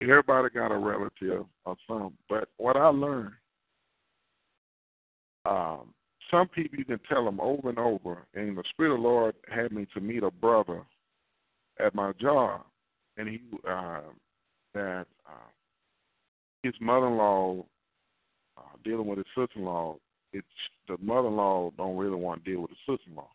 everybody 0.00 0.48
got 0.54 0.72
a 0.72 0.78
relative 0.78 1.46
or 1.64 1.76
some, 1.88 2.14
but 2.28 2.48
what 2.56 2.76
I 2.76 2.88
learned, 2.88 3.32
um, 5.44 5.94
some 6.30 6.48
people 6.48 6.78
you 6.78 6.84
can 6.84 7.00
tell 7.08 7.24
them 7.24 7.40
over 7.40 7.68
and 7.68 7.78
over, 7.78 8.26
and 8.34 8.56
the 8.56 8.64
Spirit 8.70 8.94
of 8.94 9.02
the 9.02 9.08
Lord 9.08 9.34
had 9.48 9.72
me 9.72 9.86
to 9.94 10.00
meet 10.00 10.22
a 10.22 10.30
brother 10.30 10.82
at 11.78 11.94
my 11.94 12.12
job, 12.20 12.62
and 13.16 13.28
he 13.28 13.40
uh, 13.68 14.00
that 14.74 15.06
uh, 15.26 15.50
his 16.62 16.74
mother-in-law 16.80 17.64
uh, 18.58 18.62
dealing 18.84 19.06
with 19.06 19.18
his 19.18 19.26
sister-in-law, 19.36 19.96
it's 20.32 20.46
the 20.88 20.96
mother-in-law 21.00 21.72
don't 21.76 21.96
really 21.96 22.16
want 22.16 22.44
to 22.44 22.50
deal 22.50 22.62
with 22.62 22.70
the 22.70 22.92
sister-in-law. 22.92 23.28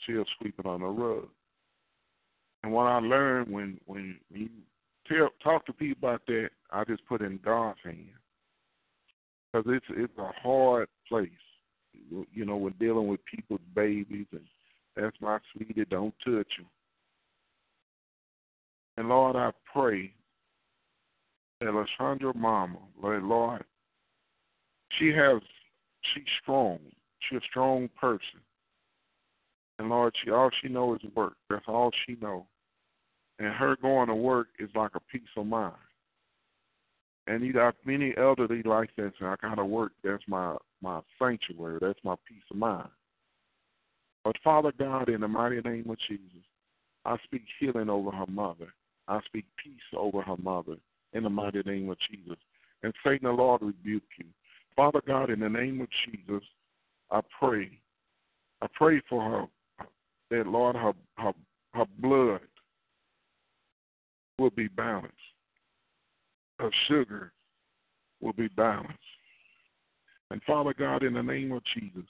She'll 0.00 0.24
sweep 0.38 0.54
it 0.58 0.66
on 0.66 0.80
the 0.80 0.86
rug. 0.86 1.28
And 2.62 2.72
what 2.72 2.86
I 2.86 2.98
learned 2.98 3.52
when 3.52 3.78
when 3.86 4.18
you 4.30 4.48
tell, 5.06 5.28
talk 5.42 5.66
to 5.66 5.72
people 5.72 6.08
about 6.08 6.26
that, 6.26 6.50
I 6.70 6.84
just 6.84 7.06
put 7.06 7.20
in 7.20 7.38
God's 7.44 7.78
hands 7.84 7.98
because 9.52 9.70
it's 9.74 9.86
it's 9.90 10.18
a 10.18 10.30
hard 10.42 10.88
place. 11.08 11.28
You 12.32 12.44
know, 12.44 12.56
when 12.56 12.74
dealing 12.80 13.06
with 13.06 13.24
people's 13.24 13.60
babies, 13.74 14.26
and 14.32 14.42
that's 14.96 15.16
my 15.20 15.38
sweetie, 15.52 15.84
don't 15.88 16.14
touch 16.24 16.48
you. 16.58 16.64
And 18.96 19.08
Lord, 19.08 19.36
I 19.36 19.50
pray 19.72 20.12
that 21.60 21.70
Lashandra 21.70 22.34
Mama, 22.34 22.78
Lord, 23.02 23.64
she 24.98 25.08
has 25.08 25.40
she's 26.14 26.24
strong. 26.42 26.78
She's 27.28 27.38
a 27.38 27.46
strong 27.50 27.88
person. 28.00 28.40
And 29.78 29.88
Lord, 29.88 30.14
she 30.22 30.30
all 30.30 30.50
she 30.62 30.68
knows 30.68 31.00
is 31.02 31.14
work. 31.14 31.34
That's 31.50 31.64
all 31.66 31.90
she 32.06 32.16
knows. 32.20 32.44
And 33.38 33.48
her 33.48 33.76
going 33.82 34.08
to 34.08 34.14
work 34.14 34.48
is 34.60 34.70
like 34.74 34.92
a 34.94 35.00
peace 35.00 35.22
of 35.36 35.46
mind. 35.46 35.74
And 37.26 37.42
you 37.42 37.52
got 37.52 37.74
many 37.84 38.14
elderly 38.16 38.62
like 38.62 38.90
that 38.96 39.12
saying, 39.18 39.32
I 39.32 39.36
gotta 39.40 39.64
work, 39.64 39.92
that's 40.02 40.22
my 40.28 40.56
my 40.82 41.00
sanctuary, 41.18 41.78
that's 41.80 41.98
my 42.04 42.14
peace 42.28 42.42
of 42.50 42.58
mind. 42.58 42.88
But 44.24 44.36
Father 44.44 44.72
God, 44.78 45.08
in 45.08 45.22
the 45.22 45.28
mighty 45.28 45.60
name 45.62 45.88
of 45.88 45.96
Jesus, 46.06 46.44
I 47.04 47.16
speak 47.24 47.42
healing 47.58 47.88
over 47.88 48.10
her 48.10 48.26
mother. 48.26 48.72
I 49.08 49.20
speak 49.26 49.44
peace 49.62 49.74
over 49.96 50.22
her 50.22 50.36
mother 50.38 50.76
in 51.12 51.24
the 51.24 51.30
mighty 51.30 51.62
name 51.62 51.90
of 51.90 51.98
Jesus. 52.10 52.38
And 52.82 52.92
Satan, 53.04 53.28
the 53.28 53.32
Lord 53.32 53.62
rebuke 53.62 54.02
you. 54.18 54.26
Father 54.76 55.00
God, 55.06 55.30
in 55.30 55.40
the 55.40 55.48
name 55.48 55.80
of 55.80 55.88
Jesus, 56.04 56.42
I 57.10 57.20
pray. 57.38 57.78
I 58.62 58.66
pray 58.74 59.00
for 59.08 59.22
her 59.22 59.86
that 60.30 60.46
Lord 60.46 60.76
her 60.76 60.92
her 61.18 61.32
her 61.74 61.86
blood 61.98 62.40
will 64.38 64.50
be 64.50 64.68
balanced. 64.68 65.12
Her 66.58 66.70
sugar 66.88 67.32
will 68.20 68.32
be 68.32 68.48
balanced. 68.48 68.98
And 70.30 70.42
Father 70.44 70.74
God, 70.76 71.02
in 71.02 71.14
the 71.14 71.22
name 71.22 71.52
of 71.52 71.62
Jesus, 71.74 72.08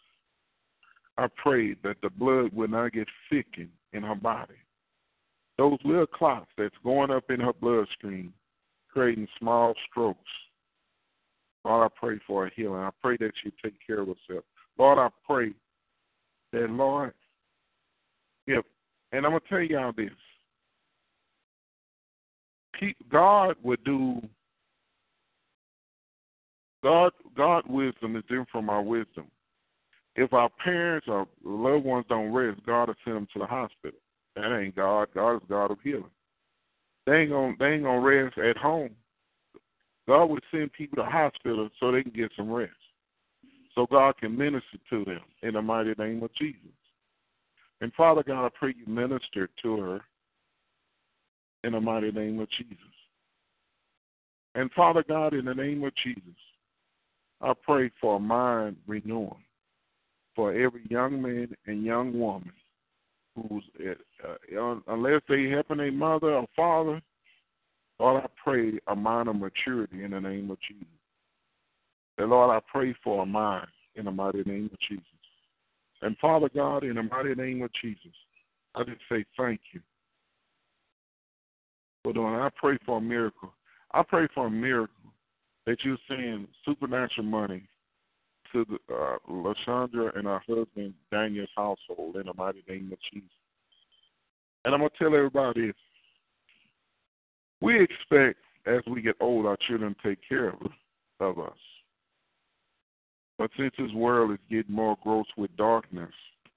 I 1.18 1.28
pray 1.36 1.74
that 1.82 1.96
the 2.02 2.10
blood 2.10 2.52
will 2.52 2.68
not 2.68 2.92
get 2.92 3.08
thickened 3.30 3.70
in 3.92 4.02
her 4.02 4.14
body. 4.14 4.54
Those 5.58 5.78
little 5.84 6.06
clots 6.06 6.48
that's 6.58 6.74
going 6.82 7.10
up 7.10 7.30
in 7.30 7.40
her 7.40 7.52
bloodstream, 7.52 8.32
creating 8.88 9.28
small 9.38 9.74
strokes. 9.90 10.18
Lord, 11.64 11.90
I 11.90 11.98
pray 11.98 12.18
for 12.26 12.46
a 12.46 12.50
healing. 12.54 12.80
I 12.80 12.90
pray 13.00 13.16
that 13.18 13.32
she 13.42 13.52
take 13.62 13.74
care 13.86 14.00
of 14.00 14.08
herself. 14.08 14.44
Lord, 14.78 14.98
I 14.98 15.08
pray 15.26 15.52
that, 16.52 16.68
Lord, 16.70 17.14
if, 18.46 18.64
and 19.12 19.24
I'm 19.24 19.32
going 19.32 19.40
to 19.40 19.48
tell 19.48 19.60
y'all 19.60 19.92
this 19.96 20.10
God 23.10 23.56
would 23.62 23.82
do 23.84 24.20
God 26.82 27.12
God 27.36 27.64
wisdom 27.66 28.16
is 28.16 28.22
different 28.24 28.50
from 28.50 28.68
our 28.68 28.82
wisdom. 28.82 29.26
If 30.16 30.32
our 30.32 30.50
parents 30.62 31.06
or 31.08 31.26
loved 31.42 31.84
ones 31.84 32.04
don't 32.08 32.32
rest, 32.32 32.60
God 32.66 32.88
will 32.88 32.94
send 33.04 33.16
them 33.16 33.28
to 33.32 33.38
the 33.40 33.46
hospital. 33.46 33.98
That 34.36 34.58
ain't 34.58 34.76
God. 34.76 35.08
God 35.14 35.36
is 35.36 35.42
God 35.48 35.70
of 35.70 35.78
healing. 35.82 36.04
They 37.06 37.20
ain't 37.20 37.30
gonna 37.30 37.54
they 37.58 37.66
ain't 37.66 37.84
gonna 37.84 38.00
rest 38.00 38.38
at 38.38 38.56
home. 38.56 38.90
God 40.08 40.26
would 40.26 40.42
send 40.50 40.72
people 40.72 41.02
to 41.02 41.08
hospitals 41.08 41.70
so 41.80 41.92
they 41.92 42.02
can 42.02 42.12
get 42.12 42.30
some 42.36 42.50
rest. 42.50 42.72
So 43.74 43.86
God 43.90 44.16
can 44.18 44.36
minister 44.36 44.78
to 44.90 45.04
them 45.04 45.20
in 45.42 45.54
the 45.54 45.62
mighty 45.62 45.94
name 45.98 46.22
of 46.22 46.32
Jesus. 46.34 46.60
And 47.80 47.92
Father 47.94 48.22
God, 48.22 48.46
I 48.46 48.48
pray 48.58 48.74
you 48.76 48.86
minister 48.86 49.48
to 49.62 49.80
her 49.80 50.00
in 51.64 51.72
the 51.72 51.80
mighty 51.80 52.12
name 52.12 52.38
of 52.40 52.48
Jesus. 52.50 52.76
And 54.54 54.70
Father 54.72 55.04
God, 55.06 55.34
in 55.34 55.46
the 55.46 55.54
name 55.54 55.82
of 55.84 55.92
Jesus, 56.02 56.22
I 57.40 57.52
pray 57.62 57.90
for 58.00 58.16
a 58.16 58.20
mind 58.20 58.76
renewing 58.86 59.42
for 60.36 60.52
every 60.52 60.82
young 60.88 61.20
man 61.20 61.54
and 61.66 61.84
young 61.84 62.18
woman 62.18 62.52
who's, 63.34 63.64
uh, 64.24 64.28
uh, 64.28 64.76
unless 64.88 65.22
they 65.28 65.48
helping 65.48 65.80
a 65.80 65.90
mother 65.90 66.34
or 66.34 66.46
father, 66.54 67.00
Lord, 67.98 68.24
I 68.24 68.28
pray 68.42 68.78
a 68.88 68.96
mind 68.96 69.28
of 69.28 69.36
maturity 69.36 70.04
in 70.04 70.12
the 70.12 70.20
name 70.20 70.50
of 70.50 70.58
Jesus. 70.68 70.86
And 72.18 72.30
Lord, 72.30 72.50
I 72.50 72.60
pray 72.70 72.94
for 73.02 73.22
a 73.22 73.26
mind 73.26 73.66
in 73.96 74.06
the 74.06 74.10
mighty 74.10 74.42
name 74.44 74.70
of 74.72 74.78
Jesus. 74.88 75.04
And 76.02 76.16
Father 76.18 76.50
God, 76.54 76.84
in 76.84 76.96
the 76.96 77.02
mighty 77.02 77.34
name 77.34 77.62
of 77.62 77.70
Jesus, 77.80 78.12
I 78.74 78.82
just 78.84 79.00
say 79.10 79.24
thank 79.36 79.60
you 79.72 79.80
for 82.02 82.12
doing. 82.12 82.34
I 82.34 82.50
pray 82.56 82.78
for 82.84 82.98
a 82.98 83.00
miracle. 83.00 83.52
I 83.92 84.02
pray 84.02 84.28
for 84.34 84.46
a 84.46 84.50
miracle 84.50 84.94
that 85.66 85.78
you're 85.82 85.96
seeing 86.08 86.46
supernatural 86.64 87.26
money 87.26 87.62
to 88.54 88.64
the, 88.68 88.94
uh, 88.94 90.10
and 90.16 90.26
her 90.26 90.40
husband 90.48 90.94
Daniel's 91.10 91.48
household 91.54 92.16
in 92.16 92.26
the 92.26 92.34
mighty 92.34 92.64
name 92.68 92.90
of 92.92 92.98
Jesus. 93.12 93.28
And 94.64 94.72
I'm 94.72 94.80
gonna 94.80 94.90
tell 94.98 95.14
everybody 95.14 95.66
this: 95.66 95.76
we 97.60 97.82
expect 97.82 98.38
as 98.66 98.80
we 98.86 99.02
get 99.02 99.16
old, 99.20 99.44
our 99.44 99.58
children 99.68 99.94
take 100.02 100.18
care 100.26 100.48
of, 100.48 100.60
of 101.20 101.38
us. 101.38 101.58
But 103.36 103.50
since 103.58 103.74
this 103.76 103.92
world 103.92 104.30
is 104.30 104.38
getting 104.48 104.74
more 104.74 104.96
gross 105.02 105.26
with 105.36 105.54
darkness 105.56 106.12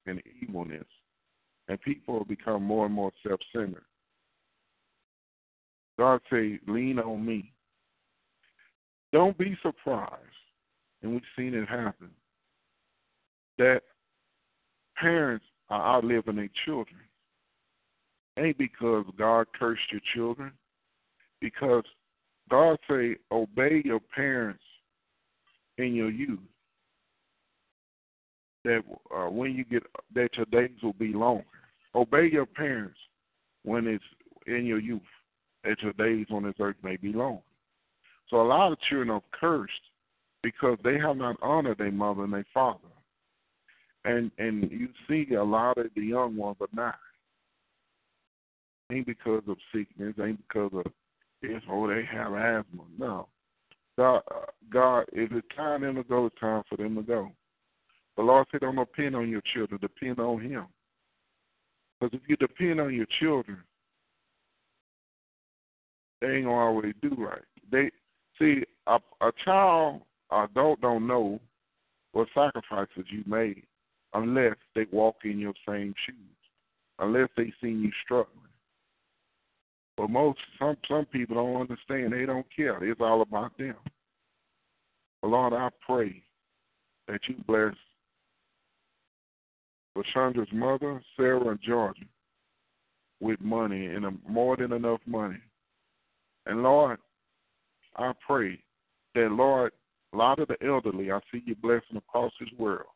and 0.06 0.22
evilness, 0.42 0.86
and 1.68 1.82
people 1.82 2.24
become 2.24 2.64
more 2.64 2.86
and 2.86 2.96
more 2.96 3.12
self-centered, 3.28 3.84
God 5.98 6.22
say, 6.32 6.60
lean 6.68 7.00
on 7.00 7.26
me. 7.26 7.52
Don't 9.12 9.38
be 9.38 9.58
surprised, 9.64 10.14
and 11.02 11.12
we've 11.12 11.22
seen 11.36 11.54
it 11.54 11.68
happen, 11.68 12.10
that 13.58 13.82
parents 14.96 15.46
are 15.70 15.96
outliving 15.98 16.36
their 16.36 16.50
children. 16.66 17.00
Ain't 18.38 18.58
because 18.58 19.06
God 19.18 19.48
cursed 19.58 19.92
your 19.92 20.02
children, 20.14 20.52
because 21.42 21.84
God 22.50 22.78
say, 22.90 23.16
obey 23.32 23.82
your 23.84 24.00
parents 24.00 24.64
in 25.78 25.94
your 25.94 26.12
youth. 26.12 26.40
That 28.64 28.84
uh, 29.16 29.30
when 29.30 29.54
you 29.54 29.64
get 29.64 29.84
that 30.14 30.30
your 30.36 30.46
days 30.48 30.76
will 30.84 30.94
be 30.94 31.14
longer. 31.14 31.46
Obey 31.96 32.30
your 32.32 32.46
parents 32.46 32.98
when 33.64 33.88
it's 33.88 34.04
in 34.46 34.66
your 34.66 34.80
youth 34.80 35.02
that 35.68 35.82
your 35.82 35.94
days 35.94 36.28
on 36.32 36.44
this 36.44 36.56
earth 36.60 36.76
may 36.84 36.96
be 36.96 37.12
long. 37.12 37.40
So 38.30 38.42
a 38.42 38.48
lot 38.48 38.72
of 38.72 38.80
children 38.82 39.10
are 39.10 39.22
cursed 39.32 39.72
because 40.44 40.78
they 40.84 40.98
have 40.98 41.18
not 41.18 41.38
honored 41.42 41.78
their 41.78 41.92
mother 41.92 42.24
and 42.24 42.34
their 42.34 42.46
father. 42.54 42.80
And 44.06 44.32
and 44.38 44.70
you 44.72 44.90
see 45.08 45.34
a 45.36 45.44
lot 45.44 45.78
of 45.78 45.88
the 45.96 46.02
young 46.02 46.38
ones 46.38 46.58
are 46.62 46.68
not. 46.74 46.96
Ain't 48.92 49.06
because 49.06 49.44
of 49.48 49.58
sickness, 49.74 50.16
ain't 50.22 50.40
because 50.48 50.72
of 50.74 50.92
this, 51.42 51.62
oh, 51.70 51.88
they 51.88 52.04
have 52.10 52.34
asthma. 52.34 52.84
No. 52.98 53.28
God, 53.98 54.22
God, 54.72 55.06
if 55.12 55.32
it's 55.32 55.48
time 55.56 55.82
them 55.82 55.96
to 55.96 56.04
go, 56.04 56.28
it's 56.28 56.40
time 56.40 56.64
for 56.70 56.78
them 56.78 56.96
to 56.96 57.02
go. 57.02 57.32
The 58.16 58.24
Lord 58.24 58.48
said, 58.52 58.62
don't 58.62 58.76
depend 58.76 59.16
on 59.16 59.30
your 59.30 59.42
children, 59.54 59.80
depend 59.82 60.20
on 60.20 60.42
Him. 60.42 60.66
Because 62.00 62.18
if 62.18 62.30
you 62.30 62.36
depend 62.38 62.80
on 62.80 62.94
your 62.94 63.08
children, 63.20 63.58
they 66.22 66.28
ain't 66.28 66.46
gonna 66.46 66.58
always 66.58 66.94
do 67.02 67.16
right. 67.18 67.42
They 67.72 67.92
see 68.40 68.64
a, 68.88 69.00
a 69.22 69.32
child, 69.44 70.02
adult 70.32 70.82
don't 70.82 71.08
know 71.08 71.40
what 72.12 72.28
sacrifices 72.34 73.06
you 73.10 73.24
made 73.26 73.64
unless 74.14 74.56
they 74.76 74.86
walk 74.92 75.18
in 75.24 75.40
your 75.40 75.54
same 75.68 75.94
shoes, 76.06 76.38
unless 77.00 77.30
they 77.38 77.54
seen 77.62 77.82
you 77.82 77.92
struggling. 78.04 78.34
But 79.96 80.10
most 80.10 80.40
some 80.60 80.78
some 80.88 81.06
people 81.06 81.36
don't 81.36 81.62
understand. 81.62 82.14
They 82.14 82.26
don't 82.26 82.46
care. 82.56 82.84
It's 82.84 83.02
all 83.02 83.22
about 83.22 83.58
them. 83.58 83.76
But 85.22 85.30
Lord, 85.30 85.54
I 85.54 85.70
pray 85.86 86.22
that 87.08 87.20
you 87.28 87.36
bless 87.48 87.74
Lashandra's 89.96 90.52
mother, 90.54 91.02
Sarah 91.16 91.48
and 91.48 91.60
Georgia, 91.62 92.06
with 93.20 93.42
money 93.42 93.88
and 93.88 94.06
uh, 94.06 94.12
more 94.28 94.56
than 94.56 94.74
enough 94.74 95.00
money 95.08 95.40
and 96.48 96.64
Lord, 96.64 96.98
I 97.98 98.14
pray 98.26 98.58
that, 99.16 99.32
Lord, 99.32 99.74
a 100.14 100.18
lot 100.18 100.40
of 100.40 100.48
the 100.48 100.58
elderly, 100.66 101.12
I 101.12 101.20
see 101.32 101.44
you 101.46 101.56
blessing 101.56 101.98
across 101.98 102.32
this 102.40 102.50
world, 102.58 102.88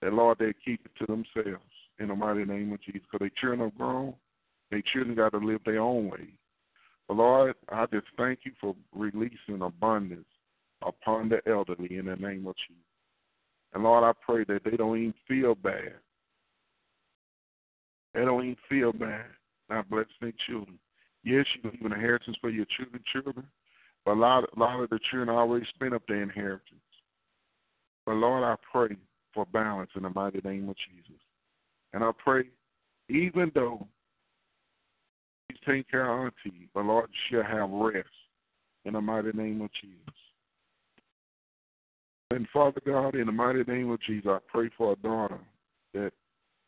that, 0.00 0.12
Lord, 0.12 0.38
they 0.38 0.52
keep 0.64 0.80
it 0.84 0.92
to 0.98 1.06
themselves 1.06 1.64
in 1.98 2.08
the 2.08 2.14
mighty 2.14 2.44
name 2.44 2.72
of 2.72 2.82
Jesus. 2.82 3.02
Because 3.10 3.26
they 3.26 3.40
children 3.40 3.60
have 3.60 3.76
grown, 3.76 4.14
they 4.70 4.82
children 4.92 5.16
got 5.16 5.32
to 5.32 5.38
live 5.38 5.60
their 5.64 5.80
own 5.80 6.08
way. 6.08 6.28
But, 7.08 7.16
Lord, 7.16 7.54
I 7.70 7.86
just 7.86 8.06
thank 8.16 8.40
you 8.44 8.52
for 8.60 8.76
releasing 8.94 9.62
abundance 9.62 10.28
upon 10.82 11.28
the 11.28 11.40
elderly 11.50 11.98
in 11.98 12.06
the 12.06 12.16
name 12.16 12.46
of 12.46 12.54
Jesus. 12.56 12.84
And, 13.74 13.82
Lord, 13.82 14.04
I 14.04 14.12
pray 14.24 14.44
that 14.44 14.62
they 14.64 14.76
don't 14.76 14.96
even 14.96 15.14
feel 15.26 15.54
bad. 15.54 15.94
They 18.14 18.24
don't 18.24 18.44
even 18.44 18.56
feel 18.68 18.92
bad. 18.92 19.26
Not 19.68 19.90
bless 19.90 20.06
their 20.20 20.32
children. 20.48 20.78
Yes, 21.22 21.44
you 21.54 21.70
leave 21.70 21.84
an 21.84 21.92
inheritance 21.92 22.36
for 22.40 22.50
your 22.50 22.66
children, 22.76 23.02
children, 23.12 23.46
but 24.04 24.12
a 24.12 24.14
lot, 24.14 24.44
a 24.44 24.58
lot 24.58 24.80
of 24.80 24.90
the 24.90 24.98
children 25.10 25.28
already 25.28 25.66
spent 25.74 25.94
up 25.94 26.02
their 26.08 26.22
inheritance. 26.22 26.64
But 28.06 28.14
Lord, 28.14 28.42
I 28.42 28.56
pray 28.72 28.96
for 29.34 29.46
balance 29.46 29.90
in 29.94 30.02
the 30.02 30.10
mighty 30.10 30.40
name 30.44 30.68
of 30.68 30.76
Jesus. 30.76 31.20
And 31.92 32.02
I 32.02 32.10
pray, 32.22 32.44
even 33.08 33.52
though 33.54 33.86
He's 35.48 35.58
taking 35.66 35.84
care 35.90 36.10
of 36.10 36.32
Auntie, 36.44 36.68
but 36.74 36.84
Lord, 36.84 37.10
she'll 37.28 37.42
have 37.42 37.70
rest 37.70 38.08
in 38.84 38.94
the 38.94 39.00
mighty 39.00 39.32
name 39.32 39.60
of 39.60 39.70
Jesus. 39.80 40.14
And 42.30 42.46
Father 42.52 42.80
God, 42.86 43.16
in 43.16 43.26
the 43.26 43.32
mighty 43.32 43.64
name 43.64 43.90
of 43.90 44.00
Jesus, 44.02 44.30
I 44.30 44.38
pray 44.46 44.70
for 44.78 44.92
a 44.92 44.96
daughter 44.96 45.40
that 45.94 46.12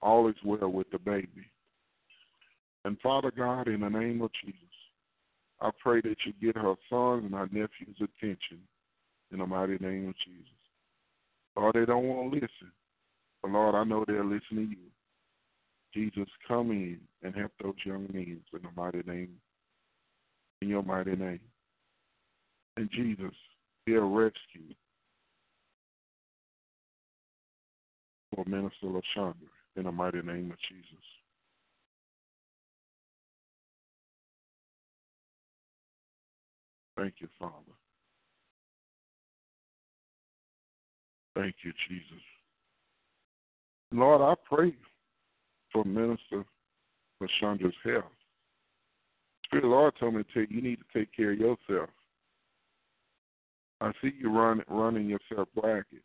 all 0.01 0.29
is 0.29 0.35
well 0.45 0.69
with 0.69 0.91
the 0.91 0.99
baby. 0.99 1.47
And 2.85 2.99
Father 3.01 3.31
God, 3.31 3.69
in 3.69 3.81
the 3.81 3.89
name 3.89 4.23
of 4.23 4.31
Jesus, 4.45 4.59
I 5.63 5.71
pray 5.81 6.01
that 6.01 6.17
you 6.27 6.33
get 6.43 6.61
her 6.61 6.75
sons 6.91 7.25
and 7.25 7.33
her 7.35 7.47
nephews' 7.47 7.97
attention 7.97 8.59
in 9.31 9.39
the 9.39 9.47
mighty 9.47 9.79
name 9.79 10.09
of 10.09 10.15
Jesus. 10.27 10.53
Lord, 11.57 11.75
they 11.75 11.87
don't 11.87 12.05
want 12.05 12.33
to 12.33 12.35
listen. 12.35 12.73
But 13.43 13.53
Lord, 13.53 13.77
I 13.77 13.85
know 13.85 14.05
they're 14.05 14.25
listening 14.25 14.71
to 14.71 14.77
you. 14.77 16.11
Jesus, 16.11 16.29
come 16.49 16.71
in 16.73 16.99
and 17.23 17.35
help 17.35 17.53
those 17.63 17.75
young 17.85 18.09
men 18.13 18.41
in 18.53 18.61
the 18.63 18.69
mighty 18.77 19.03
name, 19.07 19.37
in 20.63 20.69
your 20.69 20.83
mighty 20.83 21.15
name. 21.15 21.41
And 22.77 22.91
Jesus, 22.91 23.35
be 23.87 23.95
a 23.95 24.01
rescue 24.01 24.75
for 28.35 28.45
Minister 28.47 28.87
LaShondra 28.87 29.35
in 29.77 29.85
the 29.85 29.93
mighty 29.93 30.23
name 30.23 30.51
of 30.51 30.59
Jesus. 30.69 31.05
Thank 36.97 37.15
you, 37.19 37.29
Father. 37.39 37.55
Thank 41.35 41.57
you, 41.65 41.73
Jesus. 41.89 42.23
Lord, 43.93 44.21
I 44.21 44.35
pray 44.47 44.75
for 45.73 45.85
Minister 45.85 46.45
LaShondra's 47.23 47.75
health. 47.85 48.05
Spirit 49.45 49.67
Lord 49.67 49.95
told 49.99 50.15
me 50.15 50.23
to 50.23 50.33
tell 50.33 50.43
you, 50.43 50.57
you 50.57 50.63
need 50.63 50.79
to 50.79 50.99
take 50.99 51.15
care 51.15 51.33
of 51.33 51.39
yourself. 51.39 51.91
I 53.81 53.93
see 54.01 54.13
you 54.19 54.31
run, 54.31 54.63
running 54.69 55.09
yourself 55.09 55.49
ragged. 55.63 56.03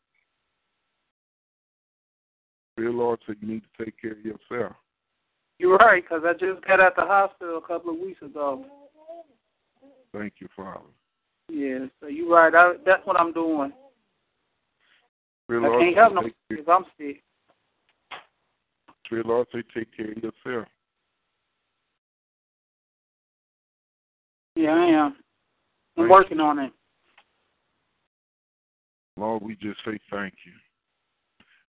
Spirit 2.73 2.93
Lord 2.93 3.19
said 3.25 3.37
you 3.41 3.47
need 3.47 3.63
to 3.63 3.85
take 3.85 3.99
care 4.01 4.11
of 4.11 4.25
yourself. 4.25 4.75
You're 5.59 5.77
right, 5.77 6.03
because 6.03 6.23
I 6.25 6.33
just 6.33 6.65
got 6.65 6.79
out 6.79 6.95
the 6.95 7.03
hospital 7.03 7.57
a 7.57 7.67
couple 7.67 7.93
of 7.93 7.99
weeks 7.99 8.21
ago. 8.21 8.65
Thank 10.17 10.33
you, 10.39 10.47
Father. 10.55 10.79
Yeah, 11.49 11.85
so 11.99 12.07
you're 12.07 12.29
right. 12.29 12.53
I, 12.53 12.73
that's 12.85 13.05
what 13.05 13.19
I'm 13.19 13.33
doing. 13.33 13.71
I 15.49 15.53
Lord 15.53 15.81
can't 15.81 15.95
help 15.95 16.13
no 16.13 16.29
if 16.49 16.67
I'm 16.67 16.85
sick. 16.97 17.23
Spirit 19.05 19.25
Lord 19.25 19.47
say 19.53 19.63
take 19.73 19.95
care 19.95 20.11
of 20.11 20.17
yourself. 20.17 20.67
Yeah, 24.55 24.71
I 24.71 24.85
am. 24.85 25.15
I'm 25.95 26.03
Thank 26.03 26.09
working 26.09 26.39
on 26.39 26.59
it. 26.59 26.73
Lord, 29.15 29.43
we 29.43 29.55
just 29.55 29.79
say 29.85 29.99
thank 30.11 30.33
you. 30.45 30.51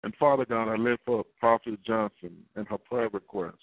And 0.03 0.13
Father 0.15 0.45
God, 0.45 0.71
I 0.71 0.75
lift 0.75 1.01
up 1.09 1.25
Prophet 1.39 1.79
Johnson 1.85 2.37
and 2.55 2.67
her 2.67 2.77
prayer 2.77 3.09
request. 3.11 3.57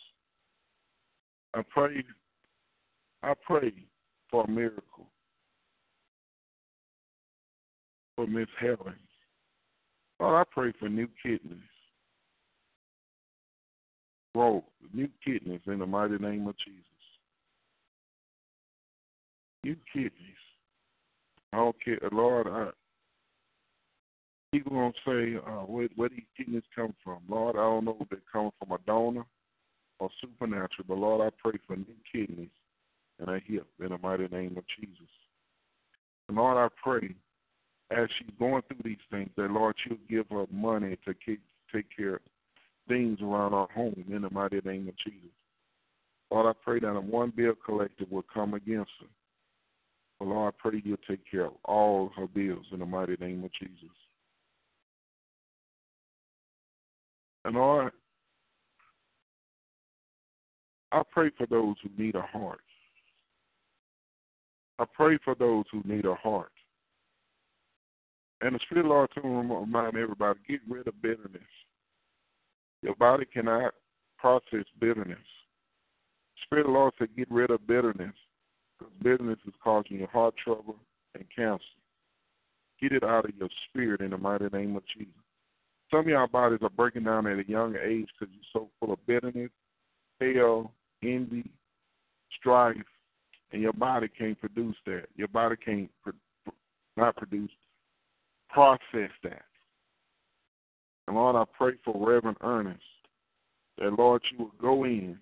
I 1.54 1.62
pray, 1.72 2.04
I 3.22 3.34
pray 3.46 3.72
for 4.32 4.44
a 4.44 4.50
miracle 4.50 5.06
for 8.16 8.26
Miss 8.26 8.48
Helen. 8.58 8.96
Lord, 10.18 10.40
I 10.40 10.44
pray 10.50 10.72
for 10.80 10.88
new 10.88 11.08
kidneys. 11.22 11.58
Growth, 14.34 14.64
new 14.94 15.08
kidneys 15.22 15.60
in 15.66 15.78
the 15.78 15.86
mighty 15.86 16.16
name 16.16 16.48
of 16.48 16.54
Jesus. 16.64 16.82
New 19.62 19.76
kidneys. 19.92 20.10
Okay, 21.54 21.98
Lord, 22.10 22.46
I, 22.48 22.70
people 24.50 24.72
gonna 24.72 24.92
say, 25.04 25.36
uh, 25.36 25.66
where 25.66 25.88
where 25.96 26.08
these 26.08 26.22
kidneys 26.34 26.62
come 26.74 26.94
from? 27.04 27.18
Lord, 27.28 27.56
I 27.56 27.60
don't 27.60 27.84
know 27.84 27.98
if 28.00 28.08
they 28.08 28.16
come 28.32 28.50
from 28.58 28.72
a 28.72 28.78
donor 28.86 29.26
or 29.98 30.08
supernatural, 30.22 30.86
but 30.88 30.96
Lord, 30.96 31.20
I 31.20 31.36
pray 31.42 31.58
for 31.66 31.76
new 31.76 31.84
kidneys 32.10 32.48
and 33.22 33.36
a 33.36 33.40
hip 33.46 33.66
in 33.80 33.90
the 33.90 33.98
mighty 33.98 34.28
name 34.28 34.56
of 34.58 34.64
Jesus. 34.78 35.08
And 36.28 36.36
Lord, 36.36 36.56
I 36.56 36.68
pray 36.82 37.14
as 37.90 38.08
she's 38.18 38.34
going 38.38 38.62
through 38.68 38.80
these 38.84 38.96
things 39.10 39.30
that 39.36 39.50
Lord, 39.50 39.76
you'll 39.86 39.98
give 40.08 40.26
her 40.30 40.46
money 40.50 40.98
to 41.06 41.14
keep, 41.14 41.40
take 41.72 41.86
care 41.96 42.16
of 42.16 42.20
things 42.88 43.20
around 43.22 43.54
our 43.54 43.68
home 43.74 44.04
in 44.10 44.22
the 44.22 44.30
mighty 44.30 44.60
name 44.64 44.88
of 44.88 44.94
Jesus. 44.98 45.30
Lord, 46.30 46.46
I 46.46 46.58
pray 46.64 46.80
that 46.80 46.96
a 46.96 47.00
one 47.00 47.32
bill 47.34 47.52
collector 47.64 48.04
will 48.10 48.24
come 48.32 48.54
against 48.54 48.90
her. 49.00 49.06
But 50.18 50.28
Lord, 50.28 50.54
I 50.54 50.68
pray 50.68 50.82
you'll 50.84 50.96
take 51.08 51.20
care 51.30 51.46
of 51.46 51.52
all 51.64 52.10
her 52.16 52.26
bills 52.26 52.66
in 52.72 52.80
the 52.80 52.86
mighty 52.86 53.16
name 53.20 53.44
of 53.44 53.50
Jesus. 53.52 53.96
And 57.44 57.54
Lord, 57.56 57.92
I 60.92 61.02
pray 61.10 61.30
for 61.36 61.46
those 61.46 61.74
who 61.82 62.02
need 62.02 62.14
a 62.14 62.22
heart. 62.22 62.60
I 64.78 64.84
pray 64.92 65.18
for 65.24 65.34
those 65.34 65.64
who 65.70 65.82
need 65.84 66.04
a 66.06 66.14
heart. 66.14 66.52
And 68.40 68.54
the 68.54 68.60
Spirit 68.64 68.80
of 68.80 68.88
the 68.88 68.94
Lord 68.94 69.10
to 69.14 69.20
remind 69.20 69.96
everybody, 69.96 70.40
get 70.48 70.60
rid 70.68 70.88
of 70.88 71.00
bitterness. 71.00 71.42
Your 72.82 72.96
body 72.96 73.24
cannot 73.24 73.74
process 74.18 74.64
bitterness. 74.80 75.18
Spirit 76.44 76.62
of 76.62 76.72
the 76.72 76.72
Lord 76.72 76.92
said, 76.98 77.08
get 77.16 77.30
rid 77.30 77.50
of 77.50 77.66
bitterness 77.66 78.14
because 78.78 78.92
bitterness 79.02 79.38
is 79.46 79.54
causing 79.62 80.00
you 80.00 80.08
heart 80.12 80.34
trouble 80.42 80.76
and 81.14 81.24
cancer. 81.34 81.62
Get 82.80 82.92
it 82.92 83.04
out 83.04 83.26
of 83.26 83.36
your 83.38 83.48
spirit 83.68 84.00
in 84.00 84.10
the 84.10 84.18
mighty 84.18 84.48
name 84.52 84.74
of 84.74 84.82
Jesus. 84.96 85.12
Some 85.90 86.00
of 86.00 86.06
y'all 86.08 86.26
bodies 86.26 86.58
are 86.62 86.70
breaking 86.70 87.04
down 87.04 87.26
at 87.28 87.38
a 87.38 87.48
young 87.48 87.76
age 87.76 88.08
because 88.18 88.34
you're 88.34 88.52
so 88.52 88.68
full 88.80 88.94
of 88.94 89.06
bitterness, 89.06 89.50
hell, 90.20 90.72
envy, 91.04 91.48
strife, 92.40 92.76
and 93.52 93.60
your 93.62 93.72
body 93.72 94.08
can't 94.08 94.38
produce 94.38 94.76
that. 94.86 95.04
Your 95.16 95.28
body 95.28 95.56
can't 95.56 95.90
not 96.96 97.16
produce, 97.16 97.50
process 98.48 99.10
that. 99.22 99.42
And 101.06 101.16
Lord, 101.16 101.36
I 101.36 101.44
pray 101.56 101.72
for 101.84 101.94
Reverend 101.94 102.38
Ernest 102.42 102.80
that 103.78 103.92
Lord, 103.98 104.22
you 104.30 104.38
will 104.38 104.52
go 104.60 104.84
in, 104.84 105.18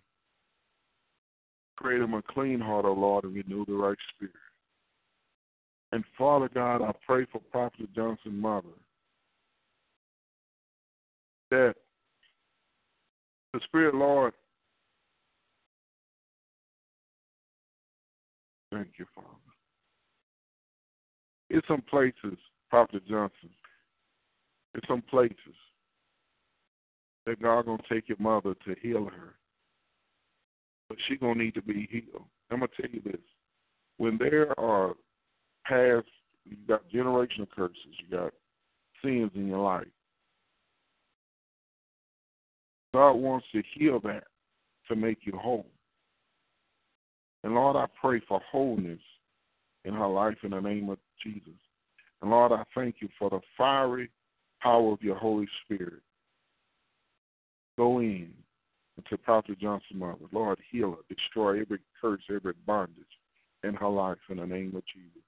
create 1.76 2.02
him 2.02 2.14
a 2.14 2.22
clean 2.22 2.60
heart, 2.60 2.84
O 2.84 2.92
Lord, 2.92 3.24
and 3.24 3.34
renew 3.34 3.64
the 3.64 3.74
right 3.74 3.96
spirit. 4.14 4.34
And 5.92 6.04
Father 6.16 6.48
God, 6.52 6.82
I 6.82 6.92
pray 7.06 7.26
for 7.32 7.40
Prophet 7.50 7.92
Johnson 7.94 8.38
mother 8.38 8.68
that 11.50 11.74
the 13.52 13.60
Spirit, 13.64 13.94
Lord, 13.96 14.32
thank 18.70 18.88
you, 18.98 19.06
Father. 19.14 19.28
In 21.50 21.60
some 21.66 21.82
places, 21.82 22.38
Prophet 22.68 23.02
Johnson, 23.08 23.50
in 24.74 24.80
some 24.86 25.02
places 25.02 25.36
that 27.26 27.42
God 27.42 27.66
gonna 27.66 27.82
take 27.90 28.08
your 28.08 28.18
mother 28.20 28.54
to 28.64 28.74
heal 28.80 29.04
her, 29.06 29.34
but 30.88 30.98
she 31.08 31.16
gonna 31.16 31.42
need 31.42 31.54
to 31.54 31.62
be 31.62 31.88
healed. 31.90 32.24
I'm 32.50 32.60
gonna 32.60 32.70
tell 32.80 32.90
you 32.90 33.00
this: 33.00 33.20
when 33.96 34.16
there 34.18 34.58
are 34.58 34.94
past, 35.66 36.06
you 36.44 36.56
got 36.68 36.88
generational 36.88 37.48
curses, 37.54 37.76
you 37.98 38.16
got 38.16 38.32
sins 39.02 39.30
in 39.34 39.48
your 39.48 39.58
life. 39.58 39.86
God 42.92 43.12
wants 43.12 43.46
to 43.52 43.62
heal 43.74 44.00
that 44.00 44.24
to 44.88 44.96
make 44.96 45.18
you 45.22 45.32
whole. 45.36 45.66
And 47.42 47.54
Lord, 47.54 47.76
I 47.76 47.86
pray 48.00 48.20
for 48.28 48.40
wholeness 48.50 49.00
in 49.84 49.94
her 49.94 50.06
life 50.06 50.36
in 50.42 50.50
the 50.50 50.60
name 50.60 50.90
of 50.90 50.98
Jesus. 51.22 51.58
And 52.20 52.30
Lord, 52.30 52.52
I 52.52 52.64
thank 52.74 52.96
you 53.00 53.08
for 53.18 53.30
the 53.30 53.40
fiery 53.56 54.10
power 54.60 54.92
of 54.92 55.02
your 55.02 55.16
Holy 55.16 55.48
Spirit. 55.64 56.02
Go 57.78 58.00
in 58.00 58.32
into 58.96 59.16
Prophet 59.22 59.58
Johnson 59.58 59.98
mother. 59.98 60.18
Lord, 60.32 60.58
heal 60.70 60.90
her, 60.90 61.14
destroy 61.14 61.60
every 61.60 61.78
curse, 62.00 62.22
every 62.28 62.52
bondage 62.66 63.04
in 63.64 63.74
her 63.74 63.88
life 63.88 64.18
in 64.28 64.36
the 64.36 64.46
name 64.46 64.74
of 64.76 64.82
Jesus. 64.94 65.22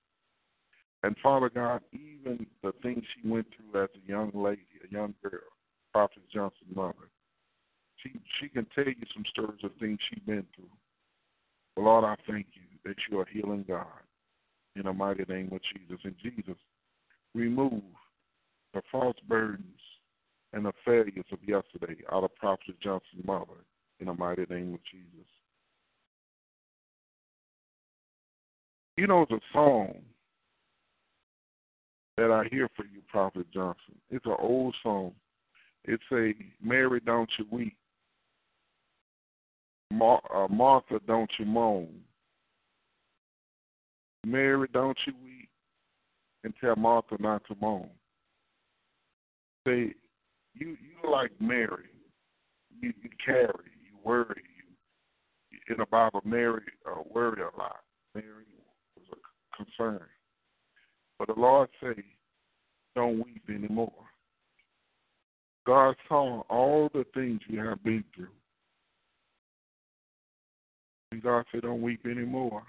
And 1.03 1.17
Father 1.23 1.49
God, 1.49 1.81
even 1.93 2.47
the 2.63 2.73
things 2.83 3.03
she 3.15 3.29
went 3.29 3.47
through 3.57 3.83
as 3.83 3.89
a 3.95 4.09
young 4.09 4.31
lady, 4.35 4.67
a 4.89 4.93
young 4.93 5.15
girl, 5.23 5.41
Prophet 5.93 6.23
Johnson's 6.33 6.77
mother, 6.77 7.09
she 7.97 8.13
she 8.41 8.49
can 8.49 8.67
tell 8.75 8.85
you 8.85 8.95
some 9.15 9.25
stories 9.31 9.61
of 9.63 9.71
things 9.81 9.99
she's 10.11 10.23
been 10.25 10.45
through. 10.55 10.71
Lord, 11.77 12.05
I 12.05 12.17
thank 12.31 12.47
you 12.55 12.63
that 12.85 12.97
you 13.11 13.21
are 13.21 13.27
healing 13.27 13.65
God 13.67 13.87
in 14.77 14.83
the 14.85 14.93
mighty 14.93 15.25
name 15.29 15.51
of 15.53 15.61
Jesus. 15.75 16.01
And 16.05 16.15
Jesus, 16.23 16.57
remove 17.35 17.83
the 18.75 18.83
false 18.91 19.17
burdens 19.29 19.65
and 20.53 20.65
the 20.65 20.73
failures 20.85 21.25
of 21.33 21.39
yesterday 21.47 22.03
out 22.13 22.25
of 22.25 22.35
Prophet 22.37 22.79
Johnson's 22.83 23.25
mother 23.25 23.65
in 24.01 24.07
the 24.07 24.15
mighty 24.15 24.47
name 24.51 24.75
of 24.75 24.81
Jesus. 24.91 25.29
You 28.97 29.07
know, 29.07 29.23
it's 29.23 29.33
a 29.33 29.41
song 29.53 29.95
that 32.19 32.31
I 32.31 32.45
hear 32.51 32.69
for 32.77 32.85
you, 32.85 33.01
Prophet 33.11 33.47
Johnson. 33.53 33.95
It's 34.11 34.27
an 34.27 34.37
old 34.39 34.75
song. 34.83 35.13
It's 35.85 36.03
a 36.13 36.33
Mary, 36.63 37.01
don't 37.01 37.31
you 37.39 37.47
weep. 37.51 37.77
Mar- 39.93 40.23
uh, 40.35 40.49
Martha, 40.49 41.01
don't 41.07 41.31
you 41.39 41.45
moan. 41.45 41.89
Mary, 44.25 44.69
don't 44.73 44.99
you 45.07 45.13
weep, 45.23 45.49
and 46.45 46.55
tell 46.61 46.77
Martha 46.77 47.17
not 47.19 47.43
to 47.49 47.57
moan. 47.61 47.89
Say, 49.67 49.95
you 50.55 50.77
you 50.81 51.11
like 51.11 51.33
Mary. 51.41 51.91
You, 52.81 52.93
you 53.03 53.11
carry, 53.25 53.47
you 53.49 53.97
worry. 54.05 54.43
You, 55.51 55.75
in 55.75 55.79
the 55.79 55.87
Bible, 55.87 56.21
Mary 56.25 56.63
uh, 56.87 57.03
worried 57.13 57.41
a 57.41 57.57
lot. 57.59 57.81
Mary 58.15 58.45
was 58.97 59.07
a 59.13 59.65
concern. 59.65 60.07
But 61.19 61.29
the 61.29 61.41
Lord 61.41 61.69
say, 61.83 62.03
don't 62.95 63.25
weep 63.25 63.43
anymore. 63.49 63.93
God 65.67 65.95
saw 66.09 66.43
all 66.49 66.91
the 66.93 67.07
things 67.15 67.41
you 67.49 67.61
have 67.61 67.83
been 67.85 68.05
through. 68.15 68.29
And 71.13 71.23
God 71.23 71.45
said, 71.53 71.61
don't 71.61 71.83
weep 71.83 72.07
anymore. 72.07 72.63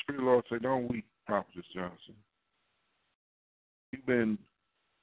Spirit 0.00 0.24
Lord 0.24 0.44
said, 0.48 0.62
don't 0.62 0.90
weep, 0.90 1.06
Prophetess 1.24 1.64
Johnson. 1.72 2.16
You've 3.92 4.06
been 4.06 4.36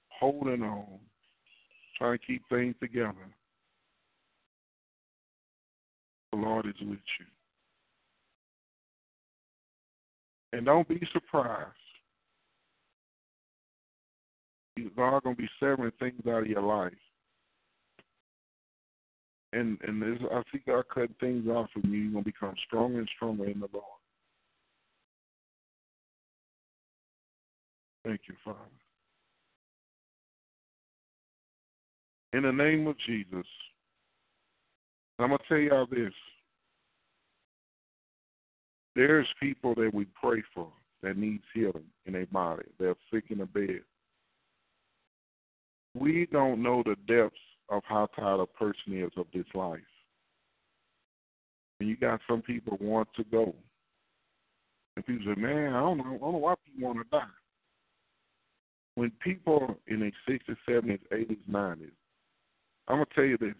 holding 0.10 0.64
on, 0.64 1.00
trying 1.98 2.18
to 2.18 2.26
keep 2.26 2.44
things 2.50 2.76
together. 2.82 3.16
The 6.34 6.40
Lord 6.40 6.66
is 6.66 6.76
with 6.82 7.00
you. 7.20 7.26
And 10.52 10.66
don't 10.66 10.90
be 10.90 11.08
surprised. 11.14 11.72
God 14.96 15.24
gonna 15.24 15.36
be 15.36 15.50
severing 15.60 15.92
things 16.00 16.22
out 16.28 16.44
of 16.44 16.48
your 16.48 16.62
life. 16.62 16.94
And 19.52 19.78
and 19.82 20.02
this, 20.02 20.20
I 20.32 20.42
see 20.52 20.62
God 20.66 20.86
cutting 20.94 21.16
things 21.20 21.48
off 21.48 21.70
from 21.72 21.84
you. 21.86 22.00
You're 22.00 22.14
gonna 22.14 22.24
become 22.24 22.56
stronger 22.66 23.00
and 23.00 23.10
stronger 23.16 23.46
in 23.46 23.60
the 23.60 23.70
Lord. 23.72 23.86
Thank 28.04 28.22
you, 28.28 28.36
Father. 28.44 28.60
In 32.34 32.44
the 32.44 32.52
name 32.52 32.88
of 32.88 32.96
Jesus, 33.06 33.46
I'm 35.20 35.30
gonna 35.30 35.38
tell 35.48 35.58
y'all 35.58 35.86
this. 35.86 36.14
There's 38.96 39.28
people 39.40 39.76
that 39.76 39.94
we 39.94 40.06
pray 40.22 40.44
for 40.54 40.72
that 41.02 41.18
needs 41.18 41.44
healing 41.54 41.86
in 42.06 42.14
their 42.14 42.26
body. 42.28 42.64
They're 42.80 42.96
sick 43.12 43.26
in 43.30 43.40
the 43.40 43.46
bed. 43.46 43.82
We 45.96 46.28
don't 46.32 46.64
know 46.64 46.84
the 46.84 46.96
depths 47.08 47.38
of 47.70 47.84
how 47.86 48.08
tired 48.16 48.40
a 48.40 48.46
person 48.46 48.98
is 48.98 49.12
of 49.18 49.28
this 49.34 49.46
life. 49.54 49.80
And 51.80 51.90
you 51.90 51.96
got 51.96 52.22
some 52.30 52.42
people 52.42 52.78
want 52.80 53.10
to 53.16 53.24
go. 53.26 53.54
And 54.96 55.06
people 55.06 55.34
say, 55.34 55.40
Man, 55.40 55.74
I 55.74 55.80
don't 55.80 55.98
know, 55.98 56.04
I 56.04 56.18
don't 56.18 56.32
know 56.34 56.38
why 56.38 56.56
people 56.66 56.88
want 56.88 57.00
to 57.00 57.18
die. 57.18 57.26
When 58.96 59.12
people 59.24 59.76
in 59.88 60.02
their 60.02 60.12
sixties, 60.28 60.56
seventies, 60.68 61.00
eighties, 61.12 61.38
nineties, 61.48 61.90
I'm 62.88 62.98
gonna 62.98 63.06
tell 63.16 63.24
you 63.24 63.38
this. 63.38 63.56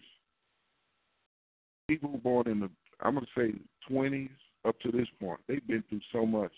People 1.88 2.20
born 2.22 2.48
in 2.48 2.60
the 2.60 2.70
I'm 3.00 3.14
gonna 3.14 3.26
say 3.36 3.54
twenties, 3.88 4.30
up 4.64 4.78
to 4.80 4.92
this 4.92 5.08
point. 5.20 5.40
They've 5.48 5.66
been 5.66 5.82
through 5.88 6.00
so 6.12 6.24
much 6.24 6.52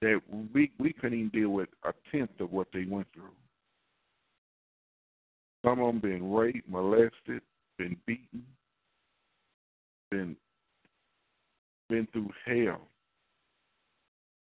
that 0.00 0.20
we 0.54 0.72
we 0.78 0.92
couldn't 0.92 1.18
even 1.18 1.28
deal 1.30 1.50
with 1.50 1.68
a 1.84 1.92
tenth 2.10 2.40
of 2.40 2.52
what 2.52 2.68
they 2.72 2.84
went 2.84 3.06
through. 3.14 3.30
Some 5.64 5.80
of 5.80 5.86
them 5.86 6.00
been 6.00 6.32
raped, 6.32 6.68
molested, 6.68 7.42
been 7.78 7.96
beaten, 8.06 8.44
been 10.10 10.36
been 11.88 12.08
through 12.12 12.30
hell, 12.46 12.80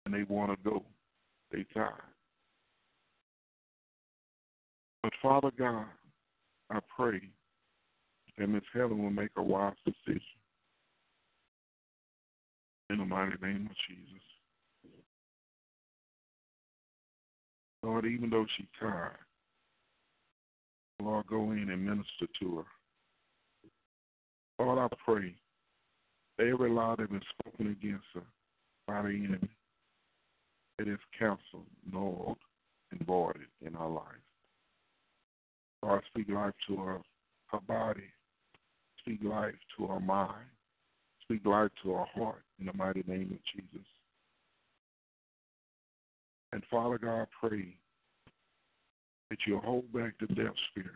and 0.05 0.13
they 0.13 0.23
want 0.23 0.51
to 0.51 0.69
go. 0.69 0.83
They 1.51 1.65
tired. 1.73 1.93
But 5.01 5.13
Father 5.21 5.51
God, 5.57 5.85
I 6.69 6.79
pray 6.95 7.21
that 8.37 8.47
Miss 8.47 8.63
Helen 8.73 9.01
will 9.01 9.09
make 9.09 9.31
a 9.37 9.43
wise 9.43 9.73
decision 9.85 10.21
in 12.89 12.97
the 12.97 13.05
mighty 13.05 13.35
name 13.41 13.69
of 13.69 13.75
Jesus. 13.87 14.23
Lord, 17.83 18.05
even 18.05 18.29
though 18.29 18.45
she's 18.57 18.67
tired, 18.79 19.17
Lord, 21.01 21.27
go 21.27 21.51
in 21.51 21.69
and 21.69 21.85
minister 21.85 22.27
to 22.41 22.57
her. 22.57 22.63
Lord, 24.63 24.79
I 24.79 24.95
pray 25.05 25.33
every 26.39 26.69
lie 26.69 26.95
that 26.97 27.01
has 27.01 27.09
been 27.09 27.21
spoken 27.39 27.67
against 27.71 28.05
her 28.13 28.23
by 28.87 29.03
the 29.03 29.09
enemy, 29.09 29.49
it 30.79 30.87
is 30.87 30.99
canceled, 31.17 31.67
nulled, 31.91 32.37
and 32.91 33.05
voided 33.05 33.47
in 33.65 33.75
our 33.75 33.89
life. 33.89 34.03
Lord, 35.83 36.03
speak 36.07 36.29
life 36.29 36.53
to 36.67 36.75
her, 36.77 36.97
her 37.47 37.59
body. 37.67 38.09
Speak 38.99 39.19
life 39.23 39.55
to 39.77 39.87
her 39.87 39.99
mind. 39.99 40.47
Speak 41.21 41.45
life 41.45 41.69
to 41.83 41.93
our 41.93 42.07
heart 42.15 42.41
in 42.59 42.65
the 42.65 42.73
mighty 42.73 43.03
name 43.07 43.31
of 43.31 43.61
Jesus. 43.61 43.87
And 46.51 46.63
Father 46.71 46.97
God, 46.97 47.27
pray 47.39 47.75
that 49.29 49.39
you'll 49.45 49.61
hold 49.61 49.91
back 49.93 50.13
the 50.19 50.27
deaf 50.27 50.53
spirit. 50.69 50.89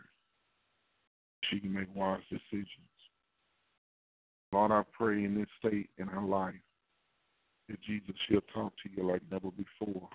She 1.50 1.60
can 1.60 1.72
make 1.72 1.94
wise 1.94 2.22
decisions. 2.30 2.68
Lord, 4.52 4.72
I 4.72 4.82
pray 4.92 5.24
in 5.24 5.34
this 5.34 5.48
state 5.58 5.90
in 5.98 6.06
her 6.06 6.22
life 6.22 6.54
that 7.68 7.80
Jesus 7.82 8.14
she'll 8.28 8.40
talk 8.52 8.72
to 8.82 8.90
you 8.96 9.10
like 9.10 9.22
never 9.30 9.50
before. 9.50 10.08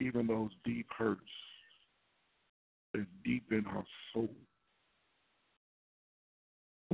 Even 0.00 0.26
those 0.26 0.50
deep 0.64 0.86
hurts 0.96 1.20
that 2.92 3.06
deep 3.24 3.44
in 3.50 3.64
her 3.64 3.84
soul 4.12 4.28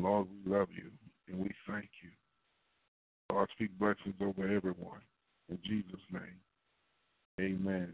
Lord, 0.00 0.28
we 0.44 0.52
love 0.52 0.68
you 0.70 0.90
and 1.28 1.38
we 1.38 1.50
thank 1.66 1.88
you. 2.02 2.10
Lord, 3.30 3.48
speak 3.52 3.76
blessings 3.78 4.14
over 4.20 4.44
everyone. 4.44 5.00
In 5.50 5.58
Jesus' 5.64 6.00
name, 6.12 6.40
amen. 7.40 7.92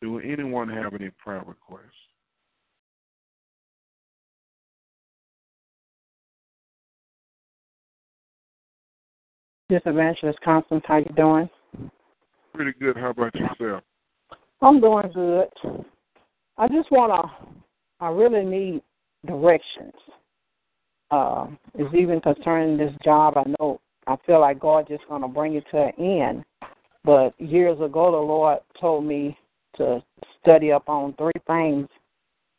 Do 0.00 0.18
anyone 0.18 0.68
have 0.68 0.94
any 0.94 1.10
prayer 1.10 1.42
requests? 1.46 1.84
This 9.68 9.82
Evangelist 9.84 10.40
Constance, 10.42 10.82
how 10.86 10.96
you 10.96 11.12
doing? 11.16 11.48
Pretty 12.54 12.72
good. 12.80 12.96
How 12.96 13.10
about 13.10 13.34
yourself? 13.34 13.84
I'm 14.62 14.80
doing 14.80 15.10
good. 15.14 15.48
I 16.58 16.66
just 16.68 16.90
want 16.90 17.12
to, 17.12 18.04
I 18.04 18.08
really 18.08 18.44
need 18.44 18.82
directions 19.26 19.92
uh, 21.10 21.46
is 21.78 21.92
even 21.94 22.20
concerning 22.20 22.76
this 22.76 22.92
job. 23.04 23.36
I 23.36 23.44
know 23.58 23.80
I 24.06 24.16
feel 24.26 24.40
like 24.40 24.60
God 24.60 24.86
just 24.88 25.06
going 25.08 25.22
to 25.22 25.28
bring 25.28 25.54
it 25.54 25.64
to 25.70 25.92
an 25.96 26.20
end. 26.20 26.44
But 27.04 27.38
years 27.40 27.78
ago, 27.80 28.10
the 28.10 28.18
Lord 28.18 28.58
told 28.80 29.04
me 29.04 29.36
to 29.76 30.02
study 30.40 30.72
up 30.72 30.88
on 30.88 31.14
three 31.14 31.32
things, 31.46 31.88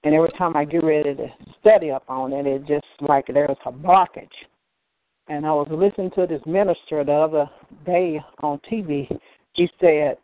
and 0.04 0.16
every 0.16 0.32
time 0.38 0.56
I 0.56 0.66
get 0.66 0.84
ready 0.84 1.16
to 1.16 1.28
study 1.60 1.92
up 1.92 2.04
on 2.08 2.34
it, 2.34 2.48
it 2.48 2.66
just 2.68 2.86
like 3.02 3.26
there's 3.28 3.58
a 3.66 3.72
blockage. 3.72 4.28
And 5.28 5.46
I 5.46 5.52
was 5.52 5.68
listening 5.72 6.12
to 6.16 6.26
this 6.28 6.42
minister 6.46 7.04
the 7.04 7.14
other 7.14 7.50
day 7.86 8.20
on 8.42 8.60
TV. 8.70 9.08
He 9.54 9.70
said, 9.80 10.18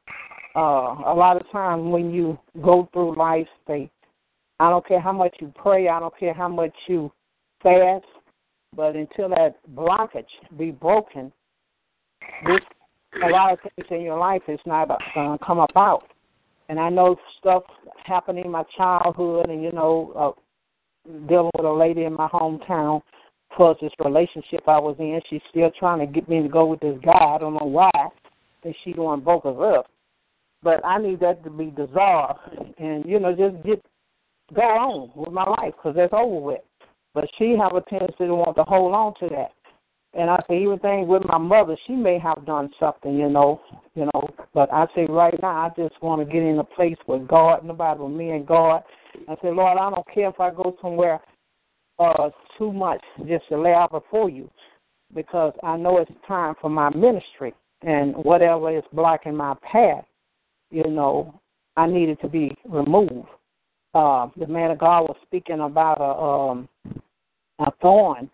uh, 0.55 0.95
a 1.05 1.13
lot 1.15 1.37
of 1.37 1.49
times 1.51 1.83
when 1.85 2.11
you 2.11 2.37
go 2.63 2.89
through 2.91 3.15
life, 3.15 3.47
they, 3.67 3.89
I 4.59 4.69
don't 4.69 4.85
care 4.87 4.99
how 4.99 5.13
much 5.13 5.35
you 5.39 5.53
pray, 5.55 5.87
I 5.87 5.99
don't 5.99 6.17
care 6.17 6.33
how 6.33 6.47
much 6.47 6.73
you 6.87 7.11
fast, 7.61 8.05
but 8.75 8.95
until 8.95 9.29
that 9.29 9.55
blockage 9.75 10.25
be 10.57 10.71
broken, 10.71 11.31
this 12.45 12.61
a 13.23 13.29
lot 13.29 13.53
of 13.53 13.59
things 13.59 13.87
in 13.91 14.01
your 14.01 14.17
life 14.17 14.41
is 14.47 14.59
not 14.65 14.89
going 15.15 15.37
to 15.37 15.45
come 15.45 15.59
about. 15.59 16.03
And 16.69 16.79
I 16.79 16.89
know 16.89 17.15
stuff 17.39 17.63
happened 18.03 18.39
in 18.39 18.51
my 18.51 18.63
childhood, 18.75 19.49
and 19.49 19.63
you 19.63 19.71
know, 19.71 20.35
uh, 21.07 21.17
dealing 21.27 21.51
with 21.57 21.65
a 21.65 21.71
lady 21.71 22.03
in 22.03 22.13
my 22.13 22.27
hometown. 22.27 23.01
Plus, 23.55 23.77
this 23.81 23.91
relationship 24.03 24.61
I 24.67 24.77
was 24.77 24.95
in, 24.99 25.19
she's 25.29 25.41
still 25.49 25.71
trying 25.79 25.99
to 25.99 26.05
get 26.05 26.27
me 26.27 26.41
to 26.43 26.49
go 26.49 26.65
with 26.65 26.81
this 26.81 26.97
guy. 27.03 27.35
I 27.35 27.37
don't 27.37 27.53
know 27.53 27.65
why. 27.65 28.09
And 28.63 28.75
she 28.83 28.91
going 28.91 29.21
broke 29.21 29.45
us 29.45 29.55
up. 29.59 29.87
But 30.61 30.85
I 30.85 30.97
need 30.97 31.21
that 31.21 31.43
to 31.45 31.49
be 31.49 31.67
dissolved, 31.67 32.39
and 32.77 33.05
you 33.05 33.19
know, 33.19 33.33
just 33.33 33.63
get 33.65 33.81
go 34.53 34.61
on 34.61 35.11
with 35.15 35.31
my 35.31 35.43
life 35.43 35.73
because 35.77 35.95
that's 35.95 36.13
over 36.13 36.39
with. 36.39 36.61
But 37.13 37.25
she 37.37 37.55
have 37.57 37.73
a 37.75 37.81
tendency 37.89 38.25
to 38.25 38.35
want 38.35 38.55
to 38.57 38.63
hold 38.63 38.93
on 38.93 39.13
to 39.21 39.35
that. 39.35 39.51
And 40.17 40.31
I 40.31 40.41
say 40.47 40.63
even 40.63 40.79
things 40.79 41.07
with 41.07 41.23
my 41.25 41.37
mother, 41.37 41.77
she 41.85 41.93
may 41.93 42.17
have 42.17 42.45
done 42.45 42.71
something, 42.79 43.15
you 43.15 43.29
know, 43.29 43.61
you 43.93 44.05
know. 44.13 44.27
But 44.53 44.73
I 44.73 44.87
say 44.95 45.05
right 45.07 45.39
now, 45.41 45.49
I 45.49 45.69
just 45.77 46.01
want 46.01 46.21
to 46.21 46.33
get 46.33 46.41
in 46.41 46.57
a 46.57 46.63
place 46.63 46.97
with 47.07 47.27
God, 47.27 47.63
nobody 47.63 47.99
but 47.99 48.07
me 48.07 48.31
and 48.31 48.45
God. 48.45 48.81
I 49.29 49.35
say, 49.35 49.51
Lord, 49.51 49.77
I 49.77 49.89
don't 49.91 50.07
care 50.13 50.29
if 50.29 50.39
I 50.39 50.49
go 50.49 50.75
somewhere 50.81 51.19
uh, 51.99 52.29
too 52.57 52.71
much 52.73 53.01
just 53.27 53.47
to 53.49 53.61
lay 53.61 53.73
out 53.73 53.91
before 53.91 54.29
you 54.29 54.49
because 55.13 55.53
I 55.63 55.77
know 55.77 55.97
it's 55.97 56.11
time 56.27 56.55
for 56.59 56.69
my 56.69 56.89
ministry 56.89 57.53
and 57.83 58.15
whatever 58.15 58.75
is 58.75 58.83
blocking 58.93 59.35
my 59.35 59.55
path, 59.71 60.03
you 60.71 60.89
know, 60.89 61.39
I 61.75 61.87
needed 61.87 62.19
to 62.21 62.27
be 62.27 62.55
removed. 62.67 63.27
Uh, 63.93 64.27
the 64.35 64.47
man 64.47 64.71
of 64.71 64.79
God 64.79 65.03
was 65.03 65.17
speaking 65.25 65.59
about 65.59 66.01
a 66.01 66.51
um, 66.51 66.69
a 67.59 67.71
thorn. 67.81 68.29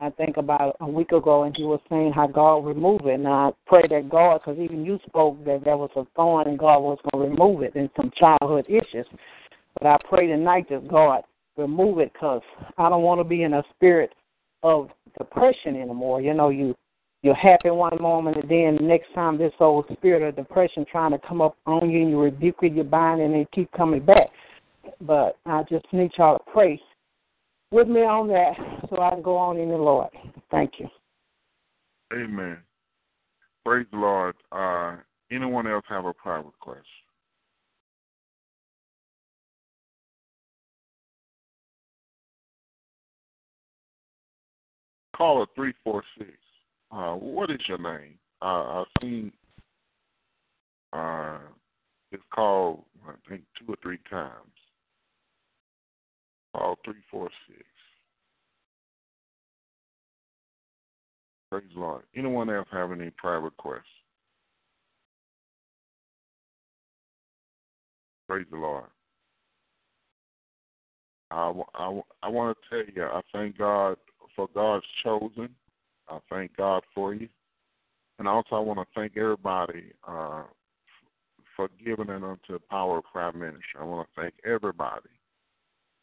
I 0.00 0.10
think 0.10 0.36
about 0.36 0.76
a 0.80 0.86
week 0.86 1.10
ago, 1.10 1.42
and 1.42 1.56
he 1.56 1.64
was 1.64 1.80
saying 1.88 2.12
how 2.12 2.28
God 2.28 2.64
remove 2.64 3.00
it. 3.06 3.14
And 3.14 3.26
I 3.26 3.50
pray 3.66 3.82
that 3.90 4.08
God, 4.08 4.38
because 4.38 4.58
even 4.58 4.84
you 4.84 4.98
spoke 5.06 5.44
that 5.44 5.64
there 5.64 5.76
was 5.76 5.90
a 5.96 6.04
thorn, 6.14 6.46
and 6.46 6.58
God 6.58 6.78
was 6.78 6.98
going 7.10 7.24
to 7.24 7.30
remove 7.30 7.62
it 7.62 7.74
and 7.74 7.90
some 7.96 8.12
childhood 8.16 8.66
issues. 8.68 9.06
But 9.74 9.88
I 9.88 9.96
pray 10.08 10.28
tonight 10.28 10.66
that 10.70 10.86
God 10.88 11.22
remove 11.56 11.98
it, 11.98 12.12
because 12.12 12.42
I 12.76 12.88
don't 12.88 13.02
want 13.02 13.20
to 13.20 13.24
be 13.24 13.42
in 13.42 13.54
a 13.54 13.62
spirit 13.74 14.12
of 14.62 14.90
depression 15.18 15.74
anymore. 15.74 16.20
You 16.20 16.34
know, 16.34 16.50
you 16.50 16.76
you're 17.22 17.34
happy 17.34 17.70
one 17.70 18.00
moment, 18.00 18.36
and 18.36 18.48
then 18.48 18.76
the 18.76 18.86
next 18.86 19.12
time 19.12 19.36
this 19.36 19.52
old 19.58 19.86
spirit 19.92 20.22
of 20.22 20.36
depression 20.36 20.86
trying 20.90 21.10
to 21.10 21.18
come 21.18 21.40
up 21.40 21.56
on 21.66 21.90
you, 21.90 22.02
and 22.02 22.10
you 22.10 22.20
rebuke 22.20 22.58
it, 22.62 22.72
you 22.72 22.84
bind, 22.84 23.20
and 23.20 23.34
it 23.34 23.48
keep 23.52 23.70
coming 23.72 24.04
back. 24.04 24.28
But 25.00 25.36
I 25.44 25.64
just 25.68 25.84
need 25.92 26.12
y'all 26.16 26.38
to 26.38 26.44
pray 26.52 26.80
with 27.72 27.88
me 27.88 28.02
on 28.02 28.28
that 28.28 28.52
so 28.90 29.00
I 29.00 29.10
can 29.10 29.22
go 29.22 29.36
on 29.36 29.58
in 29.58 29.68
the 29.68 29.76
Lord. 29.76 30.10
Thank 30.50 30.74
you. 30.78 30.88
Amen. 32.12 32.58
Praise 33.64 33.86
the 33.90 33.98
Lord. 33.98 34.34
Uh, 34.50 34.96
anyone 35.30 35.66
else 35.66 35.84
have 35.88 36.06
a 36.06 36.14
prayer 36.14 36.38
request? 36.38 36.86
Caller 45.14 45.46
346. 45.56 46.30
Uh, 46.90 47.14
what 47.14 47.50
is 47.50 47.60
your 47.66 47.78
name? 47.78 48.14
Uh, 48.40 48.80
I've 48.80 48.86
seen 49.02 49.32
uh, 50.92 51.38
it's 52.12 52.22
called, 52.32 52.84
I 53.06 53.12
think, 53.28 53.42
two 53.58 53.72
or 53.72 53.76
three 53.82 53.98
times. 54.08 54.32
Call 56.54 56.78
346. 56.84 57.62
Praise 61.50 61.64
the 61.74 61.80
Lord. 61.80 62.02
Anyone 62.16 62.50
else 62.50 62.68
have 62.70 62.92
any 62.92 63.10
prayer 63.10 63.40
requests? 63.40 63.84
Praise 68.28 68.46
the 68.50 68.58
Lord. 68.58 68.84
I, 71.30 71.52
I, 71.74 72.00
I 72.22 72.28
want 72.28 72.56
to 72.56 72.84
tell 72.84 72.94
you, 72.94 73.02
I 73.02 73.20
thank 73.32 73.56
God 73.56 73.96
for 74.36 74.48
God's 74.54 74.84
chosen. 75.02 75.48
I 76.08 76.18
thank 76.30 76.56
God 76.56 76.82
for 76.94 77.14
you. 77.14 77.28
And 78.18 78.26
also, 78.28 78.56
I 78.56 78.60
want 78.60 78.78
to 78.80 78.86
thank 78.94 79.16
everybody 79.16 79.92
uh, 80.06 80.42
for 81.56 81.68
giving 81.82 82.08
it 82.08 82.22
unto 82.22 82.52
the 82.52 82.60
Power 82.70 82.98
of 82.98 83.04
Prayer 83.04 83.32
Ministry. 83.32 83.80
I 83.80 83.84
want 83.84 84.08
to 84.08 84.20
thank 84.20 84.34
everybody 84.44 85.08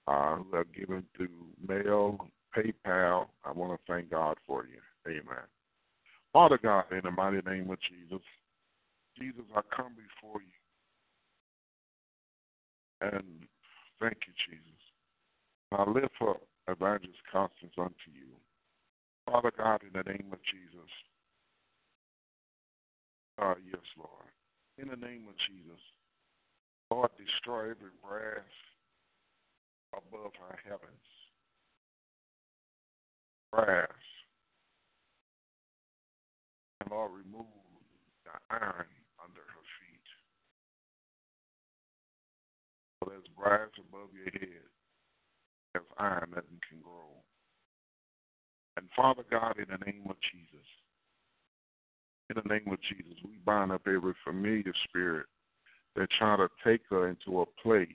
uh, 0.07 0.37
who 0.37 0.57
have 0.57 0.73
given 0.73 1.03
through 1.15 1.29
mail, 1.67 2.17
PayPal. 2.55 3.27
I 3.43 3.51
want 3.51 3.79
to 3.79 3.91
thank 3.91 4.09
God 4.11 4.37
for 4.47 4.65
you. 4.65 4.79
Amen. 5.07 5.45
Father 6.33 6.59
God, 6.61 6.85
in 6.91 7.01
the 7.03 7.11
mighty 7.11 7.41
name 7.47 7.69
of 7.69 7.77
Jesus, 7.89 8.23
Jesus, 9.17 9.45
I 9.55 9.61
come 9.75 9.93
before 9.95 10.41
you 10.41 10.47
and 13.01 13.47
thank 13.99 14.17
you, 14.27 14.33
Jesus. 14.49 14.81
I 15.71 15.89
lift 15.89 16.15
up 16.21 16.41
Evangelist 16.67 17.19
Constance 17.31 17.73
unto 17.77 18.09
you. 18.13 18.35
Father 19.25 19.51
God, 19.57 19.81
in 19.83 19.93
the 19.93 20.09
name 20.09 20.27
of 20.31 20.39
Jesus. 20.43 20.89
Uh, 23.41 23.55
yes, 23.65 23.81
Lord. 23.97 24.29
In 24.77 24.87
the 24.87 24.95
name 24.95 25.25
of 25.27 25.35
Jesus. 25.47 25.81
Lord, 26.91 27.09
destroy 27.17 27.71
every 27.71 27.95
brass 28.03 28.45
above 29.93 30.31
our 30.41 30.59
heavens. 30.63 31.05
Brass. 33.51 34.14
And 36.81 36.91
Lord, 36.91 37.11
remove 37.11 37.47
the 38.25 38.31
iron 38.49 38.91
under 39.23 39.41
her 39.41 39.65
feet. 39.79 40.07
So 42.99 43.09
there's 43.09 43.27
brass 43.37 43.69
above 43.77 44.09
your 44.13 44.31
head. 44.31 44.67
There's 45.73 45.85
iron 45.97 46.31
that 46.35 46.45
can 46.69 46.79
grow. 46.81 47.23
And 48.77 48.87
Father 48.95 49.23
God, 49.29 49.55
in 49.57 49.65
the 49.69 49.85
name 49.85 50.03
of 50.09 50.15
Jesus, 50.31 50.67
in 52.29 52.35
the 52.35 52.49
name 52.49 52.71
of 52.71 52.79
Jesus, 52.81 53.17
we 53.23 53.37
bind 53.45 53.71
up 53.71 53.81
every 53.87 54.13
familiar 54.25 54.73
spirit 54.87 55.27
that 55.95 56.09
try 56.17 56.35
to 56.35 56.49
take 56.65 56.81
her 56.89 57.07
into 57.07 57.41
a 57.41 57.45
place 57.63 57.87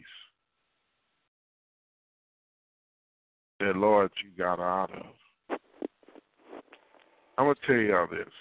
that, 3.61 3.77
Lord, 3.77 4.11
you 4.25 4.31
got 4.43 4.59
out 4.59 4.91
of. 4.95 5.59
I'm 7.37 7.47
going 7.47 7.57
to 7.57 7.67
tell 7.67 7.77
y'all 7.77 8.07
this. 8.07 8.33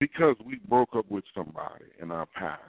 Because 0.00 0.36
we 0.44 0.60
broke 0.68 0.94
up 0.94 1.10
with 1.10 1.24
somebody 1.34 1.86
in 2.00 2.10
our 2.10 2.26
past, 2.26 2.60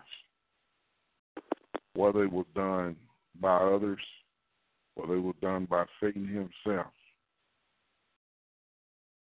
whether 1.93 2.23
it 2.23 2.32
was 2.32 2.47
done 2.55 2.95
by 3.39 3.55
others, 3.55 3.99
whether 4.95 5.15
it 5.15 5.21
was 5.21 5.36
done 5.41 5.65
by 5.69 5.86
Satan 6.01 6.27
himself, 6.27 6.91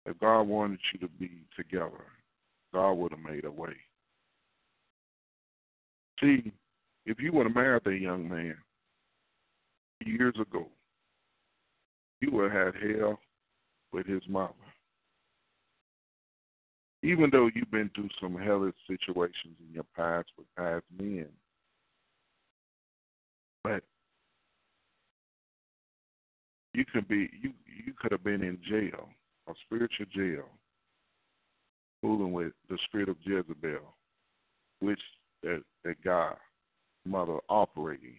if 0.04 0.18
God 0.18 0.42
wanted 0.42 0.80
you 0.92 1.00
to 1.00 1.08
be 1.08 1.44
together, 1.56 2.04
God 2.74 2.92
would 2.94 3.12
have 3.12 3.20
made 3.20 3.44
a 3.44 3.50
way. 3.50 3.74
See, 6.20 6.52
if 7.06 7.20
you 7.20 7.32
would 7.32 7.46
have 7.46 7.54
married 7.54 7.82
that 7.84 7.98
young 7.98 8.28
man 8.28 8.56
years 10.04 10.34
ago, 10.40 10.66
you 12.20 12.30
would 12.32 12.50
have 12.50 12.74
had 12.74 12.96
hell 12.96 13.18
with 13.92 14.06
his 14.06 14.22
mother. 14.28 14.54
Even 17.02 17.30
though 17.30 17.50
you've 17.54 17.70
been 17.70 17.90
through 17.94 18.10
some 18.20 18.36
hellish 18.36 18.74
situations 18.86 19.56
in 19.66 19.74
your 19.74 19.86
past 19.96 20.28
with 20.38 20.46
past 20.56 20.84
men, 20.96 21.26
but 23.64 23.82
you 26.74 26.84
could 26.92 27.08
be 27.08 27.28
you 27.40 27.52
you 27.84 27.92
could 28.00 28.12
have 28.12 28.22
been 28.22 28.42
in 28.42 28.58
jail 28.68 29.08
a 29.48 29.52
spiritual 29.66 30.06
jail, 30.14 30.44
fooling 32.00 32.32
with 32.32 32.52
the 32.68 32.78
spirit 32.86 33.08
of 33.08 33.16
Jezebel, 33.24 33.94
which 34.80 35.00
that, 35.42 35.62
that 35.84 36.02
God, 36.04 36.36
mother, 37.04 37.38
operating 37.48 38.06
in. 38.06 38.14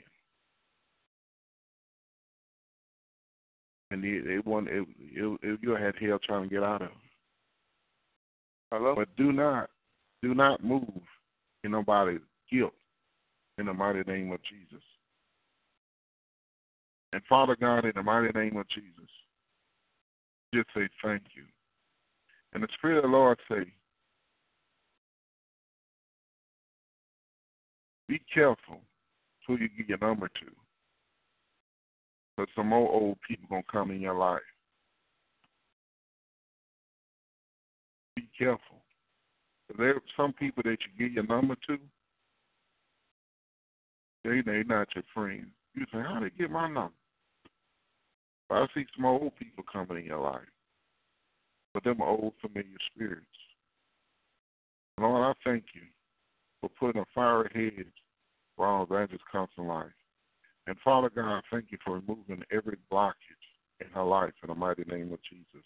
And 3.92 4.06
it, 4.06 4.26
it, 4.28 4.46
one, 4.46 4.68
it, 4.68 4.86
it, 5.00 5.40
it, 5.44 5.60
you 5.62 5.76
had 5.76 5.94
hell 6.02 6.20
trying 6.24 6.50
to 6.50 6.54
get 6.54 6.64
out 6.64 6.82
of. 6.82 6.90
Hello? 8.74 8.96
But 8.96 9.16
do 9.16 9.32
not, 9.32 9.70
do 10.24 10.34
not 10.34 10.64
move 10.64 10.90
in 11.64 11.70
nobody's 11.70 12.22
guilt 12.52 12.74
in 13.60 13.68
the 13.68 13.74
mighty 13.74 14.02
name 14.08 14.32
of 14.32 14.40
Jesus. 14.42 14.84
And 17.14 17.22
Father 17.30 17.56
God, 17.56 17.86
in 17.86 17.92
the 17.94 18.02
mighty 18.02 18.32
name 18.34 18.58
of 18.58 18.68
Jesus, 18.70 19.10
just 20.56 20.70
say 20.76 20.90
thank 21.04 21.22
you. 21.36 21.44
And 22.54 22.64
the 22.64 22.68
Spirit 22.74 22.98
of 22.98 23.04
the 23.04 23.16
Lord 23.16 23.38
say, 23.48 23.72
be 28.08 28.20
careful 28.34 28.82
who 29.46 29.60
you 29.60 29.70
give 29.78 29.90
your 29.90 30.00
number 30.00 30.30
to. 30.30 30.52
Because 32.36 32.52
some 32.56 32.70
more 32.70 32.92
old 32.92 33.20
people 33.28 33.46
going 33.52 33.62
to 33.62 33.72
come 33.72 33.92
in 33.92 34.02
your 34.02 34.16
life. 34.16 34.42
Careful. 38.44 38.82
There 39.78 39.96
are 39.96 40.02
some 40.18 40.34
people 40.34 40.64
that 40.66 40.78
you 40.82 41.08
give 41.08 41.14
your 41.14 41.26
number 41.26 41.56
to, 41.68 41.78
they 44.26 44.42
they 44.42 44.64
not 44.64 44.90
your 44.94 45.04
friends. 45.14 45.48
You 45.74 45.86
say, 45.86 46.00
how 46.00 46.20
they 46.20 46.30
get 46.38 46.52
my 46.52 46.68
number? 46.68 46.92
I 48.50 48.66
see 48.76 48.86
some 48.96 49.06
old 49.06 49.36
people 49.38 49.64
coming 49.72 49.98
in 49.98 50.06
your 50.06 50.20
life, 50.20 50.42
but 51.74 51.86
them 51.86 52.02
are 52.02 52.10
old 52.10 52.34
familiar 52.42 52.78
spirits. 52.94 53.26
Lord, 55.00 55.24
I 55.24 55.50
thank 55.50 55.64
you 55.74 55.82
for 56.60 56.70
putting 56.80 57.02
a 57.02 57.06
fire 57.16 57.50
hedge 57.56 57.88
around 58.60 58.84
Evangelist 58.84 59.24
Constance 59.32 59.68
life. 59.68 59.86
And 60.68 60.76
Father 60.84 61.10
God, 61.10 61.44
thank 61.50 61.72
you 61.72 61.78
for 61.84 61.94
removing 61.96 62.44
every 62.52 62.78
blockage 62.92 63.16
in 63.80 63.88
her 63.94 64.04
life 64.04 64.34
in 64.44 64.50
the 64.50 64.56
mighty 64.56 64.84
name 64.84 65.14
of 65.14 65.20
Jesus. 65.30 65.66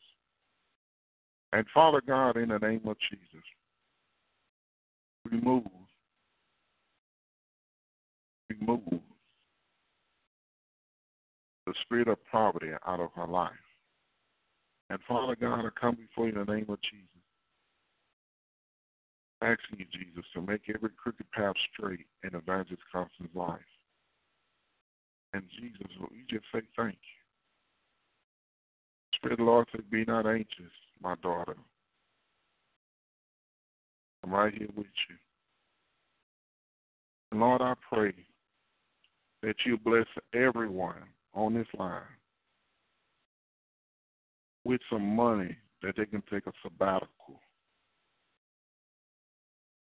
And 1.58 1.66
Father 1.74 2.04
God, 2.06 2.38
in 2.38 2.50
the 2.50 2.60
name 2.60 2.82
of 2.86 2.98
Jesus, 3.10 3.44
remove, 5.26 5.64
remove 8.48 9.02
the 11.66 11.74
spirit 11.82 12.10
of 12.10 12.20
poverty 12.32 12.70
out 12.86 13.00
of 13.00 13.10
her 13.16 13.26
life. 13.26 13.50
And 14.92 15.00
Father 15.08 15.36
God, 15.36 15.66
I 15.66 15.70
come 15.82 15.96
before 15.96 16.28
you 16.28 16.40
in 16.40 16.46
the 16.46 16.54
name 16.54 16.68
of 16.70 16.78
Jesus. 16.84 17.08
Asking 19.42 19.80
you, 19.80 19.86
Jesus, 19.92 20.26
to 20.36 20.42
make 20.44 20.62
every 20.70 20.92
crooked 20.92 21.26
path 21.32 21.56
straight 21.74 22.06
in 22.24 22.36
Evangelist 22.36 22.84
Constance's 22.94 23.36
life. 23.36 23.58
And 25.34 25.42
Jesus, 25.60 25.88
we 26.12 26.18
just 26.30 26.46
say 26.54 26.62
thank 26.78 26.94
you. 26.94 27.20
Spirit 29.16 29.34
of 29.34 29.38
the 29.40 29.44
Lord 29.44 29.68
said, 29.72 29.90
Be 29.90 30.06
not 30.06 30.28
anxious, 30.28 30.72
my 31.02 31.16
daughter. 31.22 31.56
I'm 34.24 34.32
right 34.32 34.54
here 34.54 34.68
with 34.76 34.86
you. 35.10 35.16
And 37.32 37.40
Lord, 37.40 37.62
I 37.62 37.74
pray 37.90 38.14
that 39.44 39.56
you 39.66 39.78
bless 39.78 40.08
everyone 40.34 41.04
on 41.34 41.54
this 41.54 41.68
line 41.78 42.02
with 44.64 44.82
some 44.92 45.16
money 45.16 45.56
that 45.82 45.96
they 45.96 46.06
can 46.06 46.24
take 46.32 46.48
a 46.48 46.52
sabbatical. 46.64 47.40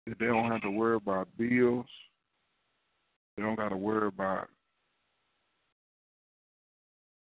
That 0.06 0.18
they 0.18 0.26
don't 0.26 0.50
have 0.50 0.62
to 0.62 0.70
worry 0.70 0.96
about 0.96 1.28
bills. 1.36 1.86
They 3.36 3.42
don't 3.42 3.56
got 3.56 3.70
to 3.70 3.76
worry 3.76 4.08
about 4.08 4.48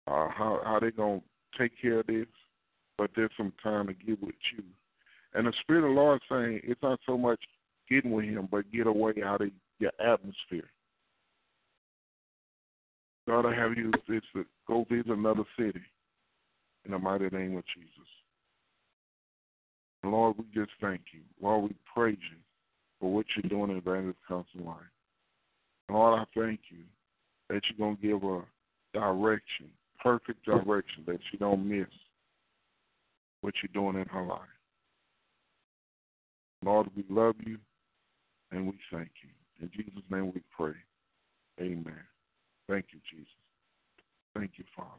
uh, 0.06 0.28
how 0.30 0.60
how 0.64 0.78
they 0.80 0.90
gonna 0.90 1.20
take 1.58 1.72
care 1.80 2.00
of 2.00 2.06
this. 2.06 2.26
But 2.98 3.10
there's 3.14 3.30
some 3.36 3.52
time 3.62 3.86
to 3.86 3.94
get 3.94 4.20
with 4.20 4.34
you. 4.56 4.64
And 5.34 5.46
the 5.46 5.52
Spirit 5.60 5.84
of 5.84 5.94
the 5.94 6.00
Lord 6.00 6.16
is 6.16 6.28
saying 6.28 6.60
it's 6.64 6.82
not 6.82 6.98
so 7.06 7.16
much 7.16 7.40
getting 7.88 8.10
with 8.10 8.24
Him, 8.24 8.48
but 8.50 8.70
get 8.72 8.86
away 8.86 9.14
out 9.24 9.40
of 9.40 9.50
your 9.78 9.92
atmosphere. 10.00 10.68
God, 13.28 13.46
I 13.46 13.54
have 13.54 13.76
you 13.76 13.92
to 13.92 14.44
go 14.66 14.84
visit 14.90 15.08
another 15.08 15.44
city 15.58 15.80
in 16.84 16.92
the 16.92 16.98
mighty 16.98 17.28
name 17.28 17.56
of 17.56 17.64
Jesus. 17.74 18.08
Lord, 20.02 20.36
we 20.38 20.44
just 20.54 20.72
thank 20.80 21.02
you. 21.12 21.20
Lord, 21.40 21.64
we 21.64 21.76
praise 21.94 22.18
you 22.30 22.38
for 22.98 23.12
what 23.12 23.26
you're 23.36 23.50
doing 23.50 23.70
in 23.70 23.76
Evangelist 23.76 24.18
Council 24.26 24.64
life. 24.64 24.76
Lord, 25.90 26.20
I 26.20 26.24
thank 26.38 26.60
you 26.70 26.84
that 27.48 27.60
you're 27.68 27.86
going 27.86 27.96
to 27.96 28.02
give 28.02 28.22
a 28.24 28.42
direction, 28.94 29.70
perfect 30.02 30.44
direction, 30.44 31.04
that 31.06 31.20
you 31.32 31.38
don't 31.38 31.68
miss 31.68 31.86
what 33.40 33.54
you're 33.62 33.72
doing 33.72 34.00
in 34.00 34.08
her 34.08 34.22
life. 34.24 34.40
Lord, 36.64 36.88
we 36.96 37.04
love 37.08 37.36
you 37.44 37.58
and 38.50 38.66
we 38.66 38.74
thank 38.92 39.10
you. 39.22 39.30
In 39.60 39.70
Jesus' 39.74 40.02
name 40.10 40.32
we 40.34 40.42
pray. 40.56 40.74
Amen. 41.60 42.00
Thank 42.68 42.86
you, 42.92 43.00
Jesus. 43.10 43.32
Thank 44.34 44.52
you, 44.56 44.64
Father. 44.76 44.90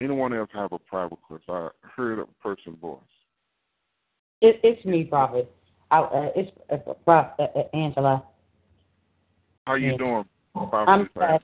Anyone 0.00 0.32
else 0.32 0.50
have 0.54 0.72
a 0.72 0.78
prayer 0.78 1.08
request? 1.08 1.44
I 1.48 1.68
heard 1.82 2.18
a 2.18 2.26
person's 2.42 2.78
voice. 2.80 2.98
It, 4.40 4.60
it's 4.62 4.84
me, 4.84 5.04
Prophet. 5.04 5.52
I, 5.90 6.00
uh, 6.00 6.30
it's 6.36 6.50
uh, 6.70 6.92
Prophet 7.04 7.50
uh, 7.54 7.58
uh, 7.58 7.76
Angela. 7.76 8.24
How 9.66 9.74
you 9.74 9.98
doing, 9.98 10.24
I'm, 10.54 11.08
uh, 11.20 11.38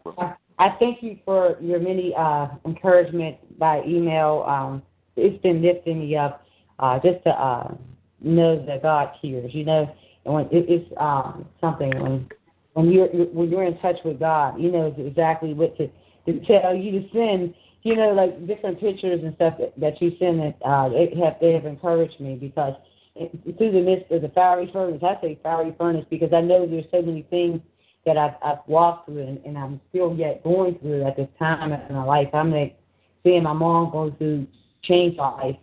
I 0.58 0.70
thank 0.78 1.02
you 1.02 1.18
for 1.24 1.56
your 1.60 1.78
many 1.78 2.14
uh, 2.16 2.48
encouragement 2.64 3.36
by 3.58 3.82
email. 3.86 4.44
Um, 4.48 4.82
it's 5.16 5.40
been 5.42 5.62
lifting 5.62 6.00
me 6.00 6.16
up 6.16 6.46
uh, 6.78 6.98
just 6.98 7.22
to 7.24 7.30
uh, 7.30 7.74
know 8.20 8.64
that 8.66 8.82
God 8.82 9.10
hears. 9.20 9.54
You 9.54 9.64
know, 9.64 9.94
and 10.24 10.34
when 10.34 10.44
it, 10.46 10.66
it's 10.68 10.92
um, 10.98 11.46
something 11.60 11.90
when 12.00 12.28
when 12.74 12.90
you're 12.90 13.08
when 13.08 13.50
you're 13.50 13.64
in 13.64 13.78
touch 13.78 13.96
with 14.04 14.18
God, 14.18 14.60
you 14.60 14.70
know 14.70 14.94
exactly 14.98 15.54
what 15.54 15.76
to 15.78 15.88
to 16.26 16.46
tell 16.46 16.74
you 16.74 17.00
to 17.00 17.08
send. 17.12 17.54
You 17.82 17.94
know, 17.94 18.12
like 18.12 18.48
different 18.48 18.80
pictures 18.80 19.20
and 19.22 19.32
stuff 19.36 19.54
that, 19.58 19.78
that 19.78 20.02
you 20.02 20.10
send. 20.18 20.40
That 20.40 20.56
uh, 20.64 20.88
they 20.88 21.14
have 21.22 21.36
they 21.40 21.52
have 21.52 21.66
encouraged 21.66 22.20
me 22.20 22.34
because 22.34 22.74
through 23.14 23.72
the 23.72 23.80
midst 23.80 24.10
of 24.10 24.22
the 24.22 24.28
fiery 24.30 24.68
furnace, 24.72 25.02
I 25.02 25.20
say 25.22 25.38
fiery 25.42 25.74
furnace 25.78 26.04
because 26.10 26.32
I 26.32 26.40
know 26.40 26.66
there's 26.66 26.84
so 26.90 27.00
many 27.00 27.22
things 27.30 27.60
that 28.04 28.16
I've, 28.16 28.34
I've 28.42 28.58
walked 28.66 29.06
through 29.06 29.22
and, 29.26 29.38
and 29.44 29.56
I'm 29.56 29.80
still 29.88 30.14
yet 30.14 30.44
going 30.44 30.78
through 30.78 31.04
at 31.04 31.16
this 31.16 31.28
time 31.38 31.72
in 31.72 31.94
my 31.94 32.04
life. 32.04 32.28
I'm 32.34 32.52
like 32.52 32.78
seeing 33.24 33.42
my 33.42 33.52
mom 33.52 33.90
go 33.90 34.14
through 34.18 34.46
change 34.86 35.16
life. 35.16 35.56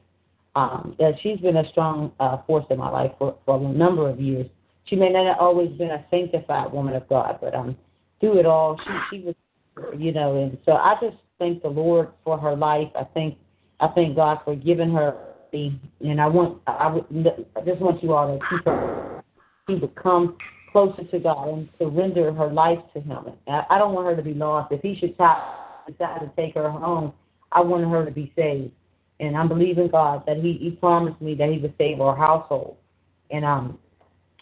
Um, 0.56 0.96
that 1.00 1.16
she's 1.24 1.40
been 1.40 1.58
a 1.58 1.68
strong 1.72 2.12
uh, 2.20 2.38
force 2.46 2.66
in 2.70 2.78
my 2.78 2.90
life 2.90 3.12
for, 3.18 3.36
for 3.44 3.58
a 3.58 3.74
number 3.74 4.08
of 4.08 4.22
years 4.22 4.46
she 4.86 4.96
may 4.96 5.10
not 5.10 5.26
have 5.26 5.38
always 5.40 5.70
been 5.72 5.92
a 5.92 6.06
sanctified 6.12 6.72
woman 6.72 6.96
of 6.96 7.08
God, 7.08 7.40
but 7.42 7.56
um, 7.56 7.78
through 8.20 8.40
it 8.40 8.46
all, 8.46 8.80
she 8.84 9.18
she 9.18 9.24
was, 9.24 9.36
you 9.98 10.12
know, 10.12 10.42
and 10.42 10.58
so 10.66 10.74
I 10.74 10.96
just 11.02 11.18
thank 11.40 11.62
the 11.62 11.70
Lord 11.70 12.10
for 12.24 12.38
her 12.38 12.56
life. 12.56 12.90
I 12.96 13.04
think 13.06 13.38
I 13.80 13.88
thank 13.88 14.16
God 14.16 14.40
for 14.44 14.56
giving 14.56 14.92
her 14.92 15.16
and 15.54 16.20
I 16.20 16.28
want 16.28 16.62
I 16.66 17.00
I 17.56 17.62
just 17.62 17.80
want 17.80 18.02
you 18.02 18.14
all 18.14 18.40
to 18.40 18.46
keep 18.50 18.66
her 18.66 19.24
she 19.70 19.76
would 19.76 19.94
come 19.96 20.36
closer 20.72 21.04
to 21.04 21.20
God 21.20 21.48
and 21.48 21.70
surrender 21.78 22.34
her 22.34 22.48
life 22.48 22.80
to 22.96 23.02
Him. 23.02 23.26
I, 23.48 23.64
I 23.70 23.78
don't 23.78 23.94
want 23.94 24.08
her 24.08 24.16
to 24.16 24.24
be 24.24 24.34
lost. 24.34 24.72
If 24.72 24.82
He 24.82 24.96
should 25.00 25.12
decide 25.12 26.20
to 26.22 26.32
take 26.36 26.56
her 26.56 26.72
home, 26.72 27.14
I 27.52 27.62
want 27.62 27.90
her 27.90 28.04
to 28.04 28.12
be 28.12 28.34
saved. 28.36 28.72
And 29.24 29.38
I'm 29.38 29.48
believing 29.48 29.88
God 29.88 30.24
that 30.26 30.38
He 30.38 30.54
He 30.54 30.72
promised 30.72 31.22
me 31.22 31.36
that 31.36 31.50
He 31.50 31.60
would 31.60 31.74
save 31.78 32.02
our 32.02 32.16
household. 32.16 32.78
And 33.32 33.46
um 33.46 33.80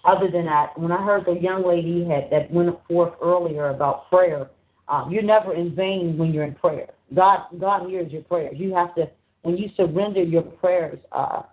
other 0.04 0.32
than 0.32 0.46
that, 0.46 0.78
when 0.80 0.92
I 0.92 1.04
heard 1.04 1.26
the 1.26 1.34
young 1.40 1.66
lady 1.66 2.04
had 2.06 2.30
that 2.32 2.52
went 2.52 2.76
forth 2.88 3.14
earlier 3.22 3.70
about 3.70 4.10
prayer, 4.10 4.50
um, 4.88 5.12
you're 5.12 5.22
never 5.22 5.54
in 5.54 5.76
vain 5.76 6.18
when 6.18 6.34
you're 6.34 6.44
in 6.44 6.56
prayer. 6.56 6.90
God, 7.14 7.46
God 7.60 7.88
hears 7.88 8.12
your 8.12 8.24
prayers. 8.24 8.56
You 8.58 8.74
have 8.74 8.96
to 8.96 9.10
when 9.44 9.58
you 9.58 9.70
surrender 9.76 10.24
your 10.24 10.42
prayers. 10.42 11.00
Uh, 11.12 11.44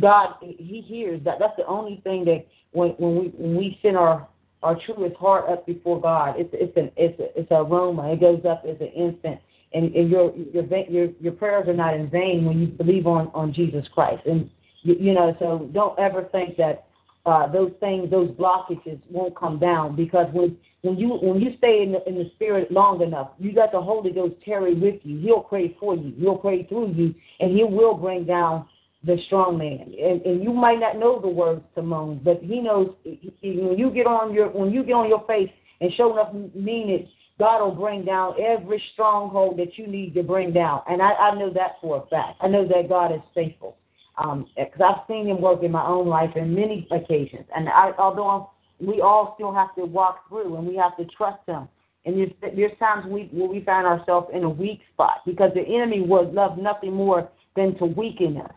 God, 0.00 0.34
He 0.40 0.84
hears 0.86 1.22
that. 1.24 1.38
That's 1.38 1.56
the 1.56 1.66
only 1.66 2.00
thing 2.04 2.24
that 2.26 2.46
when 2.72 2.90
when 2.90 3.16
we 3.16 3.28
when 3.36 3.56
we 3.56 3.78
send 3.82 3.96
our 3.96 4.26
our 4.62 4.78
truest 4.86 5.16
heart 5.16 5.48
up 5.48 5.66
before 5.66 6.00
God, 6.00 6.36
it's 6.38 6.50
it's 6.52 6.76
an 6.76 6.90
it's 6.96 7.18
a, 7.18 7.38
it's 7.38 7.50
an 7.50 7.58
aroma. 7.58 8.12
It 8.12 8.20
goes 8.20 8.44
up 8.44 8.64
as 8.64 8.76
an 8.80 8.88
incense, 8.94 9.40
and, 9.72 9.94
and 9.94 10.10
your 10.10 10.34
your 10.34 10.64
your 10.88 11.08
your 11.20 11.32
prayers 11.32 11.68
are 11.68 11.74
not 11.74 11.94
in 11.94 12.08
vain 12.08 12.44
when 12.44 12.58
you 12.60 12.66
believe 12.66 13.06
on 13.06 13.30
on 13.34 13.52
Jesus 13.52 13.86
Christ. 13.92 14.24
And 14.26 14.50
you, 14.82 14.96
you 14.98 15.14
know, 15.14 15.36
so 15.38 15.68
don't 15.72 15.98
ever 15.98 16.24
think 16.32 16.56
that 16.56 16.86
uh, 17.26 17.46
those 17.50 17.72
things, 17.80 18.10
those 18.10 18.30
blockages 18.30 19.00
won't 19.10 19.36
come 19.36 19.58
down 19.58 19.94
because 19.96 20.26
when 20.32 20.56
when 20.82 20.96
you 20.96 21.08
when 21.20 21.40
you 21.40 21.54
stay 21.58 21.82
in 21.82 21.92
the, 21.92 22.08
in 22.08 22.14
the 22.14 22.30
spirit 22.36 22.70
long 22.70 23.02
enough, 23.02 23.30
you 23.38 23.52
got 23.52 23.72
the 23.72 23.80
Holy 23.80 24.12
Ghost 24.12 24.34
tarry 24.44 24.74
with 24.74 25.00
you. 25.02 25.18
He'll 25.20 25.40
pray 25.40 25.76
for 25.78 25.96
you. 25.96 26.14
He'll 26.18 26.36
pray 26.36 26.64
through 26.64 26.92
you, 26.92 27.14
and 27.40 27.56
He 27.56 27.64
will 27.64 27.94
bring 27.94 28.24
down 28.24 28.66
the 29.04 29.16
strong 29.26 29.58
man. 29.58 29.92
And, 30.00 30.22
and 30.22 30.42
you 30.42 30.52
might 30.52 30.80
not 30.80 30.98
know 30.98 31.20
the 31.20 31.28
words 31.28 31.62
to 31.74 31.82
moan, 31.82 32.20
but 32.24 32.40
He 32.42 32.60
knows. 32.60 32.94
He, 33.02 33.32
when 33.42 33.76
you 33.76 33.90
get 33.90 34.06
on 34.06 34.32
your 34.32 34.48
when 34.48 34.70
you 34.70 34.84
get 34.84 34.92
on 34.92 35.08
your 35.08 35.24
face 35.26 35.50
and 35.80 35.92
show 35.94 36.12
enough 36.12 36.32
mean 36.32 36.88
it, 36.88 37.08
God 37.38 37.62
will 37.62 37.74
bring 37.74 38.04
down 38.04 38.34
every 38.40 38.82
stronghold 38.92 39.58
that 39.58 39.78
you 39.78 39.86
need 39.86 40.14
to 40.14 40.22
bring 40.22 40.52
down. 40.52 40.82
And 40.88 41.00
I, 41.00 41.12
I 41.12 41.34
know 41.38 41.52
that 41.52 41.76
for 41.80 42.02
a 42.02 42.06
fact. 42.08 42.38
I 42.40 42.48
know 42.48 42.66
that 42.66 42.88
God 42.88 43.12
is 43.12 43.20
faithful 43.34 43.76
because 44.16 44.80
um, 44.80 44.84
I've 44.84 45.06
seen 45.06 45.28
him 45.28 45.40
work 45.40 45.62
in 45.62 45.70
my 45.70 45.86
own 45.86 46.08
life 46.08 46.30
in 46.34 46.52
many 46.52 46.88
occasions. 46.90 47.44
And 47.54 47.68
I, 47.68 47.92
although 47.98 48.50
we 48.80 49.00
all 49.00 49.34
still 49.36 49.54
have 49.54 49.74
to 49.76 49.84
walk 49.84 50.28
through 50.28 50.56
and 50.56 50.66
we 50.66 50.74
have 50.76 50.96
to 50.96 51.04
trust 51.16 51.40
him. 51.46 51.68
And 52.04 52.16
there's, 52.16 52.54
there's 52.56 52.78
times 52.78 53.06
we, 53.06 53.28
where 53.32 53.48
we 53.48 53.62
find 53.64 53.86
ourselves 53.86 54.28
in 54.32 54.42
a 54.42 54.48
weak 54.48 54.80
spot 54.92 55.18
because 55.24 55.52
the 55.54 55.62
enemy 55.62 56.00
would 56.00 56.32
love 56.32 56.58
nothing 56.58 56.92
more 56.92 57.28
than 57.54 57.76
to 57.78 57.86
weaken 57.86 58.38
us, 58.38 58.52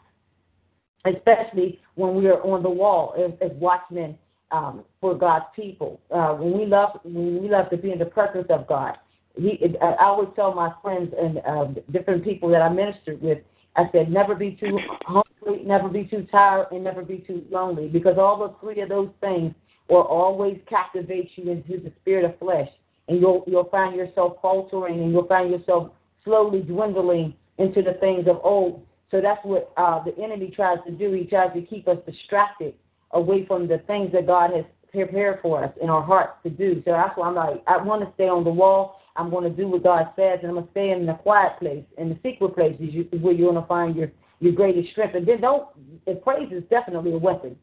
especially 1.05 1.79
when 1.95 2.15
we 2.15 2.27
are 2.27 2.41
on 2.43 2.63
the 2.63 2.69
wall 2.69 3.13
as, 3.17 3.31
as 3.41 3.55
watchmen 3.57 4.17
um, 4.51 4.83
for 4.99 5.15
God's 5.15 5.45
people. 5.55 5.99
Uh, 6.11 6.33
when 6.33 6.57
we 6.57 6.65
love, 6.65 6.99
when 7.03 7.41
we 7.41 7.49
love 7.49 7.69
to 7.69 7.77
be 7.77 7.91
in 7.91 7.99
the 7.99 8.05
presence 8.05 8.47
of 8.49 8.67
God, 8.67 8.95
he, 9.35 9.59
I 9.81 9.95
always 10.05 10.29
tell 10.35 10.53
my 10.53 10.73
friends 10.81 11.13
and 11.19 11.37
uh, 11.47 11.81
different 11.91 12.23
people 12.23 12.49
that 12.49 12.61
I 12.61 12.69
ministered 12.69 13.21
with, 13.21 13.39
I 13.75 13.85
said, 13.93 14.11
never 14.11 14.35
be 14.35 14.57
too 14.59 14.77
hungry, 15.05 15.63
never 15.63 15.87
be 15.87 16.03
too 16.03 16.27
tired, 16.29 16.67
and 16.71 16.83
never 16.83 17.01
be 17.01 17.19
too 17.19 17.45
lonely, 17.49 17.87
because 17.87 18.17
all 18.17 18.37
the 18.37 18.53
three 18.59 18.81
of 18.81 18.89
those 18.89 19.09
things 19.21 19.53
will 19.89 20.01
always 20.01 20.59
captivate 20.69 21.31
you 21.35 21.49
into 21.49 21.81
the 21.81 21.91
spirit 22.01 22.25
of 22.25 22.37
flesh, 22.39 22.67
and 23.07 23.21
you'll 23.21 23.43
you'll 23.47 23.69
find 23.69 23.95
yourself 23.95 24.37
faltering, 24.41 24.99
and 25.01 25.11
you'll 25.11 25.27
find 25.27 25.49
yourself 25.49 25.91
slowly 26.25 26.61
dwindling 26.61 27.33
into 27.57 27.81
the 27.81 27.93
things 27.93 28.27
of 28.27 28.39
old. 28.43 28.85
So 29.09 29.21
that's 29.21 29.43
what 29.43 29.71
uh, 29.77 30.03
the 30.03 30.17
enemy 30.21 30.51
tries 30.53 30.77
to 30.85 30.91
do. 30.91 31.11
He 31.13 31.23
tries 31.23 31.53
to 31.53 31.61
keep 31.61 31.87
us 31.87 31.97
distracted 32.05 32.73
away 33.13 33.45
from 33.45 33.67
the 33.67 33.79
things 33.79 34.11
that 34.13 34.27
God 34.27 34.51
has 34.53 34.65
prepared 34.91 35.39
for 35.41 35.63
us 35.63 35.71
in 35.81 35.89
our 35.89 36.01
hearts 36.01 36.33
to 36.43 36.49
do. 36.49 36.81
So 36.85 36.91
that's 36.91 37.17
why 37.17 37.27
I'm 37.27 37.35
like, 37.35 37.63
I 37.67 37.77
want 37.77 38.03
to 38.03 38.13
stay 38.15 38.27
on 38.27 38.43
the 38.43 38.51
wall. 38.51 38.99
I'm 39.15 39.29
going 39.29 39.43
to 39.43 39.55
do 39.55 39.67
what 39.67 39.83
God 39.83 40.07
says, 40.15 40.39
and 40.41 40.49
I'm 40.49 40.55
going 40.55 40.65
to 40.65 40.71
stay 40.71 40.91
in 40.91 41.05
the 41.05 41.13
quiet 41.13 41.59
place, 41.59 41.83
in 41.97 42.09
the 42.09 42.17
secret 42.23 42.55
place 42.55 42.75
is, 42.79 42.93
you, 42.93 43.03
where 43.19 43.33
you're 43.33 43.51
going 43.51 43.61
to 43.61 43.67
find 43.67 43.95
your 43.95 44.11
your 44.39 44.53
greatest 44.53 44.91
strength. 44.91 45.13
And 45.13 45.25
then 45.25 45.39
don't, 45.39 45.67
the 46.05 46.15
praise 46.15 46.51
is 46.51 46.63
definitely 46.69 47.13
a 47.13 47.17
weapon. 47.17 47.55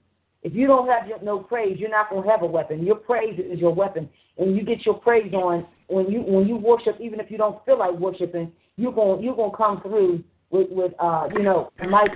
If 0.42 0.54
you 0.54 0.68
don't 0.68 0.88
have 0.88 1.08
your, 1.08 1.20
no 1.22 1.40
praise, 1.40 1.76
you're 1.78 1.90
not 1.90 2.08
going 2.08 2.22
to 2.22 2.30
have 2.30 2.42
a 2.42 2.46
weapon. 2.46 2.86
Your 2.86 2.94
praise 2.94 3.38
is 3.38 3.58
your 3.58 3.74
weapon, 3.74 4.08
and 4.38 4.56
you 4.56 4.62
get 4.62 4.86
your 4.86 4.94
praise 4.94 5.32
on 5.34 5.66
when 5.88 6.06
you 6.06 6.20
when 6.22 6.46
you 6.46 6.56
worship. 6.56 6.96
Even 7.00 7.18
if 7.18 7.30
you 7.30 7.38
don't 7.38 7.64
feel 7.64 7.78
like 7.78 7.92
worshiping, 7.92 8.52
you're 8.76 8.92
going 8.92 9.22
you're 9.22 9.34
going 9.34 9.50
to 9.50 9.56
come 9.56 9.82
through 9.82 10.22
with 10.50 10.68
with 10.70 10.92
uh 10.98 11.28
you 11.32 11.42
know 11.42 11.70
my 11.88 12.06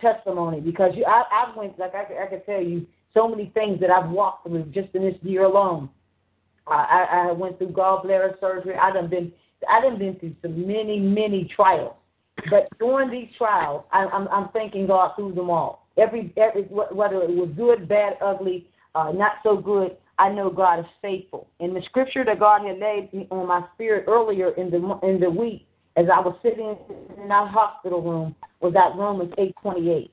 testimony 0.00 0.60
because 0.60 0.92
you 0.94 1.04
I 1.04 1.24
I've 1.32 1.56
went 1.56 1.78
like 1.78 1.94
I 1.94 2.24
I 2.24 2.26
can 2.26 2.42
tell 2.44 2.62
you 2.62 2.86
so 3.14 3.26
many 3.28 3.50
things 3.54 3.80
that 3.80 3.90
I've 3.90 4.10
walked 4.10 4.46
through 4.46 4.64
just 4.74 4.94
in 4.94 5.02
this 5.02 5.16
year 5.22 5.44
alone. 5.44 5.88
I 6.66 7.28
I 7.28 7.32
went 7.32 7.58
through 7.58 7.72
gallbladder 7.72 8.38
surgery. 8.40 8.74
I 8.76 8.92
done 8.92 9.08
been 9.08 9.32
I 9.68 9.80
done 9.80 9.98
been 9.98 10.16
through 10.16 10.34
some 10.42 10.66
many 10.66 11.00
many 11.00 11.50
trials, 11.54 11.94
but 12.50 12.68
during 12.78 13.10
these 13.10 13.28
trials, 13.38 13.84
I, 13.92 14.04
I'm 14.04 14.28
I'm 14.28 14.48
thanking 14.50 14.86
God 14.86 15.12
through 15.16 15.34
them 15.34 15.48
all. 15.48 15.86
Every 15.96 16.32
every 16.36 16.62
whether 16.64 17.22
it 17.22 17.30
was 17.30 17.50
good, 17.56 17.88
bad, 17.88 18.18
ugly, 18.20 18.68
uh, 18.94 19.12
not 19.12 19.32
so 19.42 19.56
good. 19.56 19.96
I 20.18 20.28
know 20.28 20.50
God 20.50 20.80
is 20.80 20.86
faithful. 21.00 21.48
And 21.60 21.74
the 21.76 21.82
scripture 21.82 22.24
that 22.24 22.40
God 22.40 22.66
had 22.66 22.78
laid 22.80 23.28
on 23.30 23.46
my 23.46 23.64
spirit 23.74 24.04
earlier 24.08 24.50
in 24.56 24.70
the 24.70 24.98
in 25.02 25.20
the 25.20 25.30
week 25.30 25.67
as 25.98 26.06
I 26.14 26.20
was 26.20 26.36
sitting 26.42 26.76
in 27.22 27.30
our 27.32 27.48
hospital 27.48 28.00
room 28.00 28.36
was 28.60 28.72
that 28.74 28.94
Romans 28.96 29.32
8:28. 29.36 30.10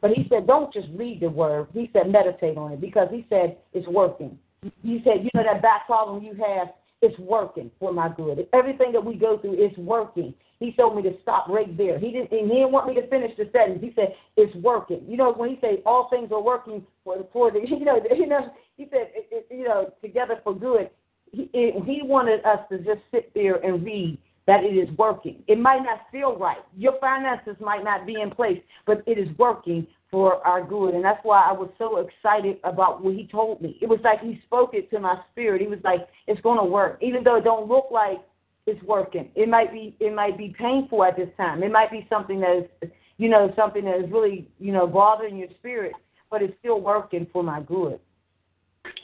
But 0.00 0.12
he 0.12 0.26
said, 0.30 0.46
don't 0.46 0.72
just 0.72 0.88
read 0.94 1.20
the 1.20 1.28
word. 1.28 1.68
He 1.74 1.90
said, 1.92 2.10
meditate 2.10 2.56
on 2.56 2.72
it 2.72 2.80
because 2.80 3.08
he 3.10 3.26
said 3.28 3.58
it's 3.74 3.86
working. 3.86 4.38
He 4.82 5.02
said, 5.04 5.22
you 5.22 5.30
know 5.34 5.42
that 5.44 5.60
back 5.60 5.86
problem 5.86 6.24
you 6.24 6.32
have, 6.34 6.68
it's 7.02 7.18
working 7.18 7.70
for 7.78 7.92
my 7.92 8.08
good. 8.08 8.46
Everything 8.54 8.92
that 8.92 9.04
we 9.04 9.14
go 9.14 9.38
through 9.38 9.62
is 9.62 9.76
working. 9.76 10.32
He 10.58 10.72
told 10.72 10.96
me 10.96 11.02
to 11.02 11.12
stop 11.22 11.48
right 11.48 11.74
there. 11.76 11.98
He 11.98 12.12
didn't, 12.12 12.32
and 12.32 12.50
he 12.50 12.56
didn't 12.58 12.72
want 12.72 12.86
me 12.86 12.94
to 12.94 13.06
finish 13.08 13.32
the 13.36 13.48
sentence. 13.52 13.80
He 13.82 13.92
said 13.94 14.14
it's 14.36 14.54
working. 14.56 15.02
You 15.06 15.18
know, 15.18 15.32
when 15.32 15.50
he 15.50 15.58
said 15.60 15.82
all 15.84 16.08
things 16.08 16.30
are 16.32 16.42
working 16.42 16.84
for 17.04 17.18
the 17.18 17.26
for 17.30 17.50
the, 17.50 17.60
you 17.64 17.84
know, 17.84 18.00
you 18.14 18.26
know, 18.26 18.52
he 18.76 18.84
said, 18.90 19.10
it, 19.14 19.28
it, 19.30 19.46
you 19.50 19.64
know, 19.64 19.92
together 20.02 20.40
for 20.42 20.54
good. 20.54 20.88
He, 21.32 21.48
it, 21.52 21.84
he 21.84 22.00
wanted 22.02 22.44
us 22.44 22.60
to 22.70 22.78
just 22.78 23.00
sit 23.10 23.32
there 23.34 23.56
and 23.56 23.84
read 23.84 24.18
that 24.50 24.64
it 24.64 24.74
is 24.76 24.88
working. 24.98 25.44
It 25.46 25.60
might 25.60 25.84
not 25.84 26.00
feel 26.10 26.36
right. 26.36 26.58
Your 26.76 26.98
finances 27.00 27.54
might 27.60 27.84
not 27.84 28.04
be 28.04 28.20
in 28.20 28.32
place, 28.32 28.60
but 28.84 29.00
it 29.06 29.16
is 29.16 29.28
working 29.38 29.86
for 30.10 30.44
our 30.44 30.60
good. 30.60 30.94
And 30.94 31.04
that's 31.04 31.20
why 31.22 31.48
I 31.48 31.52
was 31.52 31.70
so 31.78 31.98
excited 31.98 32.58
about 32.64 33.00
what 33.00 33.14
he 33.14 33.28
told 33.28 33.62
me. 33.62 33.78
It 33.80 33.88
was 33.88 34.00
like 34.02 34.20
he 34.20 34.40
spoke 34.46 34.70
it 34.72 34.90
to 34.90 34.98
my 34.98 35.20
spirit. 35.30 35.60
He 35.60 35.68
was 35.68 35.78
like, 35.84 36.00
it's 36.26 36.40
going 36.40 36.58
to 36.58 36.64
work. 36.64 36.98
Even 37.00 37.22
though 37.22 37.36
it 37.36 37.44
don't 37.44 37.68
look 37.68 37.92
like 37.92 38.18
it's 38.66 38.82
working. 38.82 39.30
It 39.36 39.48
might 39.48 39.72
be 39.72 39.94
it 40.00 40.12
might 40.12 40.36
be 40.36 40.52
painful 40.58 41.04
at 41.04 41.16
this 41.16 41.28
time. 41.36 41.62
It 41.62 41.70
might 41.70 41.92
be 41.92 42.08
something 42.10 42.40
that 42.40 42.68
is 42.82 42.90
you 43.18 43.28
know, 43.28 43.52
something 43.54 43.84
that 43.84 44.00
is 44.00 44.10
really, 44.10 44.48
you 44.58 44.72
know, 44.72 44.86
bothering 44.86 45.36
your 45.36 45.48
spirit, 45.58 45.92
but 46.28 46.42
it's 46.42 46.54
still 46.58 46.80
working 46.80 47.26
for 47.32 47.44
my 47.44 47.60
good. 47.60 48.00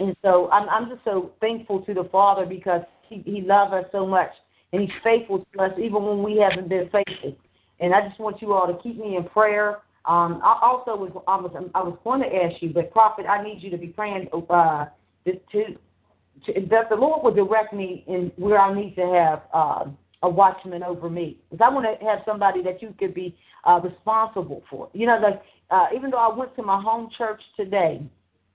And 0.00 0.16
so 0.22 0.50
I'm 0.50 0.68
I'm 0.68 0.88
just 0.88 1.04
so 1.04 1.30
thankful 1.40 1.82
to 1.82 1.94
the 1.94 2.08
Father 2.10 2.46
because 2.46 2.82
he, 3.08 3.22
he 3.24 3.42
loves 3.42 3.72
us 3.72 3.84
so 3.92 4.06
much 4.06 4.30
and 4.72 4.82
He's 4.82 4.90
faithful 5.02 5.46
to 5.52 5.60
us 5.60 5.72
even 5.78 6.02
when 6.02 6.22
we 6.22 6.38
haven't 6.38 6.68
been 6.68 6.88
faithful. 6.90 7.36
And 7.80 7.94
I 7.94 8.08
just 8.08 8.18
want 8.18 8.40
you 8.40 8.52
all 8.54 8.66
to 8.66 8.82
keep 8.82 8.98
me 8.98 9.16
in 9.16 9.24
prayer. 9.24 9.78
Um, 10.06 10.40
I 10.42 10.58
also 10.62 10.96
was 10.96 11.10
I 11.26 11.36
was 11.36 11.52
I 11.74 11.82
was 11.82 11.98
going 12.04 12.20
to 12.20 12.34
ask 12.34 12.62
you, 12.62 12.70
but 12.70 12.90
Prophet, 12.92 13.26
I 13.26 13.42
need 13.42 13.62
you 13.62 13.70
to 13.70 13.76
be 13.76 13.88
praying 13.88 14.28
uh, 14.32 14.86
to, 15.24 15.32
to 15.52 15.76
that 16.70 16.88
the 16.88 16.96
Lord 16.96 17.22
will 17.24 17.34
direct 17.34 17.72
me 17.72 18.04
in 18.06 18.30
where 18.36 18.58
I 18.58 18.74
need 18.74 18.94
to 18.96 19.06
have 19.06 19.42
uh, 19.52 19.84
a 20.22 20.28
watchman 20.28 20.82
over 20.82 21.10
me. 21.10 21.38
Because 21.50 21.64
I 21.64 21.74
want 21.74 21.86
to 21.86 22.06
have 22.06 22.20
somebody 22.24 22.62
that 22.62 22.82
you 22.82 22.94
could 22.98 23.14
be 23.14 23.36
uh, 23.64 23.80
responsible 23.82 24.62
for. 24.70 24.88
You 24.92 25.06
know, 25.06 25.18
like 25.18 25.42
uh, 25.70 25.86
even 25.94 26.10
though 26.10 26.18
I 26.18 26.34
went 26.34 26.54
to 26.56 26.62
my 26.62 26.80
home 26.80 27.10
church 27.16 27.40
today, 27.56 28.02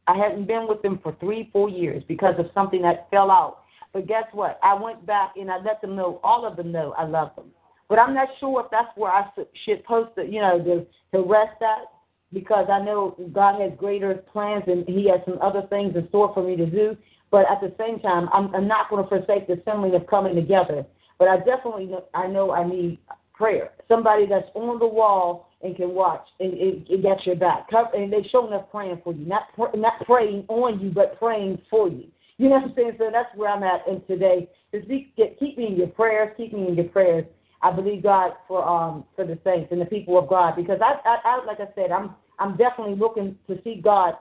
I 0.08 0.18
hadn't 0.18 0.48
been 0.48 0.68
with 0.68 0.82
them 0.82 1.00
for 1.04 1.16
three, 1.20 1.50
four 1.52 1.70
years 1.70 2.04
because 2.08 2.36
of 2.38 2.48
something 2.54 2.82
that 2.82 3.10
fell 3.12 3.30
out. 3.30 3.61
But 3.94 4.08
guess 4.08 4.24
what? 4.32 4.60
I 4.64 4.74
went 4.74 5.06
back 5.06 5.34
and 5.36 5.52
I 5.52 5.58
let 5.58 5.82
them 5.82 5.96
know, 5.96 6.20
all 6.24 6.46
of 6.46 6.56
them 6.56 6.72
know 6.72 6.94
I 6.98 7.04
love 7.06 7.36
them. 7.36 7.48
But 7.90 8.00
I'm 8.00 8.14
not 8.14 8.30
sure 8.40 8.62
if 8.62 8.72
that's 8.72 8.96
where 8.96 9.12
I 9.12 9.30
should 9.66 9.84
post 9.84 10.12
you 10.18 10.40
know, 10.40 10.64
to, 10.64 10.86
to 11.18 11.28
rest 11.28 11.62
at 11.62 11.92
because 12.32 12.68
I 12.72 12.80
know 12.80 13.18
God 13.34 13.60
has 13.60 13.72
greater 13.78 14.16
plans 14.16 14.64
and 14.68 14.88
He 14.88 15.10
has 15.10 15.20
some 15.26 15.40
other 15.42 15.64
things 15.70 15.96
in 15.96 16.08
store 16.10 16.34
for 16.34 16.42
me 16.42 16.56
to 16.56 16.66
do. 16.66 16.96
But 17.32 17.46
at 17.52 17.62
the 17.62 17.74
same 17.78 18.00
time, 18.00 18.30
I'm, 18.34 18.54
I'm 18.56 18.68
not 18.68 18.90
going 18.90 19.04
to 19.04 19.10
forsake 19.10 19.48
the 19.48 19.60
assembling 19.60 19.96
of 19.96 20.08
coming 20.08 20.36
together. 20.36 20.86
But 21.20 21.28
I 21.28 21.38
definitely 21.38 21.86
know, 21.86 22.06
I 22.14 22.28
know 22.28 22.52
I 22.52 22.68
need 22.68 22.98
prayer. 23.34 23.72
Somebody 23.88 24.26
that's 24.26 24.48
on 24.56 24.80
the 24.80 24.88
wall 24.88 25.50
and 25.62 25.76
can 25.76 25.92
watch 25.94 26.26
and 26.40 26.54
it, 26.54 26.86
it 26.90 27.02
gets 27.02 27.26
your 27.26 27.36
back. 27.36 27.68
And 27.94 28.12
they 28.12 28.28
showing 28.32 28.54
up 28.54 28.72
praying 28.72 29.02
for 29.04 29.14
you, 29.14 29.26
not 29.26 29.44
pr- 29.56 29.76
not 29.76 29.94
praying 30.06 30.46
on 30.48 30.80
you, 30.80 30.92
but 30.92 31.20
praying 31.20 31.62
for 31.70 31.90
you. 31.90 32.06
You 32.42 32.50
know 32.50 32.56
what 32.56 32.70
I'm 32.70 32.74
saying? 32.76 32.96
So 32.98 33.10
that's 33.14 33.30
where 33.36 33.52
I'm 33.52 33.62
at 33.62 33.88
in 33.88 34.02
today. 34.08 34.50
Just 34.74 34.88
get, 35.16 35.38
keep 35.38 35.60
me 35.60 35.68
in 35.68 35.76
your 35.76 35.90
prayers. 35.90 36.34
Keep 36.38 36.54
me 36.54 36.70
in 36.70 36.74
your 36.74 36.86
prayers. 36.86 37.24
I 37.62 37.70
believe 37.70 38.02
God 38.02 38.32
for 38.48 38.68
um 38.68 39.06
for 39.16 39.28
the 39.28 39.38
saints 39.44 39.68
and 39.72 39.80
the 39.80 39.86
people 39.86 40.18
of 40.18 40.28
God 40.28 40.56
because 40.56 40.80
I, 40.82 40.96
I, 41.08 41.18
I 41.24 41.46
like 41.46 41.60
I 41.60 41.68
said 41.76 41.92
I'm 41.92 42.16
I'm 42.40 42.58
definitely 42.58 42.96
looking 42.96 43.38
to 43.46 43.62
see 43.64 43.80
God 43.84 44.16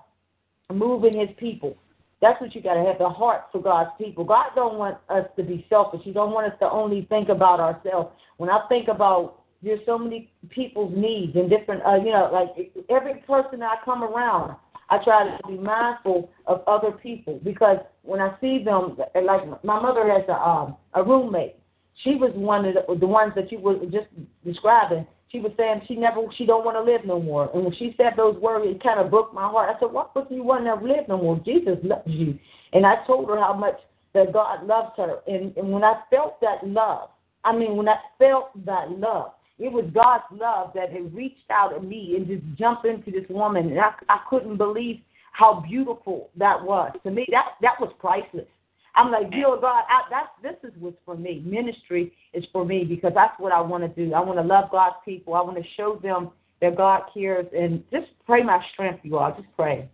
move 0.71 1.05
in 1.05 1.19
His 1.19 1.31
people. 1.39 1.79
That's 2.21 2.39
what 2.43 2.55
you 2.55 2.61
got 2.61 2.75
to 2.75 2.85
have 2.85 2.99
the 2.99 3.09
heart 3.09 3.45
for 3.53 3.63
God's 3.63 3.93
people. 3.97 4.25
God 4.25 4.51
don't 4.55 4.77
want 4.77 4.99
us 5.09 5.25
to 5.39 5.43
be 5.43 5.65
selfish. 5.71 6.03
He 6.05 6.13
don't 6.13 6.33
want 6.33 6.53
us 6.53 6.59
to 6.61 6.71
only 6.71 7.07
think 7.09 7.31
about 7.31 7.59
ourselves. 7.59 8.11
When 8.37 8.51
I 8.51 8.69
think 8.69 8.89
about 8.89 9.45
there's 9.63 9.81
so 9.87 9.97
many 9.97 10.31
people's 10.51 10.93
needs 10.95 11.35
and 11.37 11.49
different, 11.49 11.83
uh, 11.87 11.97
you 11.97 12.13
know, 12.13 12.29
like 12.31 12.71
every 12.91 13.15
person 13.27 13.63
I 13.63 13.77
come 13.83 14.05
around, 14.05 14.57
I 14.91 14.99
try 15.05 15.25
to 15.25 15.47
be 15.47 15.57
mindful 15.57 16.31
of 16.47 16.63
other 16.67 16.91
people 16.91 17.41
because 17.45 17.79
when 18.03 18.21
I 18.21 18.37
see 18.41 18.63
them, 18.65 18.97
like 19.15 19.65
my 19.65 19.81
mother 19.81 20.11
has 20.11 20.29
a 20.29 20.35
um, 20.35 20.77
a 20.95 21.03
roommate. 21.03 21.57
She 22.03 22.17
was 22.17 22.33
one 22.35 22.65
of 22.65 22.75
the, 22.75 22.95
the 22.97 23.07
ones 23.07 23.33
that 23.37 23.53
you 23.53 23.59
were 23.59 23.77
just 23.87 24.09
describing. 24.45 25.07
She 25.31 25.39
was 25.39 25.53
saying 25.57 25.83
she 25.87 25.95
never, 25.95 26.23
she 26.37 26.47
don't 26.47 26.65
want 26.65 26.77
to 26.77 26.83
live 26.83 27.05
no 27.05 27.21
more. 27.21 27.51
And 27.55 27.65
when 27.65 27.75
she 27.75 27.95
said 27.97 28.15
those 28.17 28.37
words, 28.37 28.65
it 28.67 28.83
kind 28.83 28.99
of 28.99 29.11
broke 29.11 29.33
my 29.33 29.43
heart. 29.49 29.75
I 29.75 29.79
said, 29.79 29.93
"What 29.93 30.13
book 30.15 30.27
you 30.31 30.43
want 30.43 30.65
to 30.65 30.75
live 30.75 31.07
no 31.09 31.19
more? 31.19 31.39
Jesus 31.45 31.79
loves 31.85 32.03
you." 32.07 32.39
And 32.73 32.85
I 32.87 33.05
told 33.07 33.29
her 33.29 33.39
how 33.39 33.53
much 33.53 33.79
that 34.15 34.33
God 34.33 34.67
loves 34.67 34.93
her. 34.97 35.21
And, 35.27 35.57
and 35.57 35.71
when 35.71 35.85
I 35.85 36.01
felt 36.11 36.41
that 36.41 36.67
love, 36.67 37.11
I 37.45 37.57
mean, 37.57 37.77
when 37.77 37.89
I 37.89 37.97
felt 38.19 38.51
that 38.65 38.91
love, 38.91 39.33
it 39.61 39.71
was 39.71 39.85
God's 39.95 40.25
love 40.33 40.73
that 40.75 40.91
had 40.91 41.15
reached 41.15 41.51
out 41.51 41.75
at 41.75 41.85
me 41.85 42.15
and 42.17 42.27
just 42.27 42.43
jumped 42.59 42.87
into 42.87 43.11
this 43.11 43.29
woman, 43.29 43.69
and 43.69 43.79
I, 43.79 43.93
I 44.09 44.21
couldn't 44.29 44.57
believe 44.57 45.01
how 45.33 45.61
beautiful 45.69 46.31
that 46.37 46.63
was. 46.63 46.93
To 47.05 47.11
me, 47.11 47.27
that 47.31 47.53
that 47.61 47.79
was 47.79 47.93
priceless. 47.99 48.47
I'm 48.95 49.13
like, 49.13 49.31
dear 49.31 49.57
God, 49.61 49.85
I, 49.89 50.03
that's 50.11 50.29
this 50.43 50.71
is 50.71 50.77
what's 50.81 50.97
for 51.05 51.17
me. 51.17 51.43
Ministry 51.45 52.13
is 52.33 52.45
for 52.53 52.65
me 52.65 52.85
because 52.85 53.13
that's 53.15 53.39
what 53.39 53.53
I 53.53 53.61
want 53.61 53.85
to 53.85 54.07
do. 54.07 54.15
I 54.15 54.21
want 54.21 54.39
to 54.39 54.45
love 54.45 54.71
God's 54.73 54.97
people. 55.05 55.35
I 55.35 55.43
want 55.43 55.59
to 55.59 55.65
show 55.77 56.01
them 56.03 56.31
that 56.63 56.77
God 56.77 57.03
cares, 57.13 57.47
and 57.57 57.85
just 57.91 58.07
pray 58.27 58.43
my 58.43 58.63
strength, 58.73 59.01
you 59.03 59.19
all. 59.19 59.35
Just 59.35 59.49
pray. 59.57 59.89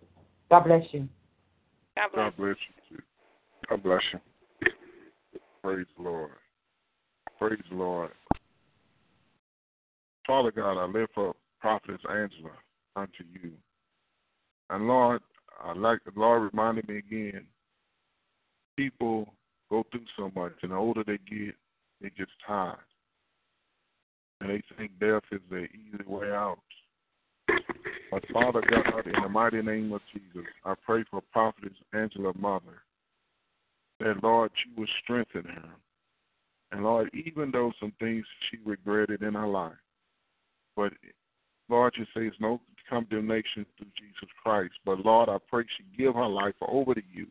God 0.49 0.61
bless 0.61 0.83
you. 0.93 1.09
God 1.97 2.09
bless, 2.15 2.25
God 2.25 2.37
bless 2.37 2.57
you. 2.91 2.99
God 3.69 3.83
bless 3.83 4.03
you. 4.13 4.21
Praise 5.63 5.87
the 5.97 6.03
Lord. 6.05 6.31
Praise 7.39 7.61
the 7.69 7.77
Lord. 7.77 8.11
Father 10.27 10.51
God, 10.51 10.83
I 10.83 10.87
lift 10.87 11.17
up 11.19 11.37
Prophetess 11.61 12.01
Angela 12.09 12.53
unto 12.97 13.25
you. 13.33 13.53
And 14.71 14.89
Lord, 14.89 15.23
I 15.63 15.73
like 15.73 16.01
the 16.05 16.19
Lord 16.19 16.51
reminded 16.53 16.89
me 16.89 16.99
again, 16.99 17.47
people 18.77 19.33
go 19.71 19.85
through 19.91 20.05
so 20.17 20.31
much, 20.35 20.53
and 20.63 20.73
the 20.73 20.77
older 20.77 21.05
they 21.05 21.19
get, 21.19 21.55
they 22.01 22.11
get 22.11 22.29
tired. 22.47 22.77
And 24.41 24.51
they 24.51 24.63
think 24.77 24.99
death 24.99 25.23
is 25.33 25.41
the 25.49 25.65
easy 25.67 26.05
way 26.07 26.31
out. 26.31 26.59
But 28.11 28.25
Father 28.33 28.63
God, 28.69 29.07
in 29.07 29.23
the 29.23 29.29
mighty 29.29 29.63
name 29.63 29.93
of 29.93 30.01
Jesus, 30.13 30.47
I 30.65 30.75
pray 30.85 31.05
for 31.11 31.23
Prophetess 31.33 31.73
Angela 31.93 32.33
Mother, 32.39 32.83
that 34.01 34.23
Lord, 34.23 34.51
you 34.67 34.81
will 34.81 34.89
strengthen 35.03 35.45
her. 35.45 35.71
And 36.73 36.85
Lord, 36.85 37.11
even 37.15 37.51
though 37.51 37.73
some 37.81 37.93
things 37.99 38.25
she 38.51 38.59
regretted 38.65 39.23
in 39.23 39.35
her 39.35 39.47
life, 39.47 39.73
but 40.77 40.93
Lord, 41.69 41.95
you 41.97 42.05
say 42.15 42.31
no 42.39 42.61
condemnation 42.89 43.67
through 43.77 43.91
Jesus 43.99 44.29
Christ. 44.43 44.75
But 44.85 45.05
Lord, 45.05 45.29
I 45.29 45.39
pray 45.49 45.65
she 45.77 46.03
give 46.03 46.15
her 46.15 46.27
life 46.27 46.55
over 46.67 46.95
to 46.95 47.03
you, 47.13 47.27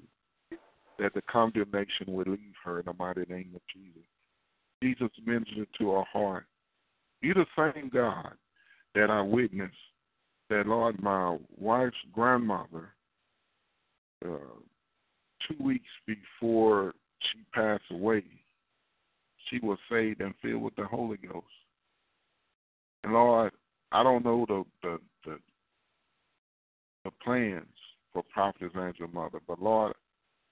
that 0.99 1.13
the 1.13 1.21
condemnation 1.21 2.07
would 2.07 2.27
leave 2.27 2.55
her 2.63 2.79
in 2.79 2.85
the 2.85 2.93
mighty 2.93 3.25
name 3.29 3.51
of 3.55 3.61
Jesus. 3.73 4.03
Jesus 4.83 5.09
ministered 5.25 5.67
to 5.79 5.91
her 5.91 6.03
heart. 6.11 6.45
You 7.21 7.33
the 7.33 7.45
same 7.57 7.89
God 7.93 8.33
that 8.93 9.09
I 9.09 9.21
witnessed 9.21 9.73
that, 10.49 10.67
Lord, 10.67 11.01
my 11.01 11.37
wife's 11.57 11.95
grandmother, 12.11 12.89
uh, 14.23 14.59
two 15.47 15.63
weeks 15.63 15.85
before 16.05 16.93
she 17.19 17.39
passed 17.53 17.83
away, 17.91 18.23
she 19.49 19.59
was 19.59 19.77
saved 19.89 20.21
and 20.21 20.33
filled 20.41 20.61
with 20.61 20.75
the 20.75 20.85
Holy 20.85 21.17
Ghost. 21.17 21.45
And 23.05 23.13
Lord, 23.13 23.53
I 23.91 24.01
don't 24.01 24.25
know 24.25 24.45
the 24.47 24.63
the 24.81 24.97
the, 25.25 25.37
the 27.03 27.11
plans 27.23 27.77
for 28.11 28.23
Prophetess 28.33 28.71
Angela 28.75 29.07
Mother. 29.13 29.39
But 29.47 29.61
Lord, 29.61 29.93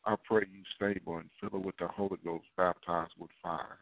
I 0.06 0.16
pray 0.24 0.44
you 0.52 0.62
stable 0.76 1.18
and 1.18 1.30
fill 1.42 1.60
her 1.60 1.66
with 1.66 1.76
the 1.78 1.88
Holy 1.88 2.18
Ghost, 2.24 2.46
baptized 2.56 3.14
with 3.18 3.32
fire, 3.42 3.80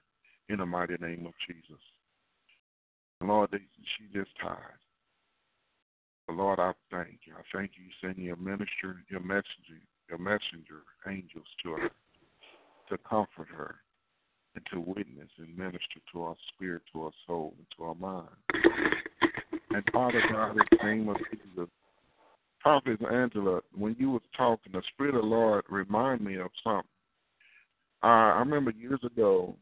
in 0.48 0.60
the 0.60 0.65
mighty 0.65 0.95
name 1.02 1.26
of 1.26 1.34
Jesus. 1.45 1.81
And 3.19 3.30
Lord, 3.30 3.49
she 3.52 4.18
just 4.18 4.31
tired. 4.41 4.80
But 6.26 6.38
Lord, 6.38 6.60
I 6.60 6.72
thank 6.89 7.19
you. 7.26 7.34
I 7.38 7.43
thank 7.53 7.72
you 7.76 7.84
sending 7.99 8.23
your 8.23 8.38
minister, 8.38 9.03
your 9.10 9.19
messenger, 9.19 9.84
your 10.07 10.18
messenger 10.18 10.84
angels 11.10 11.48
to 11.64 11.72
her 11.73 11.89
to 12.89 12.98
comfort 12.99 13.49
her 13.53 13.76
and 14.56 14.65
to 14.72 14.80
witness 14.80 15.30
and 15.38 15.57
minister 15.57 15.99
to 16.11 16.23
our 16.23 16.36
spirit, 16.53 16.82
to 16.94 17.03
our 17.03 17.11
soul, 17.26 17.53
and 17.57 17.68
to 17.78 17.84
our 17.84 17.95
mind. 17.95 18.30
And 19.73 19.84
Father 19.94 20.22
God, 20.30 20.52
in 20.52 20.57
the 20.57 20.86
name 20.86 21.07
of 21.07 21.15
Jesus, 21.32 21.69
Prophet 22.60 22.99
Angela, 23.10 23.61
when 23.73 23.95
you 23.98 24.11
was 24.11 24.22
talking, 24.36 24.73
the 24.73 24.82
Spirit 24.94 25.15
of 25.15 25.22
the 25.22 25.28
Lord 25.28 25.64
remind 25.69 26.22
me 26.22 26.36
of 26.36 26.49
something. 26.61 26.84
Uh, 28.03 28.07
I 28.07 28.40
remember 28.40 28.72
years 28.72 28.99
ago, 29.03 29.56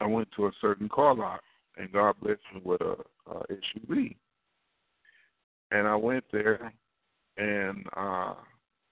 I 0.00 0.06
went 0.06 0.28
to 0.36 0.46
a 0.46 0.52
certain 0.60 0.88
car 0.88 1.14
lot, 1.14 1.40
and 1.76 1.92
God 1.92 2.14
blessed 2.22 2.40
me 2.54 2.60
with 2.64 2.80
a, 2.80 2.96
a 3.30 3.42
SUV. 3.48 4.14
And 5.72 5.88
I 5.88 5.96
went 5.96 6.24
there, 6.30 6.72
and 7.36 7.84
uh, 7.96 8.34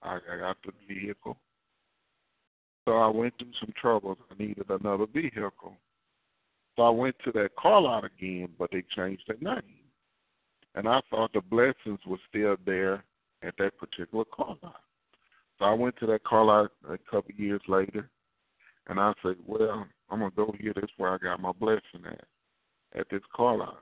I, 0.03 0.19
I 0.31 0.37
got 0.39 0.57
the 0.65 0.73
vehicle. 0.87 1.37
So 2.85 2.93
I 2.93 3.07
went 3.07 3.33
through 3.37 3.51
some 3.59 3.73
troubles. 3.79 4.17
I 4.31 4.41
needed 4.41 4.69
another 4.69 5.07
vehicle. 5.11 5.73
So 6.75 6.83
I 6.83 6.89
went 6.89 7.15
to 7.25 7.31
that 7.31 7.55
car 7.57 7.81
lot 7.81 8.03
again, 8.05 8.49
but 8.59 8.69
they 8.71 8.83
changed 8.95 9.23
their 9.27 9.37
name. 9.55 9.63
And 10.75 10.87
I 10.87 11.01
thought 11.09 11.33
the 11.33 11.41
blessings 11.41 11.99
were 12.05 12.19
still 12.29 12.57
there 12.65 13.03
at 13.41 13.55
that 13.57 13.77
particular 13.77 14.25
car 14.25 14.57
lot. 14.61 14.81
So 15.57 15.65
I 15.65 15.73
went 15.73 15.95
to 15.97 16.05
that 16.07 16.23
car 16.25 16.43
lot 16.43 16.71
a 16.89 16.97
couple 16.97 17.31
of 17.31 17.39
years 17.39 17.61
later, 17.67 18.09
and 18.87 18.99
I 18.99 19.13
said, 19.23 19.35
well, 19.47 19.87
I'm 20.09 20.19
to 20.19 20.29
go 20.35 20.53
here. 20.59 20.73
That's 20.75 20.91
where 20.97 21.13
I 21.13 21.17
got 21.17 21.39
my 21.39 21.53
blessing 21.53 22.03
at, 22.05 22.25
at 22.99 23.07
this 23.09 23.21
car 23.33 23.57
lot. 23.57 23.79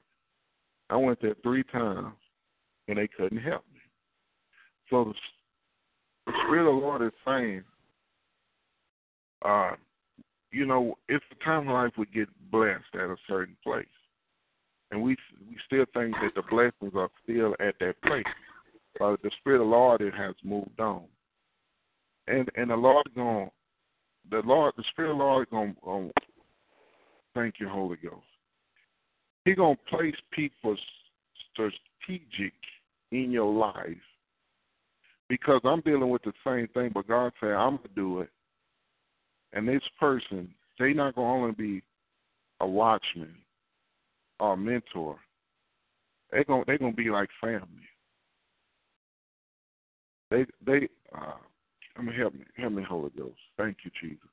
I 0.90 0.98
went 0.98 1.20
there 1.22 1.36
three 1.42 1.64
times, 1.64 2.14
and 2.88 2.98
they 3.00 3.08
couldn't 3.08 3.40
help 3.40 3.64
me. 3.74 3.80
So 4.90 5.14
the 6.28 6.34
Spirit 6.46 6.70
of 6.70 6.76
the 6.76 6.82
Lord 6.82 7.02
is 7.02 7.12
saying, 7.26 7.64
uh, 9.44 9.72
you 10.52 10.66
know, 10.66 10.96
it's 11.10 11.26
a 11.32 11.44
time 11.44 11.68
in 11.68 11.74
life 11.74 11.92
we 11.98 12.06
get 12.08 12.30
blessed 12.52 12.84
at 12.96 13.10
a 13.10 13.16
certain 13.28 13.58
place 13.64 13.86
and 14.94 15.02
we 15.02 15.18
we 15.50 15.58
still 15.66 15.86
think 15.94 16.16
that 16.22 16.36
the 16.36 16.44
blessings 16.50 16.94
are 16.96 17.10
still 17.24 17.56
at 17.60 17.76
that 17.80 18.02
place. 18.04 18.24
But 19.00 19.22
the 19.24 19.32
Spirit 19.40 19.62
of 19.62 19.68
the 19.68 19.72
Lord 19.72 20.02
it 20.02 20.14
has 20.14 20.36
moved 20.44 20.80
on, 20.80 21.06
and 22.28 22.48
and 22.56 22.70
the 22.70 22.76
Lord 22.76 23.08
going, 23.16 23.50
the 24.30 24.42
Lord, 24.46 24.74
the 24.78 24.84
Spirit 24.92 25.12
of 25.12 25.18
the 25.18 25.24
Lord 25.24 25.50
going, 25.50 25.76
going 25.84 26.12
thank 27.34 27.56
you, 27.60 27.68
Holy 27.68 27.98
Ghost. 27.98 28.24
He 29.46 29.56
gonna 29.56 29.76
place 29.90 30.16
people 30.32 30.78
strategic 31.52 32.54
in 33.12 33.32
your 33.32 33.52
life 33.52 33.88
because 35.28 35.62
I'm 35.64 35.82
dealing 35.82 36.10
with 36.10 36.22
the 36.22 36.34
same 36.46 36.68
thing, 36.68 36.92
but 36.94 37.08
God 37.08 37.32
said 37.40 37.52
I'm 37.52 37.78
gonna 37.78 37.90
do 37.96 38.22
it, 38.22 38.30
and 39.54 39.68
this 39.68 39.84
person 40.00 40.54
they 40.80 40.94
not 40.94 41.16
gonna 41.16 41.28
only 41.28 41.54
be 41.54 41.82
a 42.60 42.68
watchman 42.68 43.36
or 44.40 44.58
mentor, 44.58 45.18
they 46.32 46.44
going 46.44 46.64
they 46.68 46.78
gonna 46.78 46.94
be 46.94 47.10
like 47.10 47.30
family. 47.40 47.88
They 50.32 50.46
they 50.66 50.90
uh 51.16 51.38
I'm 51.96 52.06
gonna 52.06 52.18
help 52.18 52.34
me 52.34 52.46
help 52.58 52.74
me 52.74 52.84
Holy 52.84 53.12
Ghost. 53.18 53.40
Thank 53.58 53.78
you, 53.84 53.92
Jesus. 54.02 54.30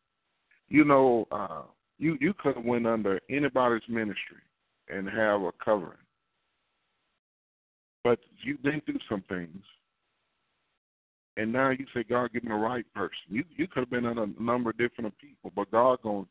You 0.69 0.85
know, 0.85 1.29
uh 1.31 1.63
you 1.99 2.17
you 2.21 2.35
could 2.35 2.57
have 2.57 2.65
went 2.65 2.87
under 2.87 3.21
anybody's 3.29 3.87
ministry 3.89 4.43
and 4.89 5.09
have 5.09 5.43
a 5.43 5.53
covering. 5.63 5.99
But 8.03 8.19
you 8.43 8.57
they 8.65 8.83
do 8.87 8.99
some 9.09 9.23
things 9.29 9.63
and 11.41 11.51
now 11.51 11.71
you 11.71 11.87
say, 11.95 12.03
God, 12.03 12.33
give 12.35 12.45
me 12.45 12.51
the 12.51 12.55
right 12.55 12.85
person. 12.95 13.17
You 13.29 13.45
you 13.57 13.67
could 13.67 13.81
have 13.81 13.91
been 13.91 14.05
under 14.05 14.25
a 14.25 14.43
number 14.43 14.71
of 14.71 14.79
different 14.79 15.15
people, 15.19 15.51
but 15.57 15.71
God 15.71 16.03
going 16.03 16.27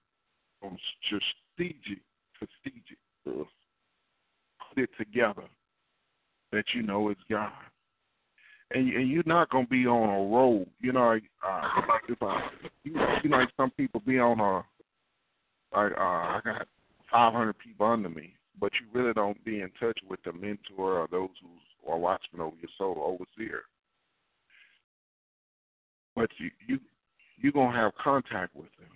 on 0.62 0.78
strategic, 1.04 2.00
strategic, 2.36 2.98
put 3.26 3.48
it 4.78 4.90
together 5.00 5.44
that 6.52 6.66
you 6.76 6.84
know 6.84 7.10
it's 7.10 7.22
God. 7.28 7.52
And, 8.72 8.88
and 8.94 9.10
you're 9.10 9.24
not 9.26 9.50
gonna 9.50 9.66
be 9.66 9.88
on 9.88 10.10
a 10.10 10.36
road, 10.36 10.68
you 10.80 10.92
know. 10.92 11.20
Uh, 11.44 11.62
if 12.08 12.22
I, 12.22 12.50
you, 12.84 12.94
you 13.24 13.30
know, 13.32 13.38
like 13.38 13.50
some 13.58 13.72
people 13.72 14.04
be 14.06 14.20
on 14.20 14.40
a, 14.40 14.58
like 15.76 15.92
uh, 15.98 16.02
I 16.02 16.40
got 16.46 16.68
500 17.12 17.58
people 17.58 17.88
under 17.88 18.10
me, 18.10 18.36
but 18.60 18.72
you 18.80 19.00
really 19.00 19.14
don't 19.14 19.44
be 19.44 19.62
in 19.62 19.72
touch 19.80 19.98
with 20.08 20.20
the 20.24 20.34
mentor 20.34 21.00
or 21.00 21.08
those 21.10 21.30
who 21.42 21.92
are 21.92 21.98
watching 21.98 22.40
over 22.40 22.56
your 22.62 22.70
soul, 22.78 23.18
overseer. 23.38 23.64
But 26.20 26.30
you 26.38 26.52
you 26.68 26.80
you're 27.38 27.54
gonna 27.54 27.78
have 27.78 27.94
contact 27.96 28.54
with 28.54 28.68
them, 28.78 28.90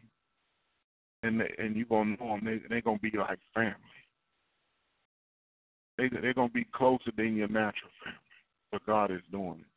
and 1.24 1.40
they, 1.40 1.56
and 1.58 1.74
you're 1.74 1.86
gonna 1.86 2.18
know 2.20 2.36
them. 2.36 2.42
They 2.44 2.60
they're 2.68 2.82
gonna 2.82 3.00
be 3.00 3.14
like 3.18 3.40
family. 3.54 3.74
They 5.98 6.10
they're 6.10 6.34
gonna 6.34 6.50
be 6.50 6.68
closer 6.76 7.12
than 7.16 7.38
your 7.38 7.48
natural 7.48 7.92
family, 8.04 8.20
but 8.74 8.86
God 8.86 9.10
is 9.10 9.22
doing 9.32 9.62
it, 9.62 9.72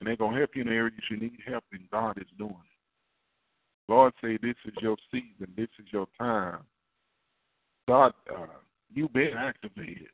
and 0.00 0.06
they're 0.06 0.16
gonna 0.16 0.38
help 0.38 0.56
you 0.56 0.62
in 0.62 0.68
areas 0.68 0.94
you 1.10 1.18
need 1.18 1.36
help, 1.46 1.64
and 1.72 1.90
God 1.90 2.16
is 2.16 2.38
doing 2.38 2.52
it. 2.52 3.92
Lord 3.92 4.14
say 4.22 4.38
this 4.40 4.56
is 4.64 4.72
your 4.80 4.96
season, 5.10 5.52
this 5.58 5.68
is 5.78 5.84
your 5.92 6.06
time. 6.18 6.60
God, 7.86 8.14
uh, 8.34 8.46
you've 8.94 9.12
been 9.12 9.34
activated. 9.36 10.08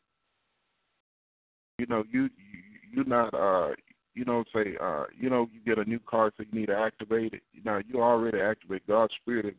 You 1.79 1.87
know, 1.87 2.03
you, 2.11 2.23
you 2.23 2.31
you're 2.93 3.05
not 3.05 3.33
uh 3.33 3.75
you 4.15 4.25
know, 4.25 4.45
say, 4.55 4.77
uh, 4.81 5.05
you 5.19 5.31
know, 5.31 5.49
you 5.53 5.61
get 5.65 5.85
a 5.85 5.89
new 5.89 5.99
car, 6.01 6.33
so 6.37 6.45
you 6.51 6.61
need 6.61 6.67
to 6.67 6.77
activate 6.77 7.35
it. 7.35 7.43
Now 7.65 7.81
you 7.87 8.03
already 8.03 8.41
activate. 8.41 8.87
God's 8.87 9.13
spirit 9.21 9.47
is 9.47 9.55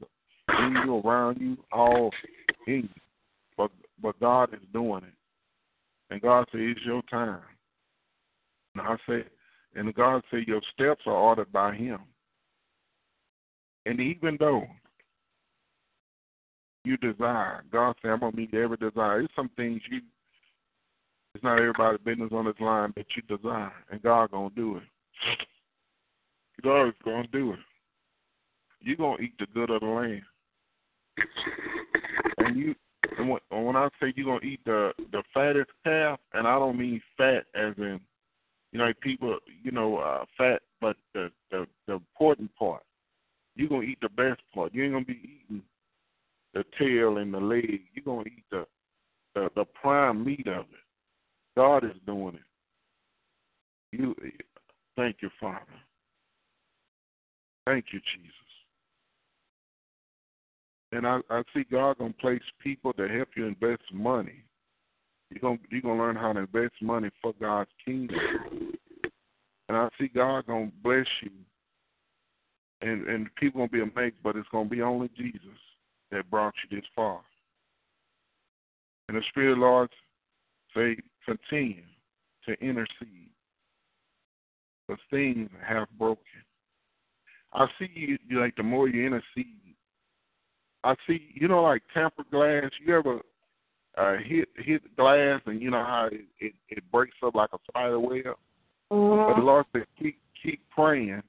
in 0.49 0.77
you, 0.85 0.97
around 0.99 1.39
you, 1.39 1.57
all 1.71 2.11
in 2.67 2.83
you. 2.83 2.89
But 3.57 3.71
but 4.01 4.19
God 4.19 4.53
is 4.53 4.59
doing 4.71 5.03
it. 5.03 5.13
And 6.09 6.21
God 6.21 6.47
said, 6.51 6.61
It's 6.61 6.81
your 6.85 7.01
time. 7.03 7.41
And 8.75 8.87
I 8.87 8.95
said, 9.05 9.25
and 9.75 9.93
God 9.95 10.21
said, 10.29 10.41
Your 10.47 10.61
steps 10.73 11.01
are 11.05 11.13
ordered 11.13 11.51
by 11.51 11.75
Him. 11.75 11.99
And 13.85 13.99
even 13.99 14.37
though 14.39 14.65
you 16.85 16.97
desire, 16.97 17.63
God 17.71 17.95
said, 18.01 18.11
I'm 18.11 18.19
to 18.19 18.31
meet 18.35 18.53
every 18.53 18.77
desire. 18.77 19.19
There's 19.19 19.29
some 19.35 19.49
things 19.55 19.81
you, 19.89 20.01
not 21.43 21.59
everybody's 21.59 22.01
business 22.03 22.31
on 22.31 22.45
this 22.45 22.59
line 22.59 22.93
that 22.95 23.05
you 23.15 23.37
desire, 23.37 23.71
and 23.91 24.01
God 24.01 24.31
to 24.31 24.49
do 24.55 24.77
it. 24.77 24.83
God 26.61 26.87
is 26.87 26.93
to 27.05 27.23
do 27.31 27.53
it. 27.53 27.59
You're 28.81 28.97
going 28.97 29.17
to 29.17 29.23
eat 29.23 29.33
the 29.39 29.47
good 29.53 29.69
of 29.69 29.81
the 29.81 29.87
land. 29.87 30.21
And 32.39 32.57
you 32.57 32.75
and 33.17 33.29
when, 33.29 33.75
I 33.75 33.89
say 33.99 34.13
you're 34.15 34.25
gonna 34.25 34.45
eat 34.45 34.61
the 34.65 34.91
the 35.11 35.23
fattest 35.33 35.69
calf, 35.83 36.19
and 36.33 36.47
I 36.47 36.57
don't 36.57 36.77
mean 36.77 37.01
fat 37.17 37.45
as 37.53 37.73
in, 37.77 37.99
you 38.71 38.79
know, 38.79 38.91
people, 39.01 39.37
you 39.61 39.71
know, 39.71 39.97
uh, 39.97 40.25
fat, 40.37 40.61
but 40.81 40.95
the 41.13 41.31
the 41.51 41.67
the 41.87 41.93
important 41.93 42.53
part. 42.55 42.83
You're 43.55 43.69
gonna 43.69 43.83
eat 43.83 43.99
the 44.01 44.09
best 44.09 44.41
part. 44.53 44.73
You 44.73 44.83
ain't 44.83 44.93
gonna 44.93 45.05
be 45.05 45.41
eating 45.45 45.61
the 46.53 46.63
tail 46.79 47.17
and 47.17 47.33
the 47.33 47.39
leg. 47.39 47.81
You're 47.93 48.05
gonna 48.05 48.27
eat 48.27 48.45
the 48.51 48.65
the, 49.35 49.49
the 49.55 49.65
prime 49.65 50.23
meat 50.23 50.47
of 50.47 50.65
it. 50.65 50.82
God 51.55 51.83
is 51.83 51.95
doing 52.05 52.35
it. 52.35 53.97
You, 53.97 54.15
thank 54.95 55.17
you, 55.21 55.29
Father. 55.39 55.59
Thank 57.65 57.85
you, 57.93 57.99
Jesus. 57.99 58.33
And 60.91 61.07
I, 61.07 61.19
I 61.29 61.43
see 61.53 61.63
God 61.71 61.97
gonna 61.97 62.13
place 62.13 62.41
people 62.61 62.93
to 62.93 63.07
help 63.07 63.29
you 63.35 63.45
invest 63.45 63.83
money. 63.91 64.43
You're 65.29 65.41
gonna 65.41 65.59
you're 65.69 65.81
gonna 65.81 65.99
learn 65.99 66.15
how 66.15 66.33
to 66.33 66.41
invest 66.41 66.75
money 66.81 67.09
for 67.21 67.33
God's 67.39 67.69
kingdom. 67.83 68.19
And 69.69 69.77
I 69.77 69.89
see 69.99 70.07
God 70.07 70.45
gonna 70.45 70.71
bless 70.83 71.07
you 71.21 71.31
and 72.81 73.07
and 73.07 73.35
people 73.35 73.59
gonna 73.59 73.69
be 73.69 73.81
amazed, 73.81 74.17
but 74.23 74.35
it's 74.35 74.47
gonna 74.51 74.69
be 74.69 74.81
only 74.81 75.09
Jesus 75.17 75.39
that 76.11 76.29
brought 76.29 76.53
you 76.63 76.77
this 76.77 76.87
far. 76.95 77.21
And 79.07 79.17
the 79.17 79.23
Spirit 79.29 79.53
of 79.53 79.57
the 79.57 79.65
Lord 79.65 79.89
say 80.75 80.97
continue 81.25 81.83
to 82.47 82.53
intercede. 82.61 83.29
Because 84.87 85.01
things 85.09 85.49
have 85.65 85.87
broken. 85.97 86.23
I 87.53 87.67
see 87.79 87.89
you, 87.93 88.17
you 88.27 88.39
like 88.39 88.55
the 88.55 88.63
more 88.63 88.89
you 88.89 89.05
intercede, 89.05 89.75
I 90.83 90.95
see, 91.07 91.29
you 91.33 91.47
know, 91.47 91.63
like 91.63 91.83
tempered 91.93 92.29
glass. 92.31 92.69
You 92.85 92.97
ever 92.97 93.19
uh, 93.97 94.17
hit 94.23 94.49
hit 94.57 94.95
glass 94.97 95.41
and 95.45 95.61
you 95.61 95.71
know 95.71 95.83
how 95.83 96.09
it, 96.11 96.25
it, 96.39 96.53
it 96.69 96.91
breaks 96.91 97.15
up 97.23 97.35
like 97.35 97.51
a 97.53 97.57
spider 97.69 97.99
web? 97.99 98.35
Mm-hmm. 98.91 99.31
But 99.31 99.39
the 99.39 99.45
Lord 99.45 99.65
said, 99.71 99.85
keep 99.97 100.19
keep 100.41 100.61
praying, 100.75 101.21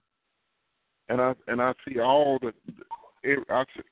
and 1.08 1.20
I 1.20 1.34
and 1.46 1.62
I 1.62 1.72
see 1.86 2.00
all 2.00 2.38
the, 2.40 2.52
I 3.48 3.64
see, 3.76 3.82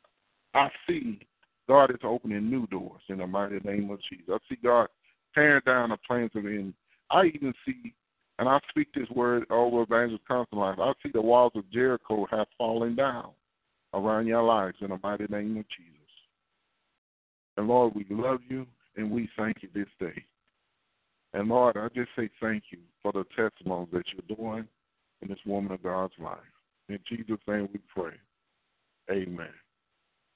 I 0.55 0.69
see 0.89 1.21
God 1.69 1.91
is 1.91 2.01
opening 2.03 2.51
new 2.51 2.67
doors 2.67 3.03
in 3.09 3.19
the 3.19 3.27
mighty 3.27 3.61
name 3.65 3.91
of 3.91 4.01
Jesus. 4.11 4.27
I 4.31 4.39
see 4.49 4.59
God 4.63 4.89
tearing 5.35 5.63
down 5.67 5.91
the 5.91 5.97
plans 6.07 6.31
of 6.35 6.45
the 6.45 6.49
enemy. 6.49 6.75
I 7.11 7.27
even 7.27 7.53
see, 7.67 7.95
and 8.39 8.49
I 8.49 8.59
speak 8.71 8.89
this 8.95 9.09
word 9.11 9.45
over 9.51 9.83
Evangelist 9.83 10.25
Constantine. 10.27 10.81
I 10.81 10.93
see 11.03 11.11
the 11.13 11.21
walls 11.21 11.53
of 11.55 11.71
Jericho 11.71 12.27
have 12.31 12.47
fallen 12.57 12.97
down 12.97 13.31
around 13.95 14.27
your 14.27 14.43
lives 14.43 14.77
in 14.81 14.89
the 14.89 14.99
mighty 15.03 15.27
name 15.29 15.57
of 15.59 15.65
Jesus. 15.77 15.99
And 17.57 17.69
Lord, 17.69 17.95
we 17.95 18.07
love 18.11 18.41
you 18.49 18.67
and 18.97 19.11
we 19.11 19.29
thank 19.37 19.59
you 19.63 19.69
this 19.75 19.89
day. 20.01 20.25
And 21.35 21.49
Lord, 21.49 21.77
I 21.77 21.89
just 21.95 22.11
say 22.17 22.29
thank 22.41 22.65
you 22.71 22.79
for 23.03 23.13
the 23.13 23.25
testimonies 23.37 23.89
that 23.93 24.05
you're 24.13 24.37
doing 24.37 24.67
in 25.23 25.29
this 25.29 25.39
woman 25.47 25.73
of 25.73 25.83
God's 25.83 26.15
life. 26.19 26.39
In 26.89 26.99
Jesus' 27.09 27.39
name 27.47 27.69
we 27.73 27.81
pray. 27.95 28.15
Amen. 29.11 29.49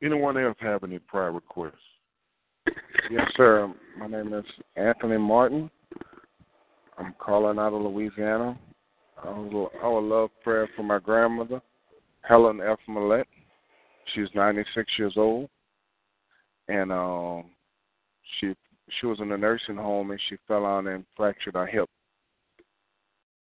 Anyone 0.02 0.38
else 0.38 0.56
have 0.60 0.84
any 0.84 0.98
prayer 0.98 1.32
requests? 1.32 1.74
Yes, 3.10 3.26
sir. 3.36 3.72
My 3.98 4.06
name 4.08 4.34
is 4.34 4.44
Anthony 4.76 5.16
Martin. 5.16 5.70
I'm 6.98 7.14
calling 7.18 7.58
out 7.58 7.72
of 7.72 7.80
Louisiana. 7.80 8.58
I 9.24 9.30
would, 9.30 10.00
love 10.02 10.28
prayer 10.44 10.68
for 10.76 10.82
my 10.82 10.98
grandmother, 10.98 11.62
Helen 12.20 12.60
F. 12.60 12.78
Millette. 12.90 13.24
She's 14.14 14.28
96 14.34 14.92
years 14.98 15.14
old, 15.16 15.48
and 16.68 16.92
um, 16.92 17.44
she 18.38 18.54
she 19.00 19.06
was 19.06 19.18
in 19.20 19.32
a 19.32 19.38
nursing 19.38 19.76
home 19.76 20.10
and 20.10 20.20
she 20.28 20.36
fell 20.46 20.66
on 20.66 20.88
and 20.88 21.04
fractured 21.16 21.54
her 21.54 21.66
hip. 21.66 21.88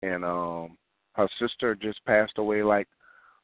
And 0.01 0.26
um, 0.26 0.77
her 1.13 1.30
sister 1.39 1.76
just 1.76 2.03
passed 2.05 2.38
away 2.38 2.63
like 2.63 2.88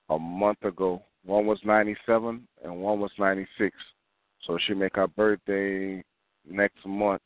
a 0.10 0.18
month 0.18 0.64
ago. 0.64 1.04
One 1.24 1.46
was 1.46 1.60
97 1.64 2.48
and 2.64 2.82
one 2.82 3.00
was 3.00 3.12
96. 3.20 3.76
So 4.46 4.58
she 4.66 4.74
make 4.74 4.96
her 4.96 5.08
birthday 5.08 6.04
next 6.50 6.86
month, 6.86 7.22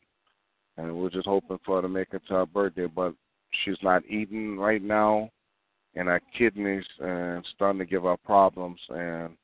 and 0.78 0.96
we're 0.96 1.10
just 1.10 1.28
hoping 1.28 1.60
for 1.66 1.78
her 1.78 1.82
to 1.82 1.90
make 1.90 2.14
it 2.14 2.22
to 2.28 2.36
her 2.36 2.46
birthday. 2.46 2.88
But 2.88 3.14
she's 3.64 3.78
not 3.82 4.04
eating 4.08 4.58
right 4.58 4.82
now, 4.82 5.30
and 5.96 6.08
her 6.08 6.22
kidneys 6.38 6.86
and 7.00 7.46
starting 7.56 7.80
to 7.80 7.86
give 7.86 8.04
her 8.04 8.18
problems. 8.18 8.80
And 8.90 9.36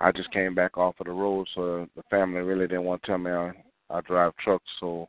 I 0.00 0.12
just 0.12 0.32
came 0.32 0.54
back 0.54 0.78
off 0.78 0.94
of 1.00 1.06
the 1.06 1.12
road, 1.12 1.46
so 1.54 1.88
the 1.96 2.02
family 2.10 2.40
really 2.40 2.66
didn't 2.66 2.84
want 2.84 3.02
to 3.02 3.06
tell 3.06 3.18
me 3.18 3.30
I, 3.30 3.52
I 3.90 4.00
drive 4.02 4.32
trucks. 4.36 4.64
So 4.80 5.08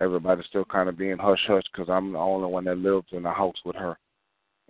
everybody's 0.00 0.46
still 0.46 0.64
kind 0.64 0.88
of 0.88 0.98
being 0.98 1.18
hush 1.18 1.44
hush 1.46 1.64
because 1.72 1.88
I'm 1.88 2.12
the 2.12 2.18
only 2.18 2.48
one 2.48 2.64
that 2.64 2.78
lives 2.78 3.08
in 3.12 3.22
the 3.22 3.30
house 3.30 3.56
with 3.64 3.76
her, 3.76 3.98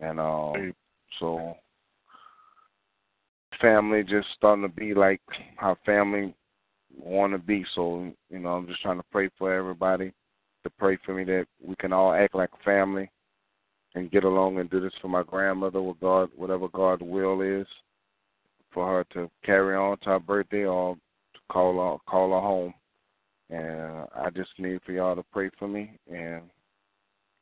and 0.00 0.20
um, 0.20 0.72
so 1.18 1.56
family 3.60 4.04
just 4.04 4.28
starting 4.36 4.62
to 4.62 4.68
be 4.68 4.94
like 4.94 5.20
how 5.56 5.76
family 5.84 6.34
want 6.96 7.32
to 7.32 7.38
be. 7.38 7.64
So, 7.74 8.12
you 8.30 8.38
know, 8.38 8.50
I'm 8.50 8.66
just 8.66 8.82
trying 8.82 8.98
to 8.98 9.04
pray 9.10 9.30
for 9.38 9.52
everybody 9.52 10.12
to 10.64 10.70
pray 10.78 10.98
for 11.04 11.14
me 11.14 11.24
that 11.24 11.46
we 11.62 11.76
can 11.76 11.92
all 11.92 12.12
act 12.12 12.34
like 12.34 12.50
family 12.64 13.10
and 13.94 14.10
get 14.10 14.24
along 14.24 14.58
and 14.58 14.70
do 14.70 14.80
this 14.80 14.92
for 15.00 15.08
my 15.08 15.22
grandmother 15.22 15.80
with 15.80 16.00
God, 16.00 16.30
whatever 16.36 16.68
God's 16.68 17.02
will 17.02 17.40
is 17.40 17.66
for 18.72 18.86
her 18.86 19.04
to 19.14 19.30
carry 19.44 19.76
on 19.76 19.98
to 19.98 20.10
her 20.10 20.18
birthday 20.18 20.64
or 20.64 20.94
to 20.94 21.40
call 21.50 21.92
her, 21.92 22.10
call 22.10 22.30
her 22.30 22.40
home. 22.40 22.74
And 23.50 24.06
I 24.14 24.30
just 24.30 24.50
need 24.58 24.80
for 24.84 24.92
y'all 24.92 25.16
to 25.16 25.24
pray 25.32 25.50
for 25.58 25.66
me 25.66 25.98
and 26.12 26.42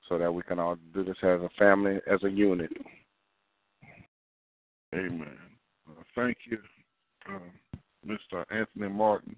so 0.09 0.18
that 0.18 0.32
we 0.32 0.43
can 0.43 0.60
all 0.60 0.77
do 0.94 1.05
this 1.05 1.16
as 1.23 1.40
a 1.40 1.51
family, 1.59 1.98
as 2.10 2.23
a 2.23 2.31
unit. 2.31 2.70
Amen. 4.94 5.36
Uh, 5.89 6.02
thank 6.14 6.36
you, 6.48 6.59
uh, 7.28 7.39
Mr. 8.07 8.45
Anthony 8.51 8.89
Martin. 8.89 9.37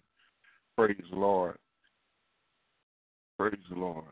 Praise 0.77 0.97
the 1.11 1.17
Lord. 1.17 1.57
Praise 3.39 3.59
the 3.71 3.77
Lord. 3.77 4.05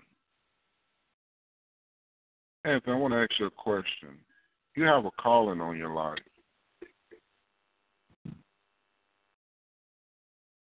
Anthony, 2.65 2.93
I 2.93 2.99
want 2.99 3.13
to 3.13 3.19
ask 3.19 3.31
you 3.39 3.47
a 3.47 3.51
question. 3.51 4.19
You 4.75 4.85
have 4.85 5.05
a 5.05 5.11
calling 5.21 5.61
on 5.61 5.77
your 5.77 5.95
life. 5.95 6.19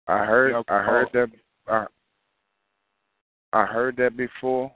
I 0.09 0.25
heard 0.25 0.65
I 0.69 0.83
heard 0.83 1.09
that 1.13 1.29
I, 1.69 1.87
I 3.53 3.65
heard 3.65 3.97
that 3.99 4.17
before 4.17 4.73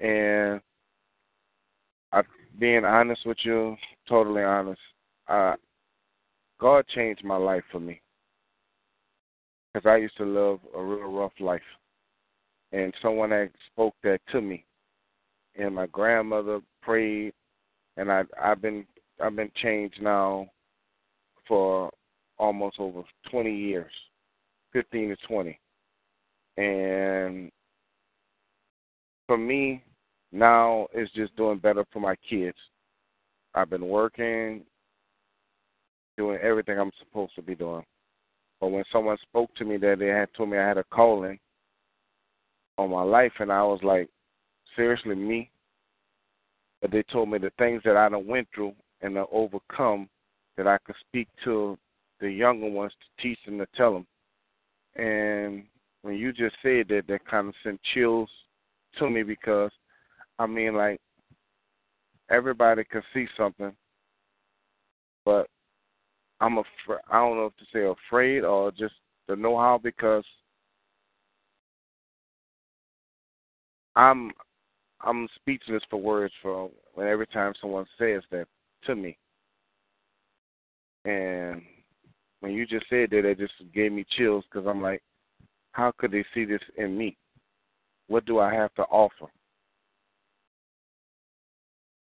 and 0.00 0.60
I 2.12 2.22
being 2.58 2.84
honest 2.84 3.24
with 3.24 3.38
you, 3.42 3.76
totally 4.08 4.42
honest, 4.42 4.80
uh 5.28 5.54
God 6.60 6.86
changed 6.88 7.24
my 7.24 7.36
life 7.36 7.64
for 7.70 7.80
me. 7.80 8.00
Because 9.72 9.88
I 9.88 9.96
used 9.96 10.16
to 10.16 10.24
live 10.24 10.60
a 10.74 10.82
real 10.82 11.12
rough 11.12 11.32
life, 11.40 11.60
and 12.72 12.92
someone 13.00 13.30
had 13.30 13.50
spoke 13.70 13.94
that 14.02 14.20
to 14.32 14.40
me, 14.40 14.64
and 15.56 15.74
my 15.74 15.86
grandmother 15.86 16.60
prayed, 16.82 17.32
and 17.96 18.10
I 18.10 18.22
I've 18.42 18.62
been 18.62 18.86
I've 19.20 19.36
been 19.36 19.50
changed 19.62 20.00
now 20.00 20.48
for 21.46 21.90
almost 22.38 22.76
over 22.78 23.02
20 23.30 23.54
years, 23.54 23.92
15 24.72 25.10
to 25.10 25.16
20, 25.26 25.60
and 26.56 27.50
for 29.26 29.36
me 29.36 29.82
now 30.32 30.88
it's 30.92 31.12
just 31.12 31.36
doing 31.36 31.58
better 31.58 31.84
for 31.92 32.00
my 32.00 32.16
kids. 32.28 32.56
I've 33.54 33.70
been 33.70 33.86
working, 33.86 34.62
doing 36.18 36.38
everything 36.42 36.78
I'm 36.78 36.90
supposed 36.98 37.34
to 37.36 37.42
be 37.42 37.54
doing. 37.54 37.84
But 38.60 38.68
when 38.68 38.84
someone 38.92 39.16
spoke 39.22 39.54
to 39.54 39.64
me 39.64 39.78
that 39.78 39.98
they 40.00 40.08
had 40.08 40.28
told 40.36 40.50
me 40.50 40.58
I 40.58 40.68
had 40.68 40.76
a 40.76 40.84
calling 40.84 41.38
on 42.76 42.90
my 42.90 43.02
life, 43.02 43.32
and 43.38 43.50
I 43.50 43.62
was 43.62 43.80
like, 43.82 44.08
seriously, 44.76 45.14
me? 45.14 45.50
But 46.82 46.90
they 46.90 47.04
told 47.04 47.30
me 47.30 47.38
the 47.38 47.52
things 47.56 47.82
that 47.84 47.96
I 47.96 48.08
done 48.08 48.26
went 48.26 48.48
through 48.54 48.72
and 49.00 49.14
to 49.14 49.26
overcome, 49.32 50.08
that 50.56 50.66
I 50.66 50.76
could 50.84 50.96
speak 51.08 51.28
to 51.44 51.78
the 52.20 52.30
younger 52.30 52.68
ones 52.68 52.92
to 52.92 53.22
teach 53.22 53.38
them 53.46 53.58
to 53.58 53.66
tell 53.76 53.94
them. 53.94 54.06
And 54.96 55.64
when 56.02 56.16
you 56.16 56.32
just 56.32 56.56
said 56.62 56.88
that, 56.88 57.04
that 57.08 57.24
kind 57.26 57.48
of 57.48 57.54
sent 57.62 57.80
chills 57.94 58.28
to 58.98 59.08
me 59.08 59.22
because, 59.22 59.70
I 60.38 60.46
mean, 60.46 60.74
like, 60.74 61.00
everybody 62.28 62.82
can 62.84 63.02
see 63.14 63.26
something, 63.36 63.72
but 65.24 65.48
I'm 66.40 66.58
afraid. 66.58 67.00
I 67.10 67.18
don't 67.18 67.36
know 67.36 67.46
if 67.46 67.56
to 67.56 67.64
say 67.72 67.84
afraid 67.84 68.44
or 68.44 68.70
just 68.70 68.94
the 69.26 69.36
know-how 69.36 69.80
because 69.82 70.24
I'm 73.96 74.30
I'm 75.00 75.28
speechless 75.36 75.82
for 75.90 76.00
words 76.00 76.32
for 76.42 76.70
when 76.94 77.06
every 77.06 77.26
time 77.26 77.52
someone 77.60 77.86
says 77.98 78.22
that 78.30 78.46
to 78.84 78.96
me. 78.96 79.16
And 81.04 81.62
when 82.40 82.52
you 82.52 82.66
just 82.66 82.86
said 82.88 83.10
that, 83.10 83.24
it 83.24 83.38
just 83.38 83.54
gave 83.74 83.92
me 83.92 84.04
chills 84.16 84.44
because 84.50 84.66
I'm 84.66 84.82
like, 84.82 85.02
how 85.72 85.92
could 85.96 86.10
they 86.10 86.24
see 86.34 86.44
this 86.44 86.60
in 86.76 86.96
me? 86.96 87.16
What 88.08 88.24
do 88.26 88.38
I 88.38 88.52
have 88.52 88.74
to 88.74 88.82
offer? 88.82 89.26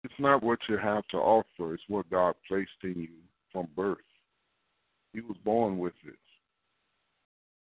It's 0.05 0.15
not 0.19 0.43
what 0.43 0.61
you 0.69 0.79
have 0.79 1.07
to 1.09 1.17
offer, 1.19 1.75
it's 1.75 1.83
what 1.89 2.09
God 2.09 2.35
placed 2.47 2.71
in 2.85 2.95
you 2.95 3.09
from 3.53 3.69
birth. 3.77 3.99
He 5.19 5.23
was 5.27 5.37
born 5.45 5.79
with 5.79 5.95
it. 6.07 6.15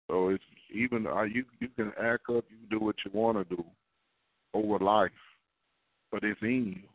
So 0.08 0.28
it's 0.28 0.44
even 0.72 1.08
uh, 1.08 1.22
you 1.22 1.44
you 1.58 1.66
can 1.74 1.92
act 2.00 2.28
up, 2.28 2.44
you 2.48 2.68
do 2.70 2.84
what 2.84 2.94
you 3.04 3.10
want 3.12 3.36
to 3.36 3.56
do 3.56 3.64
over 4.54 4.78
life, 4.78 5.10
but 6.12 6.22
it's 6.22 6.40
in 6.40 6.76
you. 6.76 6.88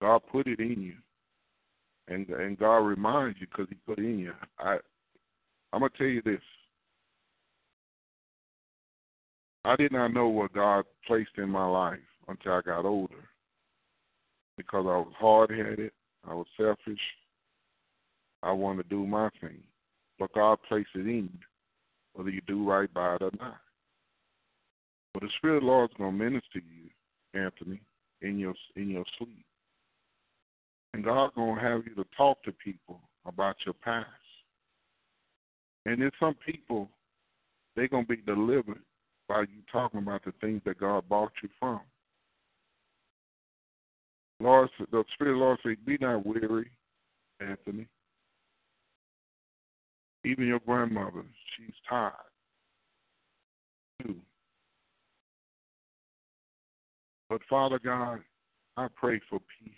God 0.00 0.22
put 0.32 0.48
it 0.48 0.58
in 0.58 0.82
you, 0.82 0.94
and 2.08 2.28
and 2.30 2.58
God 2.58 2.78
reminds 2.78 3.40
you 3.40 3.46
because 3.46 3.66
He 3.68 3.76
put 3.86 4.00
it 4.00 4.04
in 4.04 4.18
you. 4.18 4.32
I 4.58 4.78
I'm 5.72 5.80
gonna 5.80 5.90
tell 5.96 6.08
you 6.08 6.22
this. 6.22 6.40
I 9.64 9.76
did 9.76 9.92
not 9.92 10.12
know 10.12 10.26
what 10.26 10.52
God 10.52 10.84
placed 11.06 11.38
in 11.38 11.48
my 11.48 11.66
life 11.66 11.98
until 12.26 12.54
I 12.54 12.60
got 12.62 12.84
older, 12.84 13.28
because 14.56 14.84
I 14.84 14.98
was 14.98 15.12
hard 15.16 15.50
headed, 15.50 15.92
I 16.28 16.34
was 16.34 16.46
selfish, 16.56 16.98
I 18.46 18.52
want 18.52 18.78
to 18.78 18.84
do 18.84 19.04
my 19.04 19.28
thing. 19.40 19.58
But 20.20 20.32
God 20.32 20.58
placed 20.68 20.90
it 20.94 21.00
in 21.00 21.28
you, 21.32 21.46
whether 22.14 22.30
you 22.30 22.40
do 22.46 22.68
right 22.68 22.92
by 22.94 23.16
it 23.16 23.22
or 23.22 23.32
not. 23.40 23.58
But 25.12 25.24
the 25.24 25.28
Spirit 25.36 25.56
of 25.56 25.62
the 25.62 25.66
Lord 25.66 25.90
is 25.90 25.96
going 25.98 26.16
to 26.16 26.24
minister 26.24 26.60
to 26.60 26.60
you, 26.60 27.42
Anthony, 27.42 27.80
in 28.22 28.38
your 28.38 28.54
in 28.76 28.88
your 28.88 29.04
sleep. 29.18 29.44
And 30.94 31.04
God's 31.04 31.34
going 31.34 31.56
to 31.56 31.60
have 31.60 31.82
you 31.86 31.94
to 31.96 32.08
talk 32.16 32.42
to 32.44 32.52
people 32.52 33.00
about 33.26 33.56
your 33.66 33.74
past. 33.74 34.06
And 35.84 36.00
then 36.00 36.10
some 36.18 36.34
people, 36.46 36.88
they're 37.74 37.88
going 37.88 38.06
to 38.06 38.16
be 38.16 38.22
delivered 38.22 38.80
by 39.28 39.40
you 39.40 39.60
talking 39.70 40.00
about 40.00 40.24
the 40.24 40.32
things 40.40 40.62
that 40.64 40.78
God 40.78 41.08
bought 41.08 41.32
you 41.42 41.48
from. 41.58 41.80
Lord, 44.40 44.68
the 44.78 45.04
Spirit 45.14 45.32
of 45.32 45.38
the 45.38 45.44
Lord 45.44 45.58
said, 45.62 45.84
Be 45.84 45.98
not 46.00 46.24
weary, 46.24 46.70
Anthony. 47.40 47.86
Even 50.26 50.48
your 50.48 50.58
grandmother, 50.58 51.22
she's 51.56 51.74
tired. 51.88 52.12
Too. 54.02 54.16
But 57.30 57.40
Father 57.48 57.78
God, 57.78 58.18
I 58.76 58.88
pray 58.96 59.20
for 59.30 59.38
peace. 59.38 59.72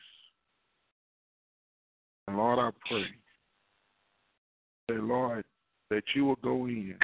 And 2.26 2.38
Lord, 2.38 2.58
I 2.58 2.70
pray 2.88 3.04
that, 4.88 5.04
Lord, 5.04 5.44
that 5.90 6.04
you 6.14 6.24
will 6.24 6.36
go 6.36 6.64
in. 6.64 6.96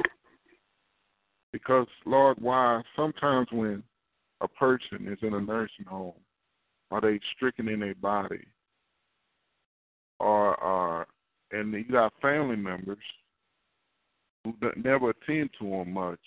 Because, 1.53 1.87
Lord, 2.07 2.39
why 2.41 2.81
sometimes 2.97 3.49
when 3.53 3.83
a 4.41 4.49
person 4.49 5.07
is 5.07 5.19
in 5.21 5.35
a 5.35 5.41
nursing 5.41 5.85
home, 5.87 6.15
are 6.91 7.03
they 7.03 7.21
stricken 7.37 7.69
in 7.69 7.81
their 7.81 7.95
body? 7.95 8.47
Or, 10.19 11.03
uh, 11.03 11.05
and 11.53 11.75
you 11.75 11.85
got 11.85 12.13
family 12.23 12.57
members 12.57 12.99
who 14.45 14.55
never 14.77 15.11
attend 15.11 15.51
to 15.59 15.71
them 15.71 15.93
much, 15.93 16.21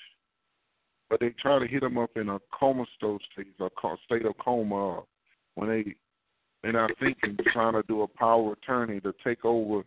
but 1.09 1.19
they 1.19 1.29
try 1.41 1.59
to 1.59 1.67
hit 1.67 1.81
them 1.81 1.97
up 1.97 2.11
in 2.15 2.29
a 2.29 2.39
comatose 2.57 3.21
state, 3.31 3.47
a 3.59 3.69
state 4.05 4.25
of 4.25 4.37
coma, 4.43 5.03
when 5.55 5.69
they 5.69 5.95
they're 6.63 6.73
not 6.73 6.91
thinking, 6.99 7.37
trying 7.53 7.73
to 7.73 7.83
do 7.87 8.01
a 8.01 8.07
power 8.07 8.53
attorney 8.53 8.99
to 9.01 9.13
take 9.23 9.45
over 9.45 9.83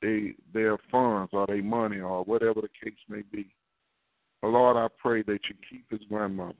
they, 0.00 0.34
their 0.52 0.78
funds 0.90 1.30
or 1.32 1.46
their 1.46 1.62
money 1.62 2.00
or 2.00 2.24
whatever 2.24 2.60
the 2.60 2.68
case 2.82 2.98
may 3.08 3.22
be. 3.30 3.46
But 4.40 4.48
Lord, 4.48 4.76
I 4.76 4.88
pray 5.00 5.22
that 5.22 5.40
you 5.48 5.54
keep 5.68 5.90
his 5.90 6.00
grandmother. 6.08 6.54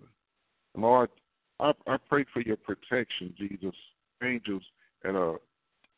Lord, 0.76 1.10
I, 1.60 1.72
I 1.86 1.96
pray 2.08 2.24
for 2.32 2.40
your 2.40 2.56
protection, 2.56 3.34
Jesus. 3.36 3.74
Angels 4.22 4.62
at 5.04 5.14
a 5.14 5.36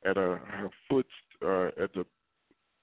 at 0.05 0.16
a 0.16 0.39
her 0.47 0.70
foot 0.89 1.07
uh, 1.43 1.69
at 1.82 1.93
the 1.95 2.05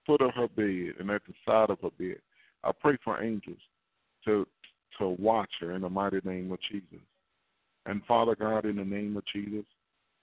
foot 0.07 0.21
of 0.21 0.33
her 0.33 0.47
bed 0.47 0.95
and 0.99 1.11
at 1.11 1.21
the 1.27 1.33
side 1.45 1.69
of 1.69 1.79
her 1.81 1.91
bed. 1.99 2.17
I 2.63 2.71
pray 2.71 2.97
for 3.03 3.21
angels 3.21 3.59
to 4.25 4.47
to 4.97 5.09
watch 5.19 5.51
her 5.59 5.73
in 5.73 5.81
the 5.83 5.89
mighty 5.89 6.19
name 6.23 6.51
of 6.51 6.59
Jesus. 6.71 7.05
And 7.85 8.01
Father 8.07 8.35
God, 8.35 8.65
in 8.65 8.77
the 8.77 8.83
name 8.83 9.15
of 9.15 9.23
Jesus, 9.31 9.65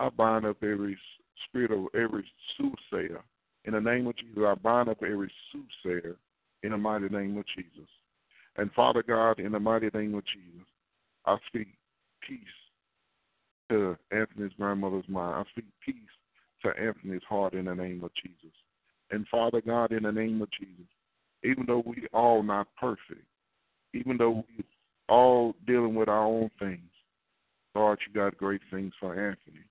I 0.01 0.09
bind 0.09 0.45
up 0.45 0.57
every 0.63 0.99
spirit 1.47 1.71
of 1.71 1.87
every 1.95 2.25
soothsayer. 2.57 3.23
In 3.67 3.75
the 3.75 3.81
name 3.81 4.07
of 4.07 4.17
Jesus, 4.17 4.43
I 4.45 4.55
bind 4.55 4.89
up 4.89 5.03
every 5.03 5.31
soothsayer 5.53 6.17
in 6.65 6.73
the 6.73 6.79
mighty 6.79 7.09
name 7.09 7.39
of 7.39 7.45
Jesus. 7.57 7.89
And 8.57 8.73
Father 8.73 9.03
God, 9.03 9.39
in 9.39 9.53
the 9.53 9.61
mighty 9.61 9.91
name 9.95 10.15
of 10.15 10.25
Jesus, 10.27 10.67
I 11.25 11.37
speak 11.47 11.69
peace 12.27 12.39
to 13.71 13.97
Anthony's 14.11 14.53
grandmother's 14.59 15.09
mind. 15.09 15.37
I 15.37 15.51
speak 15.51 15.67
peace 15.85 15.95
to 16.63 16.71
Anthony's 16.81 17.23
heart 17.29 17.55
in 17.55 17.67
the 17.67 17.75
name 17.75 18.03
of 18.03 18.11
Jesus. 18.23 18.55
And 19.11 19.27
Father 19.29 19.61
God, 19.61 19.93
in 19.93 20.05
the 20.05 20.13
name 20.13 20.41
of 20.43 20.49
Jesus, 20.51 20.87
even 21.45 21.65
though 21.67 21.83
we 21.87 22.07
all 22.13 22.43
not 22.43 22.69
perfect, 22.81 23.25
even 23.93 24.17
though 24.17 24.45
we 24.57 24.65
all 25.09 25.55
dealing 25.67 25.95
with 25.95 26.09
our 26.09 26.25
own 26.25 26.51
things, 26.59 26.81
Lord, 27.75 27.99
you 28.07 28.15
got 28.15 28.37
great 28.37 28.61
things 28.71 28.93
for 28.99 29.13
Anthony. 29.13 29.65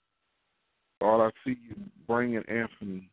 Lord, 1.01 1.34
I 1.34 1.47
see 1.47 1.57
you 1.68 1.76
bringing 2.07 2.43
Anthony 2.47 3.10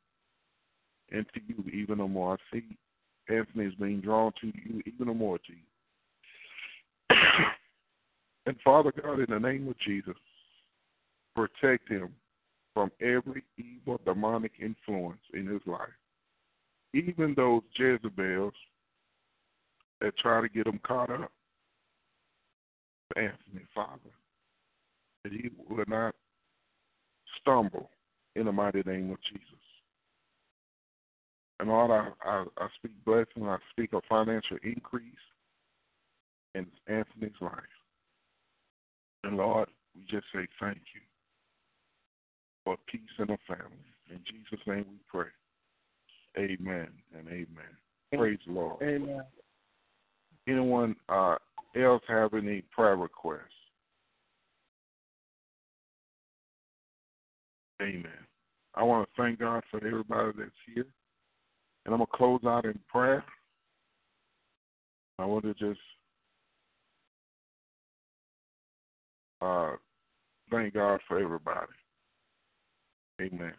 into 1.10 1.40
you 1.46 1.64
even 1.72 1.98
more. 1.98 2.34
I 2.34 2.56
see 2.56 2.76
Anthony 3.28 3.66
is 3.66 3.74
being 3.74 4.00
drawn 4.00 4.32
to 4.40 4.46
you 4.46 4.82
even 4.86 5.16
more, 5.16 5.38
Jesus. 5.46 5.62
and 8.46 8.56
Father 8.64 8.92
God, 9.02 9.20
in 9.20 9.26
the 9.30 9.38
name 9.38 9.68
of 9.68 9.78
Jesus, 9.78 10.14
protect 11.34 11.88
him 11.88 12.14
from 12.74 12.90
every 13.00 13.42
evil 13.58 14.00
demonic 14.04 14.52
influence 14.60 15.20
in 15.34 15.46
his 15.46 15.60
life. 15.66 15.88
Even 16.94 17.34
those 17.34 17.62
Jezebels 17.76 18.52
that 20.00 20.16
try 20.18 20.40
to 20.40 20.48
get 20.48 20.66
him 20.66 20.80
caught 20.82 21.10
up. 21.10 21.30
Anthony, 23.16 23.66
Father, 23.74 23.98
that 25.24 25.32
he 25.32 25.50
will 25.68 25.84
not 25.88 26.14
stumble 27.40 27.90
in 28.36 28.46
the 28.46 28.52
mighty 28.52 28.82
name 28.86 29.10
of 29.10 29.18
Jesus. 29.22 29.44
And 31.58 31.68
Lord, 31.68 31.90
I, 31.90 32.08
I, 32.24 32.44
I 32.56 32.68
speak 32.76 32.92
blessing, 33.04 33.48
I 33.48 33.58
speak 33.70 33.92
a 33.92 34.00
financial 34.08 34.58
increase 34.62 35.04
in 36.54 36.66
Anthony's 36.86 37.36
life. 37.40 37.52
And 39.24 39.36
Lord, 39.36 39.68
we 39.94 40.02
just 40.02 40.26
say 40.32 40.46
thank 40.60 40.78
you 40.94 41.00
for 42.64 42.76
peace 42.86 43.00
in 43.18 43.26
the 43.26 43.38
family. 43.46 43.90
In 44.08 44.20
Jesus' 44.24 44.66
name 44.66 44.86
we 44.88 44.98
pray. 45.08 45.28
Amen 46.38 46.88
and 47.16 47.28
amen. 47.28 47.46
Praise 48.14 48.38
the 48.46 48.52
Lord. 48.52 48.82
Amen. 48.82 49.22
Anyone 50.48 50.96
uh, 51.08 51.36
else 51.76 52.02
have 52.08 52.34
any 52.34 52.62
prayer 52.72 52.96
requests? 52.96 53.44
Amen. 57.82 58.06
I 58.74 58.82
want 58.82 59.08
to 59.08 59.22
thank 59.22 59.40
God 59.40 59.62
for 59.70 59.84
everybody 59.84 60.32
that's 60.38 60.50
here. 60.74 60.86
And 61.84 61.94
I'm 61.94 61.98
going 61.98 62.06
to 62.10 62.16
close 62.16 62.40
out 62.46 62.64
in 62.64 62.78
prayer. 62.88 63.24
I 65.18 65.24
want 65.24 65.44
to 65.44 65.54
just 65.54 65.80
uh, 69.40 69.72
thank 70.50 70.74
God 70.74 71.00
for 71.08 71.18
everybody. 71.18 71.66
Amen. 73.20 73.52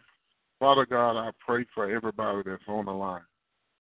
Father 0.62 0.86
God, 0.86 1.18
I 1.18 1.32
pray 1.44 1.66
for 1.74 1.90
everybody 1.90 2.42
that's 2.46 2.62
on 2.68 2.84
the 2.84 2.92
line. 2.92 3.22